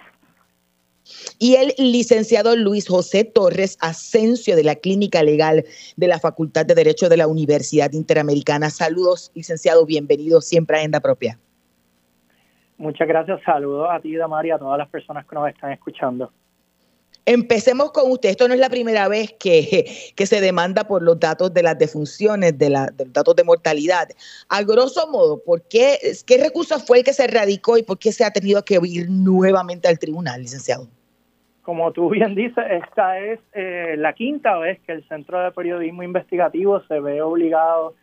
y 1.40 1.56
el 1.56 1.74
licenciado 1.78 2.56
Luis 2.56 2.88
José 2.88 3.24
Torres 3.24 3.78
Asensio 3.82 4.56
de 4.56 4.64
la 4.64 4.76
Clínica 4.76 5.24
Legal 5.24 5.66
de 5.98 6.08
la 6.08 6.20
Facultad 6.20 6.66
de 6.66 6.76
Derecho 6.76 7.10
de 7.10 7.18
la 7.18 7.28
Universidad 7.28 7.92
Interamericana. 7.94 8.70
Saludos, 8.70 9.32
licenciado, 9.36 9.86
bienvenido 9.86 10.42
siempre 10.42 10.78
a 10.78 10.80
Agenda 10.80 11.00
Propia. 11.00 11.40
Muchas 12.78 13.08
gracias, 13.08 13.42
saludos 13.44 13.90
a 13.92 14.00
ti, 14.00 14.16
Damari, 14.16 14.50
y 14.50 14.52
a 14.52 14.58
todas 14.58 14.78
las 14.78 14.90
personas 14.90 15.26
que 15.28 15.36
nos 15.36 15.48
están 15.50 15.72
escuchando. 15.72 16.32
Empecemos 17.26 17.92
con 17.92 18.12
usted. 18.12 18.30
Esto 18.30 18.48
no 18.48 18.54
es 18.54 18.60
la 18.60 18.70
primera 18.70 19.08
vez 19.08 19.34
que, 19.34 19.86
se 20.18 20.42
demanda 20.42 20.86
por 20.86 21.04
los 21.04 21.20
datos 21.20 21.54
de 21.54 21.64
las 21.64 21.78
defunciones, 21.78 22.58
de, 22.58 22.70
la, 22.70 22.92
los 22.98 23.14
datos 23.14 23.36
de 23.36 23.44
mortalidad. 23.44 24.10
A 24.50 24.64
grosso 24.64 25.08
modo, 25.08 25.42
¿por 25.44 25.62
qué, 25.68 25.98
¿qué 26.26 26.38
recurso 26.38 26.80
fue 26.80 27.00
el 27.00 27.04
que 27.04 27.14
se 27.14 27.28
radicó 27.28 27.78
y 27.78 27.84
por 27.84 28.00
qué 28.00 28.12
se 28.12 28.26
ha 28.26 28.32
tenido 28.32 28.64
que 28.64 28.80
ir 28.84 29.10
nuevamente 29.10 29.88
al 29.88 30.00
tribunal, 30.00 30.42
licenciado? 30.42 30.88
Como 31.62 31.92
tú 31.92 32.10
bien 32.10 32.34
dices, 32.34 32.66
esta 32.70 33.20
es 33.20 33.40
eh, 33.54 33.96
la 33.98 34.14
quinta 34.14 34.58
vez 34.58 34.80
que 34.86 34.94
el 34.94 35.08
Centro 35.08 35.40
de 35.40 35.52
Periodismo 35.52 36.02
Investigativo 36.02 36.82
se 36.88 37.00
ve 37.00 37.22
obligado 37.22 37.94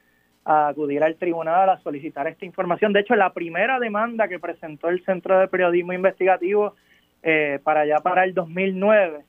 a 0.44 0.68
acudir 0.68 1.02
al 1.02 1.16
tribunal 1.16 1.68
a 1.68 1.80
solicitar 1.82 2.28
esta 2.28 2.46
información. 2.46 2.92
De 2.92 3.00
hecho, 3.00 3.16
la 3.16 3.32
primera 3.32 3.80
demanda 3.80 4.28
que 4.28 4.38
presentó 4.38 4.88
el 4.88 5.04
Centro 5.04 5.38
de 5.40 5.48
Periodismo 5.48 5.92
Investigativo 5.92 6.74
eh, 7.22 7.58
para 7.62 7.80
allá 7.80 7.96
para 7.98 8.24
el 8.24 8.34
2009 8.34 9.24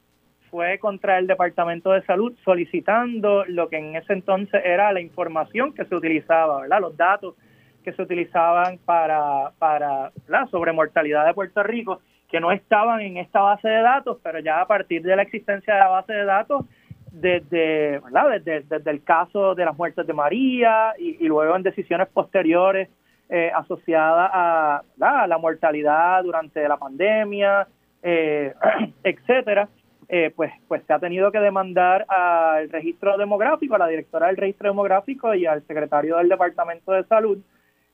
fue 0.49 0.79
contra 0.79 1.19
el 1.19 1.27
Departamento 1.27 1.91
de 1.91 2.03
Salud 2.03 2.33
solicitando 2.43 3.45
lo 3.45 3.69
que 3.69 3.77
en 3.77 3.95
ese 3.95 4.13
entonces 4.13 4.61
era 4.65 4.91
la 4.91 5.01
información 5.01 5.73
que 5.73 5.85
se 5.85 5.95
utilizaba. 5.95 6.65
Los 6.79 6.97
datos 6.97 7.35
que 7.83 7.93
se 7.93 8.01
utilizaban 8.01 8.79
para, 8.79 9.51
para 9.59 10.11
la 10.27 10.47
sobremortalidad 10.47 11.25
de 11.25 11.33
Puerto 11.33 11.63
Rico 11.63 12.01
que 12.29 12.39
no 12.39 12.51
estaban 12.51 13.01
en 13.01 13.17
esta 13.17 13.41
base 13.41 13.67
de 13.67 13.81
datos, 13.81 14.19
pero 14.21 14.39
ya 14.39 14.61
a 14.61 14.67
partir 14.67 15.01
de 15.01 15.15
la 15.15 15.23
existencia 15.23 15.73
de 15.73 15.79
la 15.79 15.87
base 15.87 16.13
de 16.13 16.25
datos, 16.25 16.65
desde, 17.11 17.99
desde, 18.29 18.61
desde 18.61 18.91
el 18.91 19.03
caso 19.03 19.55
de 19.55 19.65
las 19.65 19.75
muertes 19.75 20.05
de 20.05 20.13
María 20.13 20.93
y, 20.99 21.27
luego 21.27 21.55
en 21.55 21.63
decisiones 21.63 22.07
posteriores 22.09 22.87
eh, 23.29 23.51
asociadas 23.53 24.29
a, 24.31 24.83
la 24.99 25.37
mortalidad 25.39 26.23
durante 26.23 26.67
la 26.67 26.77
pandemia, 26.77 27.67
eh, 28.04 28.54
etcétera, 29.04 29.70
eh, 30.12 30.34
pues, 30.36 30.52
pues 30.68 30.82
se 30.88 30.93
ha 30.93 31.00
tenido 31.00 31.32
que 31.32 31.39
demandar 31.39 32.04
al 32.10 32.70
registro 32.70 33.16
demográfico, 33.18 33.76
a 33.76 33.80
la 33.80 33.88
directora 33.88 34.28
del 34.28 34.38
registro 34.38 34.70
demográfico 34.70 35.36
y 35.36 35.45
al 35.45 35.62
secretario 35.68 36.18
del 36.18 36.30
Departamento 36.30 36.91
de 36.93 37.04
Salud 37.04 37.38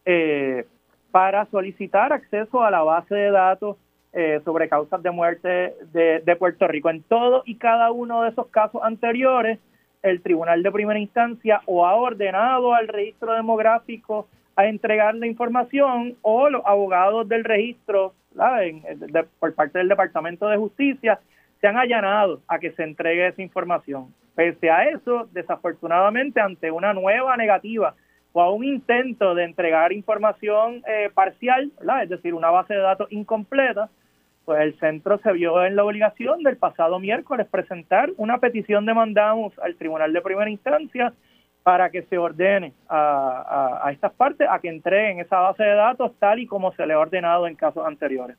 eh, 0.06 0.66
para 1.12 1.46
solicitar 1.48 2.14
acceso 2.14 2.64
a 2.64 2.72
la 2.72 2.84
base 2.84 3.16
de 3.16 3.32
datos 3.32 3.76
eh, 4.14 4.40
sobre 4.46 4.70
causas 4.70 5.04
de 5.04 5.12
muerte 5.12 5.76
de, 5.92 6.36
Puerto 6.38 6.68
Rico. 6.68 6.90
En 6.90 7.04
todo 7.04 7.44
y 7.46 7.56
cada 7.56 7.92
uno 7.92 8.22
de 8.22 8.30
esos 8.30 8.48
casos 8.48 8.82
anteriores, 8.82 9.60
el 10.02 10.22
Tribunal 10.22 10.64
de 10.64 10.72
Primera 10.72 11.00
Instancia 11.00 11.62
o 11.66 11.86
ha 11.86 11.96
ordenado 11.96 12.74
al 12.74 12.88
registro 12.88 13.34
demográfico 13.34 14.30
a 14.56 14.68
entregar 14.68 15.16
la 15.16 15.28
información 15.28 16.16
o 16.22 16.50
los 16.50 16.66
abogados 16.66 17.28
del 17.28 17.44
registro 17.44 18.14
por 19.40 19.54
parte 19.54 19.80
del 19.80 19.90
Departamento 19.90 20.48
de 20.48 20.58
Justicia 20.58 21.20
se 21.62 21.68
han 21.68 21.78
allanado 21.78 22.42
a 22.48 22.60
que 22.60 22.72
se 22.72 22.84
entregue 22.84 23.28
esa 23.28 23.42
información. 23.42 24.14
Pese 24.36 24.70
a 24.70 24.90
eso, 24.90 25.30
desafortunadamente, 25.32 26.42
ante 26.42 26.70
una 26.70 26.94
nueva 26.94 27.38
negativa 27.38 27.96
o 28.34 28.42
a 28.42 28.52
un 28.52 28.66
intento 28.66 29.34
de 29.34 29.46
entregar 29.46 29.94
información 29.94 30.84
eh, 30.88 31.10
parcial, 31.14 31.72
es 32.04 32.10
decir, 32.10 32.34
una 32.34 32.50
base 32.50 32.74
de 32.74 32.82
datos 32.82 33.10
incompleta, 33.12 33.90
pues 34.44 34.62
el 34.62 34.78
centro 34.78 35.18
se 35.20 35.32
vio 35.32 35.66
en 35.66 35.76
la 35.76 35.86
obligación 35.86 36.44
del 36.44 36.58
pasado 36.58 37.00
miércoles 37.00 37.48
presentar 37.50 38.12
una 38.18 38.40
petición 38.40 38.86
de 38.86 38.94
mandamos 38.94 39.58
al 39.60 39.76
Tribunal 39.76 40.14
de 40.14 40.22
Primera 40.22 40.50
Instancia 40.50 41.14
para 41.66 41.90
que 41.90 42.04
se 42.04 42.20
ordene 42.20 42.74
a, 42.88 43.82
a, 43.84 43.92
estas 43.92 44.14
partes 44.14 44.48
a 44.48 44.60
que 44.60 44.70
entreguen 44.70 45.20
esa 45.20 45.40
base 45.40 45.64
de 45.64 45.74
datos 45.74 46.12
tal 46.20 46.38
y 46.38 46.46
como 46.46 46.72
se 46.74 46.86
le 46.86 46.94
ha 46.94 47.00
ordenado 47.00 47.48
en 47.48 47.56
casos 47.56 47.84
anteriores. 47.88 48.38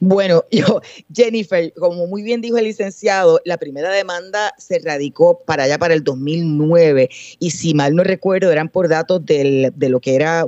Bueno, 0.00 0.42
yo, 0.50 0.80
Jennifer, 1.14 1.72
como 1.74 2.08
muy 2.08 2.24
bien 2.24 2.40
dijo 2.40 2.58
el 2.58 2.64
licenciado, 2.64 3.40
la 3.44 3.56
primera 3.56 3.88
demanda 3.92 4.52
se 4.58 4.80
radicó 4.80 5.44
para 5.46 5.62
allá 5.62 5.78
para 5.78 5.94
el 5.94 6.02
2009 6.02 7.08
y 7.38 7.50
si 7.52 7.72
mal 7.72 7.94
no 7.94 8.02
recuerdo 8.02 8.50
eran 8.50 8.68
por 8.68 8.88
datos 8.88 9.24
del, 9.24 9.72
de 9.72 9.88
lo 9.88 10.00
que 10.00 10.16
era 10.16 10.40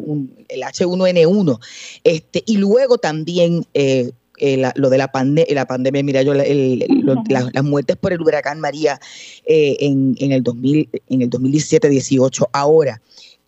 el 0.48 0.62
H1N1. 0.62 1.60
Este, 2.02 2.42
y 2.46 2.56
luego 2.56 2.98
también 2.98 3.64
eh, 3.74 4.10
eh, 4.38 4.62
lo 4.74 4.90
de 4.90 4.98
la, 4.98 5.10
la 5.48 5.66
pandemia, 5.66 6.02
mira 6.02 6.22
yo, 6.22 6.34
las 6.34 7.64
muertes 7.64 7.96
por 7.96 8.12
el 8.12 8.20
huracán 8.20 8.60
María 8.60 8.98
eh, 9.44 9.76
en, 9.80 10.14
en, 10.18 10.32
el 10.32 10.42
2000, 10.42 10.88
en 11.08 11.22
el 11.22 11.30
2017-18. 11.30 12.48
Ahora, 12.52 13.00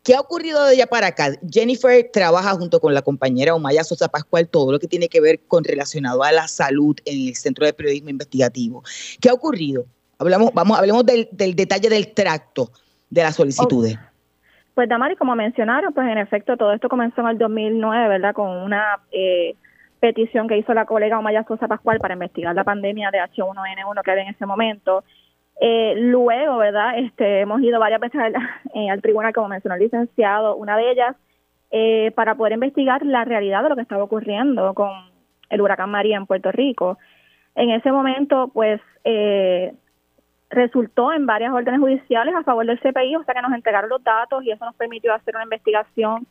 ¿qué 0.02 0.14
ha 0.14 0.20
ocurrido 0.20 0.64
de 0.64 0.72
allá 0.72 0.86
para 0.86 1.08
acá? 1.08 1.32
Jennifer 1.50 2.08
trabaja 2.12 2.54
junto 2.54 2.80
con 2.80 2.94
la 2.94 3.02
compañera 3.02 3.54
Omaya 3.54 3.84
Sosa 3.84 4.08
Pascual 4.08 4.48
todo 4.48 4.72
lo 4.72 4.78
que 4.78 4.88
tiene 4.88 5.08
que 5.08 5.20
ver 5.20 5.40
con 5.46 5.64
relacionado 5.64 6.22
a 6.22 6.32
la 6.32 6.48
salud 6.48 6.96
en 7.04 7.28
el 7.28 7.36
Centro 7.36 7.66
de 7.66 7.72
Periodismo 7.72 8.10
Investigativo. 8.10 8.82
¿Qué 9.20 9.28
ha 9.28 9.34
ocurrido? 9.34 9.86
Hablamos, 10.18 10.52
vamos, 10.52 10.78
hablemos 10.78 11.06
del, 11.06 11.28
del 11.32 11.54
detalle 11.54 11.88
del 11.88 12.12
tracto 12.12 12.70
de 13.10 13.22
las 13.22 13.36
solicitudes. 13.36 13.98
Pues 14.74 14.88
Damari, 14.88 15.16
como 15.16 15.34
mencionaron, 15.34 15.92
pues 15.92 16.06
en 16.06 16.18
efecto 16.18 16.56
todo 16.56 16.72
esto 16.72 16.88
comenzó 16.88 17.20
en 17.22 17.28
el 17.28 17.38
2009, 17.38 18.08
¿verdad? 18.08 18.32
Con 18.32 18.48
una 18.48 19.00
eh, 19.10 19.56
petición 20.00 20.48
que 20.48 20.58
hizo 20.58 20.74
la 20.74 20.84
colega 20.84 21.18
Omaya 21.18 21.44
Sosa 21.44 21.68
Pascual 21.68 21.98
para 21.98 22.14
investigar 22.14 22.54
la 22.54 22.64
pandemia 22.64 23.10
de 23.10 23.18
H1N1 23.18 24.02
que 24.02 24.10
había 24.10 24.24
en 24.24 24.30
ese 24.30 24.46
momento. 24.46 25.04
Eh, 25.60 25.94
luego, 25.96 26.58
¿verdad? 26.58 26.98
Este, 26.98 27.40
hemos 27.40 27.60
ido 27.62 27.80
varias 27.80 28.00
veces 28.00 28.20
al, 28.20 28.34
eh, 28.74 28.90
al 28.90 29.02
tribunal, 29.02 29.32
como 29.32 29.48
mencionó 29.48 29.74
el 29.74 29.82
licenciado, 29.82 30.56
una 30.56 30.76
de 30.76 30.90
ellas 30.90 31.16
eh, 31.70 32.12
para 32.14 32.34
poder 32.34 32.54
investigar 32.54 33.04
la 33.04 33.24
realidad 33.24 33.62
de 33.62 33.68
lo 33.68 33.76
que 33.76 33.82
estaba 33.82 34.02
ocurriendo 34.02 34.72
con 34.74 34.90
el 35.50 35.60
huracán 35.60 35.90
María 35.90 36.16
en 36.16 36.26
Puerto 36.26 36.50
Rico. 36.52 36.98
En 37.54 37.70
ese 37.70 37.92
momento, 37.92 38.50
pues, 38.54 38.80
eh, 39.04 39.74
resultó 40.50 41.12
en 41.12 41.26
varias 41.26 41.52
órdenes 41.52 41.80
judiciales 41.80 42.34
a 42.34 42.42
favor 42.42 42.64
del 42.64 42.80
CPI, 42.80 43.16
o 43.16 43.24
sea 43.24 43.34
que 43.34 43.42
nos 43.42 43.52
entregaron 43.52 43.90
los 43.90 44.02
datos 44.02 44.42
y 44.44 44.50
eso 44.50 44.64
nos 44.64 44.74
permitió 44.76 45.12
hacer 45.12 45.34
una 45.34 45.44
investigación 45.44 46.26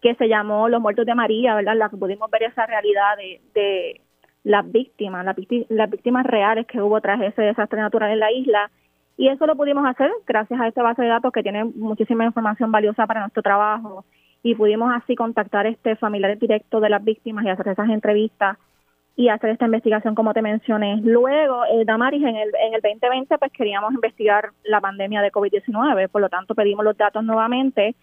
que 0.00 0.14
se 0.14 0.28
llamó 0.28 0.68
Los 0.68 0.80
Muertos 0.80 1.06
de 1.06 1.14
María, 1.14 1.54
¿verdad? 1.54 1.76
La 1.76 1.88
que 1.88 1.96
pudimos 1.96 2.30
ver 2.30 2.44
esa 2.44 2.66
realidad 2.66 3.16
de, 3.16 3.40
de 3.54 4.00
las 4.44 4.70
víctimas, 4.70 5.24
las, 5.24 5.36
las 5.68 5.90
víctimas 5.90 6.24
reales 6.26 6.66
que 6.66 6.80
hubo 6.80 7.00
tras 7.00 7.20
ese 7.20 7.42
desastre 7.42 7.80
natural 7.80 8.10
en 8.12 8.20
la 8.20 8.32
isla. 8.32 8.70
Y 9.16 9.28
eso 9.28 9.46
lo 9.46 9.56
pudimos 9.56 9.84
hacer 9.86 10.10
gracias 10.26 10.60
a 10.60 10.68
esta 10.68 10.82
base 10.82 11.02
de 11.02 11.08
datos 11.08 11.32
que 11.32 11.42
tiene 11.42 11.64
muchísima 11.64 12.24
información 12.24 12.70
valiosa 12.70 13.06
para 13.06 13.20
nuestro 13.20 13.42
trabajo 13.42 14.04
y 14.42 14.54
pudimos 14.54 14.92
así 14.94 15.16
contactar 15.16 15.66
este 15.66 15.96
familiares 15.96 16.38
directos 16.38 16.80
de 16.80 16.88
las 16.88 17.02
víctimas 17.02 17.44
y 17.44 17.48
hacer 17.48 17.68
esas 17.68 17.88
entrevistas 17.90 18.56
y 19.16 19.28
hacer 19.28 19.50
esta 19.50 19.64
investigación 19.64 20.14
como 20.14 20.32
te 20.32 20.42
mencioné. 20.42 21.00
Luego, 21.02 21.64
eh, 21.64 21.84
Damaris, 21.84 22.22
en 22.22 22.36
el, 22.36 22.52
en 22.54 22.74
el 22.74 22.80
2020 22.80 23.36
pues 23.38 23.52
queríamos 23.52 23.92
investigar 23.92 24.50
la 24.62 24.80
pandemia 24.80 25.20
de 25.20 25.32
COVID-19, 25.32 26.08
por 26.08 26.20
lo 26.20 26.28
tanto 26.28 26.54
pedimos 26.54 26.84
los 26.84 26.96
datos 26.96 27.24
nuevamente 27.24 27.96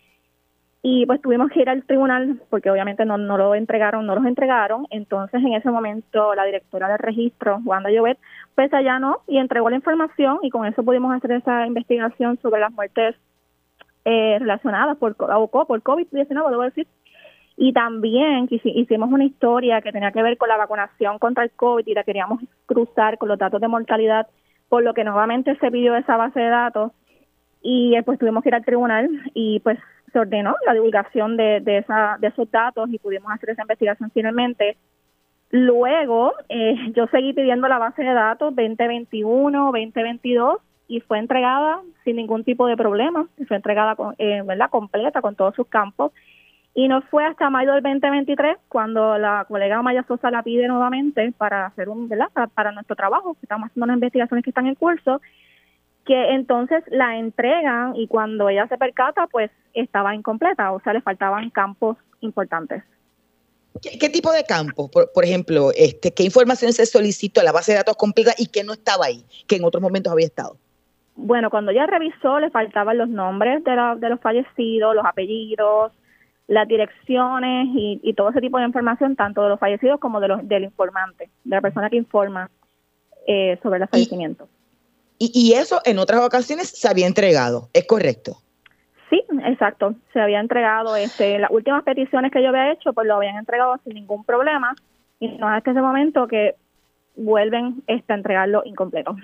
y 0.88 1.04
pues 1.08 1.20
tuvimos 1.20 1.50
que 1.50 1.62
ir 1.62 1.70
al 1.70 1.84
tribunal 1.84 2.40
porque 2.52 2.70
obviamente 2.70 3.06
no, 3.06 3.18
no 3.18 3.40
lo 3.40 3.56
entregaron, 3.56 4.06
no 4.06 4.14
los 4.14 4.24
entregaron. 4.24 4.86
Entonces 4.92 5.44
en 5.44 5.54
ese 5.54 5.72
momento 5.72 6.36
la 6.36 6.46
directora 6.46 6.88
del 6.88 7.00
registro, 7.00 7.60
Wanda 7.66 7.90
Llobet, 7.90 8.20
pues 8.54 8.72
allá 8.72 9.00
no 9.00 9.22
y 9.28 9.40
entregó 9.40 9.72
la 9.72 9.78
información 9.78 10.38
y 10.44 10.52
con 10.52 10.64
eso 10.68 10.84
pudimos 10.84 11.12
hacer 11.16 11.32
esa 11.32 11.66
investigación 11.66 12.38
sobre 12.40 12.62
las 12.62 12.72
muertes 12.72 13.16
eh, 14.06 14.38
relacionadas 14.38 14.96
por, 14.98 15.16
por 15.16 15.82
COVID-19, 15.82 16.50
debo 16.52 16.62
decir, 16.62 16.88
y 17.58 17.74
también 17.74 18.48
hicimos 18.52 19.12
una 19.12 19.26
historia 19.26 19.82
que 19.82 19.92
tenía 19.92 20.12
que 20.12 20.22
ver 20.22 20.38
con 20.38 20.50
la 20.50 20.58
vacunación 20.58 21.18
contra 21.18 21.46
el 21.46 21.50
COVID 21.50 21.88
y 21.88 21.96
la 21.96 22.04
queríamos 22.04 22.42
cruzar 22.68 23.18
con 23.18 23.30
los 23.30 23.40
datos 23.40 23.60
de 23.60 23.68
mortalidad, 23.68 24.28
por 24.70 24.84
lo 24.84 24.94
que 24.94 25.04
nuevamente 25.04 25.56
se 25.56 25.72
pidió 25.72 25.96
esa 25.96 26.16
base 26.16 26.40
de 26.40 26.50
datos 26.50 26.92
y 27.64 27.96
eh, 27.96 28.04
pues 28.04 28.20
tuvimos 28.20 28.44
que 28.44 28.50
ir 28.50 28.56
al 28.56 28.64
tribunal 28.64 29.10
y 29.34 29.60
pues 29.62 29.80
se 30.16 30.20
ordenó 30.20 30.56
la 30.66 30.74
divulgación 30.74 31.36
de, 31.36 31.62
esa, 31.66 32.16
de 32.22 32.28
esos 32.28 32.50
datos 32.50 32.90
y 32.90 33.00
pudimos 33.00 33.30
hacer 33.34 33.50
esa 33.50 33.64
investigación 33.64 34.10
finalmente. 34.14 34.78
Luego 35.50 36.32
eh, 36.48 36.74
yo 36.96 37.08
seguí 37.08 37.34
pidiendo 37.34 37.68
la 37.68 37.80
base 37.80 38.02
de 38.02 38.14
datos 38.14 38.56
2021, 38.56 39.66
2022 39.66 40.60
y 40.88 41.02
fue 41.02 41.20
entregada 41.20 41.82
sin 42.06 42.16
ningún 42.16 42.46
tipo 42.46 42.66
de 42.66 42.78
problema, 42.78 43.28
fue 43.46 43.58
entregada 43.58 43.98
con, 43.98 44.16
eh, 44.18 44.42
¿verdad? 44.46 44.70
completa 44.70 45.22
con 45.22 45.36
todos 45.36 45.54
sus 45.54 45.68
campos 45.68 46.14
y 46.74 46.88
no 46.88 47.02
fue 47.02 47.26
hasta 47.26 47.50
mayo 47.50 47.74
del 47.74 47.84
2023 47.84 48.56
cuando 48.70 49.18
la 49.18 49.44
colega 49.50 49.82
Maya 49.82 50.06
Sosa 50.08 50.32
la 50.32 50.44
pide 50.44 50.70
nuevamente 50.70 51.34
para 51.38 51.66
hacer 51.66 51.90
un, 51.90 52.08
¿verdad? 52.08 52.30
Para, 52.54 52.72
nuestro 52.72 52.96
trabajo, 52.96 53.36
estamos 53.42 53.68
haciendo 53.68 53.84
unas 53.84 53.96
investigaciones 53.96 54.46
que 54.46 54.52
están 54.52 54.68
en 54.68 54.76
curso, 54.76 55.22
que 56.06 56.34
entonces 56.34 56.84
la 56.88 57.18
entregan 57.18 57.96
y 57.96 58.08
cuando 58.08 58.50
ella 58.50 58.68
se 58.68 58.78
percata, 58.78 59.28
pues 59.28 59.52
estaba 59.74 60.16
incompleta, 60.16 60.72
o 60.72 60.80
sea, 60.82 60.94
le 60.94 61.02
faltaban 61.02 61.50
campos 61.50 61.98
importantes. 62.22 62.84
¿Qué, 63.82 64.10
tipo 64.10 64.32
de 64.32 64.44
campos? 64.46 64.90
Por, 64.90 65.26
ejemplo, 65.26 65.72
este, 65.76 66.14
¿qué 66.14 66.24
información 66.24 66.72
se 66.72 66.86
solicitó 66.86 67.42
a 67.42 67.44
la 67.44 67.52
base 67.52 67.74
de 67.74 67.80
datos 67.80 67.98
completa 67.98 68.34
y 68.38 68.48
que 68.48 68.64
no 68.64 68.72
estaba 68.72 69.06
ahí, 69.08 69.26
que 69.48 69.58
en 69.58 69.66
otros 69.66 69.82
momentos 69.82 70.14
había 70.14 70.28
estado? 70.28 70.58
Bueno, 71.18 71.50
cuando 71.50 71.72
ella 71.72 71.86
revisó, 71.86 72.40
le 72.40 72.50
faltaban 72.52 72.98
los 72.98 73.10
nombres 73.10 73.64
de, 73.66 73.72
de 74.00 74.10
los 74.10 74.20
fallecidos, 74.22 74.96
los 74.96 75.06
apellidos, 75.06 75.92
las 76.48 76.68
direcciones 76.68 77.68
y, 77.74 78.14
todo 78.14 78.30
ese 78.30 78.42
tipo 78.42 78.58
de 78.60 78.66
información, 78.66 79.16
tanto 79.16 79.44
de 79.44 79.50
los 79.50 79.60
fallecidos 79.60 80.00
como 80.00 80.20
de 80.20 80.28
los, 80.28 80.48
del 80.48 80.64
informante, 80.66 81.30
de 81.44 81.56
la 81.56 81.62
persona 81.62 81.90
que 81.90 81.98
informa 81.98 82.50
eh, 83.28 83.58
sobre 83.64 83.82
el 83.82 83.88
fallecimiento. 83.88 84.48
Y, 84.48 84.65
y, 85.18 85.54
eso 85.54 85.82
en 85.86 86.00
otras 86.00 86.22
ocasiones 86.22 86.70
se 86.70 86.88
había 86.88 87.08
entregado, 87.08 87.70
¿es 87.74 87.86
correcto? 87.86 88.38
Sí, 89.10 89.24
exacto, 89.46 89.96
se 90.12 90.20
había 90.20 90.40
entregado. 90.40 90.96
Este, 90.96 91.40
las 91.40 91.52
últimas 91.52 91.84
peticiones 91.84 92.32
que 92.32 92.42
yo 92.42 92.50
había 92.50 92.74
hecho, 92.74 92.92
pues 92.94 93.08
lo 93.08 93.16
habían 93.16 93.38
entregado 93.38 93.80
sin 93.84 93.94
ningún 93.94 94.24
problema 94.26 94.76
y 95.20 95.30
no 95.30 95.48
hasta 95.48 95.72
ese 95.72 95.82
momento 95.82 96.28
que 96.28 96.56
vuelven 97.16 97.84
este, 97.88 98.14
a 98.14 98.16
entregarlo 98.18 98.64
incompleto. 98.66 99.16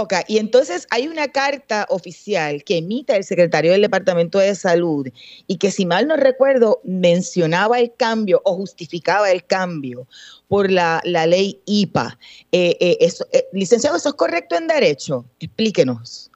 Ok, 0.00 0.14
y 0.28 0.38
entonces 0.38 0.86
hay 0.90 1.08
una 1.08 1.26
carta 1.26 1.84
oficial 1.88 2.62
que 2.62 2.78
emite 2.78 3.16
el 3.16 3.24
secretario 3.24 3.72
del 3.72 3.82
Departamento 3.82 4.38
de 4.38 4.54
Salud 4.54 5.08
y 5.48 5.56
que 5.56 5.72
si 5.72 5.86
mal 5.86 6.06
no 6.06 6.16
recuerdo 6.16 6.80
mencionaba 6.84 7.80
el 7.80 7.92
cambio 7.96 8.40
o 8.44 8.54
justificaba 8.54 9.28
el 9.32 9.44
cambio 9.44 10.06
por 10.48 10.70
la, 10.70 11.00
ley 11.04 11.60
IPA. 11.66 12.18
Eh, 12.50 12.76
eh, 12.80 12.98
eh, 13.00 13.44
licenciado, 13.52 13.96
¿eso 13.96 14.08
es 14.08 14.14
correcto 14.14 14.56
en 14.56 14.66
derecho? 14.66 15.24
Explíquenos. 15.38 16.30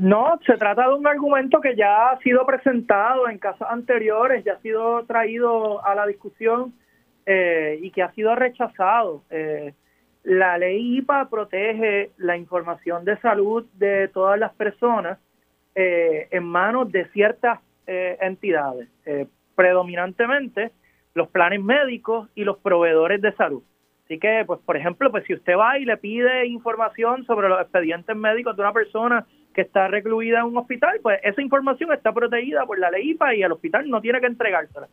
no, 0.00 0.38
se 0.46 0.56
trata 0.56 0.88
de 0.88 0.94
un 0.94 1.06
argumento 1.06 1.60
que 1.60 1.76
ya 1.76 2.10
ha 2.10 2.18
sido 2.20 2.46
presentado 2.46 3.28
en 3.28 3.38
casos 3.38 3.66
anteriores, 3.68 4.44
ya 4.44 4.54
ha 4.54 4.60
sido 4.60 5.04
traído 5.04 5.84
a 5.84 5.94
la 5.94 6.06
discusión 6.06 6.72
y 7.26 7.90
que 7.90 8.02
ha 8.02 8.12
sido 8.12 8.34
rechazado. 8.34 9.22
La 10.24 10.58
ley 10.58 10.98
IPA 10.98 11.30
protege 11.30 12.10
la 12.16 12.36
información 12.36 13.04
de 13.04 13.18
salud 13.18 13.64
de 13.74 14.08
todas 14.08 14.38
las 14.38 14.52
personas 14.54 15.18
en 15.74 16.44
manos 16.44 16.90
de 16.90 17.06
ciertas 17.10 17.60
entidades, 17.86 18.88
predominantemente 19.54 20.72
los 21.14 21.28
planes 21.28 21.62
médicos 21.62 22.28
y 22.34 22.44
los 22.44 22.58
proveedores 22.58 23.20
de 23.20 23.32
salud. 23.32 23.62
Así 24.04 24.18
que, 24.18 24.44
pues, 24.46 24.60
por 24.60 24.76
ejemplo, 24.76 25.10
pues 25.10 25.24
si 25.26 25.34
usted 25.34 25.56
va 25.56 25.78
y 25.78 25.84
le 25.84 25.96
pide 25.96 26.46
información 26.46 27.24
sobre 27.24 27.48
los 27.48 27.60
expedientes 27.60 28.16
médicos 28.16 28.56
de 28.56 28.62
una 28.62 28.72
persona 28.72 29.26
que 29.54 29.62
está 29.62 29.88
recluida 29.88 30.40
en 30.40 30.46
un 30.46 30.56
hospital, 30.56 30.98
pues 31.02 31.20
esa 31.22 31.42
información 31.42 31.92
está 31.92 32.12
protegida 32.12 32.66
por 32.66 32.78
la 32.78 32.90
ley 32.90 33.10
IPA 33.10 33.34
y 33.34 33.42
el 33.42 33.52
hospital 33.52 33.88
no 33.88 34.00
tiene 34.00 34.20
que 34.20 34.26
entregársela. 34.26 34.88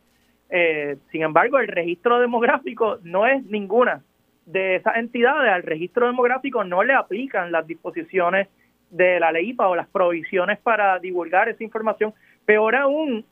sin 1.10 1.22
embargo, 1.22 1.58
el 1.58 1.68
registro 1.68 2.20
demográfico 2.20 2.98
no 3.02 3.26
es 3.26 3.44
ninguna 3.44 4.02
de 4.48 4.76
esas 4.76 4.96
entidades 4.96 5.52
al 5.52 5.62
registro 5.62 6.06
demográfico 6.06 6.64
no 6.64 6.82
le 6.82 6.94
aplican 6.94 7.52
las 7.52 7.66
disposiciones 7.66 8.48
de 8.90 9.20
la 9.20 9.30
ley 9.30 9.50
IPA 9.50 9.68
o 9.68 9.76
las 9.76 9.88
provisiones 9.88 10.58
para 10.60 10.98
divulgar 10.98 11.50
esa 11.50 11.62
información. 11.62 12.14
Peor 12.46 12.74
aún, 12.74 13.26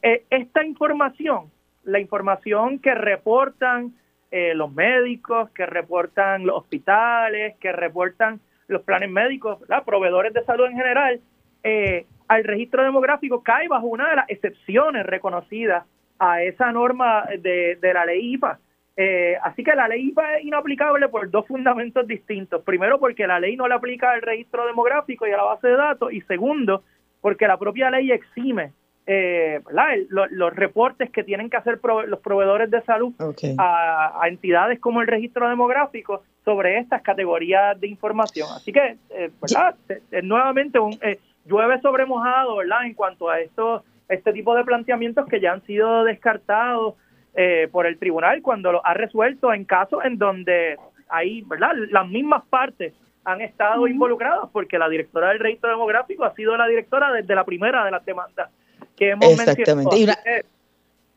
e, 0.00 0.24
esta 0.30 0.64
información, 0.64 1.50
la 1.84 2.00
información 2.00 2.78
que 2.78 2.94
reportan 2.94 3.94
eh, 4.30 4.54
los 4.54 4.72
médicos, 4.72 5.50
que 5.50 5.66
reportan 5.66 6.46
los 6.46 6.58
hospitales, 6.58 7.56
que 7.60 7.72
reportan 7.72 8.40
los 8.66 8.82
planes 8.82 9.10
médicos, 9.10 9.58
los 9.68 9.84
proveedores 9.84 10.32
de 10.32 10.44
salud 10.44 10.66
en 10.66 10.76
general, 10.76 11.20
eh, 11.62 12.06
al 12.28 12.44
registro 12.44 12.82
demográfico 12.82 13.42
cae 13.42 13.68
bajo 13.68 13.86
una 13.86 14.08
de 14.10 14.16
las 14.16 14.28
excepciones 14.28 15.06
reconocidas 15.06 15.84
a 16.18 16.42
esa 16.42 16.72
norma 16.72 17.26
de, 17.38 17.76
de 17.76 17.94
la 17.94 18.04
ley 18.04 18.34
IPA. 18.34 18.58
Eh, 18.96 19.36
así 19.42 19.64
que 19.64 19.74
la 19.74 19.88
ley 19.88 20.08
IPA 20.08 20.38
es 20.38 20.44
inaplicable 20.44 21.08
por 21.08 21.30
dos 21.30 21.46
fundamentos 21.46 22.06
distintos. 22.06 22.62
Primero, 22.62 22.98
porque 22.98 23.26
la 23.26 23.40
ley 23.40 23.56
no 23.56 23.68
le 23.68 23.74
aplica 23.74 24.12
al 24.12 24.22
registro 24.22 24.66
demográfico 24.66 25.26
y 25.26 25.32
a 25.32 25.36
la 25.36 25.42
base 25.44 25.68
de 25.68 25.76
datos. 25.76 26.12
Y 26.12 26.20
segundo, 26.22 26.82
porque 27.20 27.48
la 27.48 27.58
propia 27.58 27.90
ley 27.90 28.12
exime 28.12 28.72
eh, 29.06 29.60
los, 30.08 30.54
reportes 30.54 31.10
que 31.10 31.24
tienen 31.24 31.50
que 31.50 31.56
hacer 31.56 31.78
los 32.06 32.20
proveedores 32.20 32.70
de 32.70 32.82
salud 32.82 33.12
a, 33.58 34.20
entidades 34.26 34.80
como 34.80 35.02
el 35.02 35.06
registro 35.06 35.48
demográfico 35.48 36.22
sobre 36.44 36.78
estas 36.78 37.02
categorías 37.02 37.78
de 37.80 37.88
información. 37.88 38.48
Así 38.54 38.72
que, 38.72 38.96
eh, 39.10 39.30
¿verdad? 39.40 39.76
nuevamente 40.22 40.78
un, 40.78 40.98
llueve 41.44 41.80
sobre 41.80 42.06
mojado, 42.06 42.56
¿verdad? 42.56 42.86
En 42.86 42.94
cuanto 42.94 43.28
a 43.28 43.40
estos 43.40 43.82
este 44.08 44.32
tipo 44.32 44.54
de 44.54 44.64
planteamientos 44.64 45.26
que 45.26 45.40
ya 45.40 45.52
han 45.52 45.64
sido 45.64 46.04
descartados 46.04 46.94
eh, 47.34 47.68
por 47.72 47.86
el 47.86 47.98
tribunal 47.98 48.42
cuando 48.42 48.72
lo 48.72 48.86
ha 48.86 48.94
resuelto 48.94 49.52
en 49.52 49.64
casos 49.64 50.04
en 50.04 50.18
donde 50.18 50.76
hay, 51.08 51.42
¿verdad? 51.42 51.72
Las 51.90 52.08
mismas 52.08 52.44
partes 52.48 52.92
han 53.24 53.40
estado 53.40 53.86
involucradas 53.88 54.50
porque 54.52 54.78
la 54.78 54.88
directora 54.88 55.30
del 55.30 55.38
registro 55.38 55.70
demográfico 55.70 56.24
ha 56.24 56.34
sido 56.34 56.56
la 56.56 56.66
directora 56.66 57.12
desde 57.12 57.34
la 57.34 57.44
primera 57.44 57.84
de 57.84 57.90
las 57.90 58.04
demandas 58.04 58.50
que 58.96 59.10
hemos 59.10 59.36
mencionado. 59.36 59.90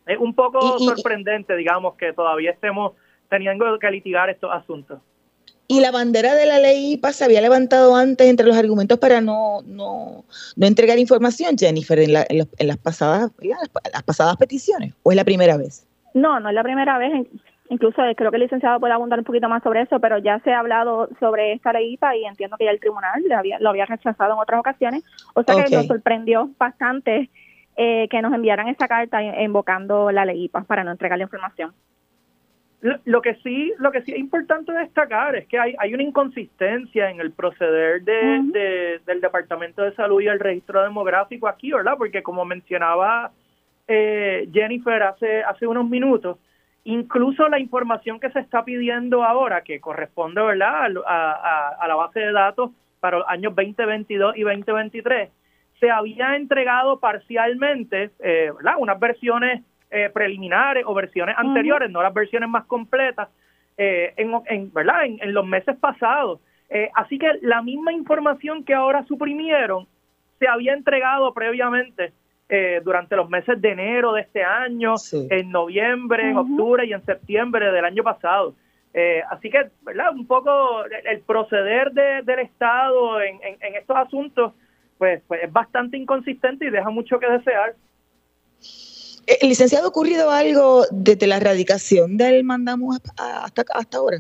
Es 0.05 0.17
un 0.19 0.33
poco 0.33 0.79
sorprendente, 0.79 1.55
digamos, 1.55 1.95
que 1.95 2.13
todavía 2.13 2.51
estemos 2.51 2.93
teniendo 3.29 3.77
que 3.77 3.91
litigar 3.91 4.29
estos 4.29 4.51
asuntos. 4.53 4.99
Y 5.69 5.81
la 5.81 5.91
bandera 5.91 6.33
de 6.33 6.45
la 6.45 6.59
ley 6.59 6.93
IPA 6.93 7.11
se 7.11 7.25
había 7.25 7.41
levantado 7.41 7.93
antes 7.97 8.27
entre 8.27 8.45
los 8.45 8.55
argumentos 8.55 8.99
para 8.99 9.19
no, 9.19 9.61
no, 9.65 10.23
no 10.55 10.65
entregar 10.65 10.97
información, 10.97 11.57
Jennifer, 11.57 11.99
en, 11.99 12.11
en, 12.29 12.67
las, 12.67 12.77
pasadas, 12.77 13.31
las 13.41 14.03
pasadas 14.03 14.37
peticiones, 14.37 14.93
o 15.03 15.11
es 15.11 15.17
la 15.17 15.25
primera 15.25 15.57
vez? 15.57 15.85
No, 16.13 16.39
no 16.39 16.47
es 16.47 16.55
la 16.55 16.63
primera 16.63 16.97
vez. 16.97 17.27
Incluso 17.69 18.01
creo 18.15 18.31
que 18.31 18.37
el 18.37 18.43
licenciado 18.43 18.79
puede 18.79 18.93
abundar 18.93 19.19
un 19.19 19.25
poquito 19.25 19.49
más 19.49 19.61
sobre 19.61 19.81
eso, 19.81 19.99
pero 19.99 20.19
ya 20.19 20.39
se 20.39 20.53
ha 20.53 20.59
hablado 20.59 21.09
sobre 21.19 21.51
esta 21.51 21.73
ley 21.73 21.99
y 22.15 22.25
entiendo 22.25 22.55
que 22.55 22.63
ya 22.63 22.71
el 22.71 22.79
tribunal 22.79 23.21
lo 23.27 23.37
había, 23.37 23.59
lo 23.59 23.69
había 23.69 23.85
rechazado 23.85 24.35
en 24.35 24.39
otras 24.39 24.61
ocasiones. 24.61 25.03
O 25.33 25.43
sea 25.43 25.65
que 25.65 25.75
nos 25.75 25.87
sorprendió 25.87 26.49
bastante 26.57 27.29
eh, 27.80 28.07
que 28.09 28.21
nos 28.23 28.34
enviaran 28.34 28.67
esa 28.67 28.88
carta 28.88 29.21
invocando 29.21 30.11
la 30.11 30.25
ley 30.25 30.45
IPA 30.45 30.63
para 30.63 30.84
no 30.84 30.91
entregar 30.91 31.17
la 31.19 31.25
información. 31.25 31.73
Lo 33.05 33.21
que 33.21 33.36
sí, 33.43 33.73
lo 33.78 33.91
que 33.91 34.01
sí 34.01 34.11
es 34.13 34.19
importante 34.19 34.71
destacar 34.71 35.36
es 35.36 35.47
que 35.47 35.59
hay, 35.59 35.75
hay 35.78 35.93
una 35.93 36.03
inconsistencia 36.03 37.09
en 37.09 37.19
el 37.19 37.32
proceder 37.32 38.03
de, 38.03 38.99
del 39.05 39.21
Departamento 39.21 39.82
de 39.82 39.93
Salud 39.93 40.21
y 40.21 40.28
el 40.28 40.39
registro 40.39 40.84
demográfico 40.84 41.47
aquí, 41.47 41.71
¿verdad? 41.71 41.93
Porque 41.97 42.23
como 42.23 42.45
mencionaba 42.45 43.32
eh, 43.88 44.49
Jennifer 44.51 45.01
hace, 45.03 45.43
hace 45.43 45.65
unos 45.65 45.88
minutos, 45.88 46.38
incluso 46.84 47.47
la 47.47 47.59
información 47.59 48.19
que 48.19 48.30
se 48.32 48.39
está 48.39 48.63
pidiendo 48.63 49.23
ahora, 49.23 49.61
que 49.61 49.80
corresponde, 49.80 50.41
¿verdad?, 50.41 50.91
a, 51.05 51.69
a 51.80 51.88
la 51.88 51.95
base 51.95 52.19
de 52.19 52.32
datos 52.32 52.71
para 52.99 53.19
los 53.19 53.28
años 53.28 53.55
2022 53.55 54.38
y 54.38 54.41
2023, 54.41 55.30
se 55.80 55.89
había 55.89 56.36
entregado 56.36 56.99
parcialmente, 56.99 58.11
eh, 58.19 58.51
¿verdad? 58.55 58.75
Unas 58.80 58.99
versiones 58.99 59.63
eh, 59.89 60.09
preliminares 60.13 60.84
o 60.86 60.93
versiones 60.93 61.34
anteriores, 61.38 61.89
no 61.89 62.03
las 62.03 62.13
versiones 62.13 62.49
más 62.49 62.65
completas, 62.65 63.30
eh, 63.78 64.13
en, 64.17 64.73
¿verdad? 64.73 65.05
En, 65.05 65.34
los 65.34 65.47
meses 65.47 65.78
pasados. 65.78 66.41
Eh, 66.69 66.89
así 66.93 67.17
que 67.17 67.30
la 67.41 67.61
misma 67.61 67.93
información 67.93 68.65
que 68.65 68.73
ahora 68.73 69.05
suprimieron 69.05 69.88
se 70.39 70.47
había 70.49 70.73
entregado 70.73 71.34
previamente 71.34 72.11
durante 72.84 73.17
los 73.17 73.30
meses 73.30 73.61
de 73.61 73.71
enero 73.71 74.13
de 74.13 74.21
este 74.21 74.41
año, 74.41 74.95
en 75.11 75.51
noviembre, 75.51 76.30
en 76.30 76.38
octubre 76.38 76.86
y 76.86 76.93
en 76.93 77.03
septiembre 77.03 77.73
del 77.73 77.84
año 77.84 78.03
pasado. 78.03 78.55
así 79.30 79.49
que, 79.49 79.69
¿verdad? 79.82 80.13
Un 80.13 80.25
poco 80.25 80.86
el, 80.86 81.19
proceder 81.21 81.91
del 81.91 82.39
Estado 82.39 83.21
en, 83.21 83.39
en, 83.41 83.75
estos 83.75 83.97
asuntos, 83.97 84.53
pues, 84.97 85.21
pues 85.27 85.43
es 85.43 85.51
bastante 85.51 85.97
inconsistente 85.97 86.65
y 86.65 86.69
deja 86.69 86.89
mucho 86.89 87.19
que 87.19 87.29
desear. 87.29 87.75
Eh, 89.27 89.45
licenciado, 89.45 89.85
¿ha 89.85 89.89
ocurrido 89.89 90.31
algo 90.31 90.85
desde 90.91 91.27
la 91.27 91.37
erradicación 91.37 92.17
del 92.17 92.43
mandamos 92.43 92.99
hasta, 93.17 93.63
hasta 93.73 93.97
ahora? 93.97 94.17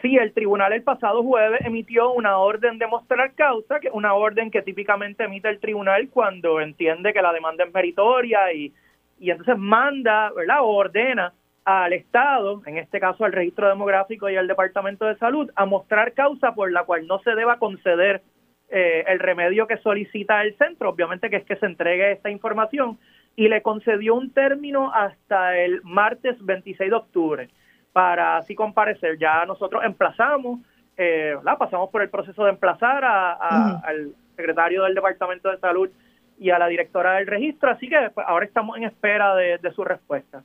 Sí, 0.00 0.16
el 0.16 0.32
tribunal 0.32 0.72
el 0.72 0.84
pasado 0.84 1.24
jueves 1.24 1.60
emitió 1.64 2.12
una 2.12 2.38
orden 2.38 2.78
de 2.78 2.86
mostrar 2.86 3.32
causa, 3.34 3.80
que 3.80 3.88
es 3.88 3.94
una 3.94 4.14
orden 4.14 4.50
que 4.50 4.62
típicamente 4.62 5.24
emite 5.24 5.48
el 5.48 5.58
tribunal 5.58 6.08
cuando 6.08 6.60
entiende 6.60 7.12
que 7.12 7.20
la 7.20 7.32
demanda 7.32 7.64
es 7.64 7.74
meritoria 7.74 8.52
y, 8.52 8.72
y 9.18 9.30
entonces 9.30 9.58
manda, 9.58 10.30
¿verdad? 10.30 10.62
O 10.62 10.68
ordena 10.68 11.32
al 11.64 11.92
Estado, 11.92 12.62
en 12.64 12.78
este 12.78 13.00
caso 13.00 13.24
al 13.24 13.32
registro 13.32 13.68
demográfico 13.68 14.30
y 14.30 14.36
al 14.36 14.46
Departamento 14.46 15.04
de 15.04 15.16
Salud, 15.16 15.50
a 15.56 15.66
mostrar 15.66 16.12
causa 16.12 16.54
por 16.54 16.70
la 16.70 16.84
cual 16.84 17.06
no 17.08 17.18
se 17.22 17.34
deba 17.34 17.58
conceder 17.58 18.22
eh, 18.70 19.04
el 19.06 19.18
remedio 19.18 19.66
que 19.66 19.78
solicita 19.78 20.42
el 20.42 20.56
centro, 20.56 20.90
obviamente 20.90 21.30
que 21.30 21.36
es 21.36 21.44
que 21.44 21.56
se 21.56 21.66
entregue 21.66 22.12
esta 22.12 22.30
información, 22.30 22.98
y 23.34 23.48
le 23.48 23.62
concedió 23.62 24.14
un 24.14 24.30
término 24.30 24.92
hasta 24.92 25.56
el 25.56 25.80
martes 25.84 26.36
26 26.44 26.90
de 26.90 26.96
octubre 26.96 27.48
para 27.92 28.36
así 28.36 28.54
comparecer. 28.54 29.18
Ya 29.18 29.44
nosotros 29.46 29.82
emplazamos, 29.84 30.60
eh, 30.96 31.34
pasamos 31.58 31.90
por 31.90 32.02
el 32.02 32.10
proceso 32.10 32.44
de 32.44 32.50
emplazar 32.50 33.04
al 33.04 34.12
secretario 34.36 34.84
del 34.84 34.94
Departamento 34.94 35.50
de 35.50 35.58
Salud 35.58 35.88
y 36.38 36.50
a 36.50 36.58
la 36.58 36.68
directora 36.68 37.14
del 37.14 37.26
registro, 37.26 37.70
así 37.70 37.88
que 37.88 38.10
pues, 38.14 38.26
ahora 38.28 38.44
estamos 38.46 38.76
en 38.76 38.84
espera 38.84 39.34
de, 39.34 39.58
de 39.58 39.72
su 39.72 39.82
respuesta. 39.82 40.42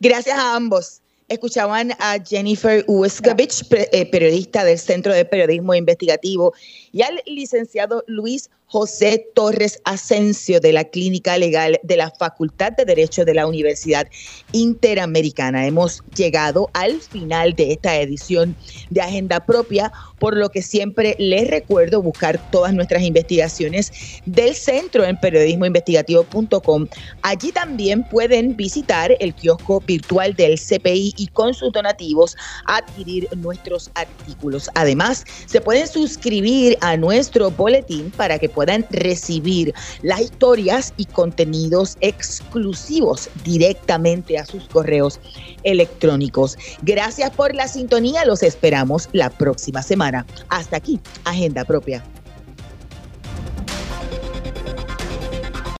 Gracias 0.00 0.38
a 0.38 0.56
ambos. 0.56 1.03
Escuchaban 1.28 1.92
a 2.00 2.18
Jennifer 2.22 2.84
Uskavich, 2.86 3.64
eh, 3.70 4.06
periodista 4.10 4.62
del 4.62 4.78
Centro 4.78 5.14
de 5.14 5.24
Periodismo 5.24 5.74
Investigativo, 5.74 6.52
y 6.92 7.02
al 7.02 7.22
licenciado 7.26 8.04
Luis 8.06 8.50
José 8.74 9.24
Torres 9.34 9.80
Asensio 9.84 10.58
de 10.58 10.72
la 10.72 10.82
Clínica 10.82 11.38
Legal 11.38 11.78
de 11.84 11.96
la 11.96 12.10
Facultad 12.10 12.72
de 12.72 12.84
Derecho 12.84 13.24
de 13.24 13.32
la 13.32 13.46
Universidad 13.46 14.08
Interamericana. 14.50 15.64
Hemos 15.64 16.02
llegado 16.16 16.68
al 16.72 17.00
final 17.00 17.54
de 17.54 17.70
esta 17.70 17.94
edición 18.00 18.56
de 18.90 19.00
Agenda 19.00 19.38
Propia, 19.46 19.92
por 20.18 20.36
lo 20.36 20.48
que 20.48 20.60
siempre 20.60 21.14
les 21.20 21.46
recuerdo 21.46 22.02
buscar 22.02 22.50
todas 22.50 22.74
nuestras 22.74 23.04
investigaciones 23.04 23.92
del 24.26 24.56
centro 24.56 25.04
en 25.04 25.20
periodismoinvestigativo.com. 25.20 26.88
Allí 27.22 27.52
también 27.52 28.02
pueden 28.08 28.56
visitar 28.56 29.16
el 29.20 29.34
kiosco 29.34 29.82
virtual 29.86 30.34
del 30.34 30.58
CPI 30.58 31.14
y 31.16 31.28
con 31.28 31.54
sus 31.54 31.72
donativos 31.72 32.36
adquirir 32.66 33.28
nuestros 33.36 33.88
artículos. 33.94 34.68
Además, 34.74 35.24
se 35.46 35.60
pueden 35.60 35.86
suscribir 35.86 36.76
a 36.80 36.96
nuestro 36.96 37.52
boletín 37.52 38.10
para 38.10 38.36
que 38.36 38.48
puedan 38.48 38.63
puedan 38.64 38.86
recibir 38.90 39.74
las 40.00 40.22
historias 40.22 40.94
y 40.96 41.04
contenidos 41.04 41.98
exclusivos 42.00 43.28
directamente 43.44 44.38
a 44.38 44.46
sus 44.46 44.64
correos 44.68 45.20
electrónicos. 45.64 46.56
Gracias 46.80 47.30
por 47.30 47.54
la 47.54 47.68
sintonía, 47.68 48.24
los 48.24 48.42
esperamos 48.42 49.10
la 49.12 49.28
próxima 49.28 49.82
semana. 49.82 50.24
Hasta 50.48 50.78
aquí, 50.78 50.98
Agenda 51.24 51.66
Propia. 51.66 52.02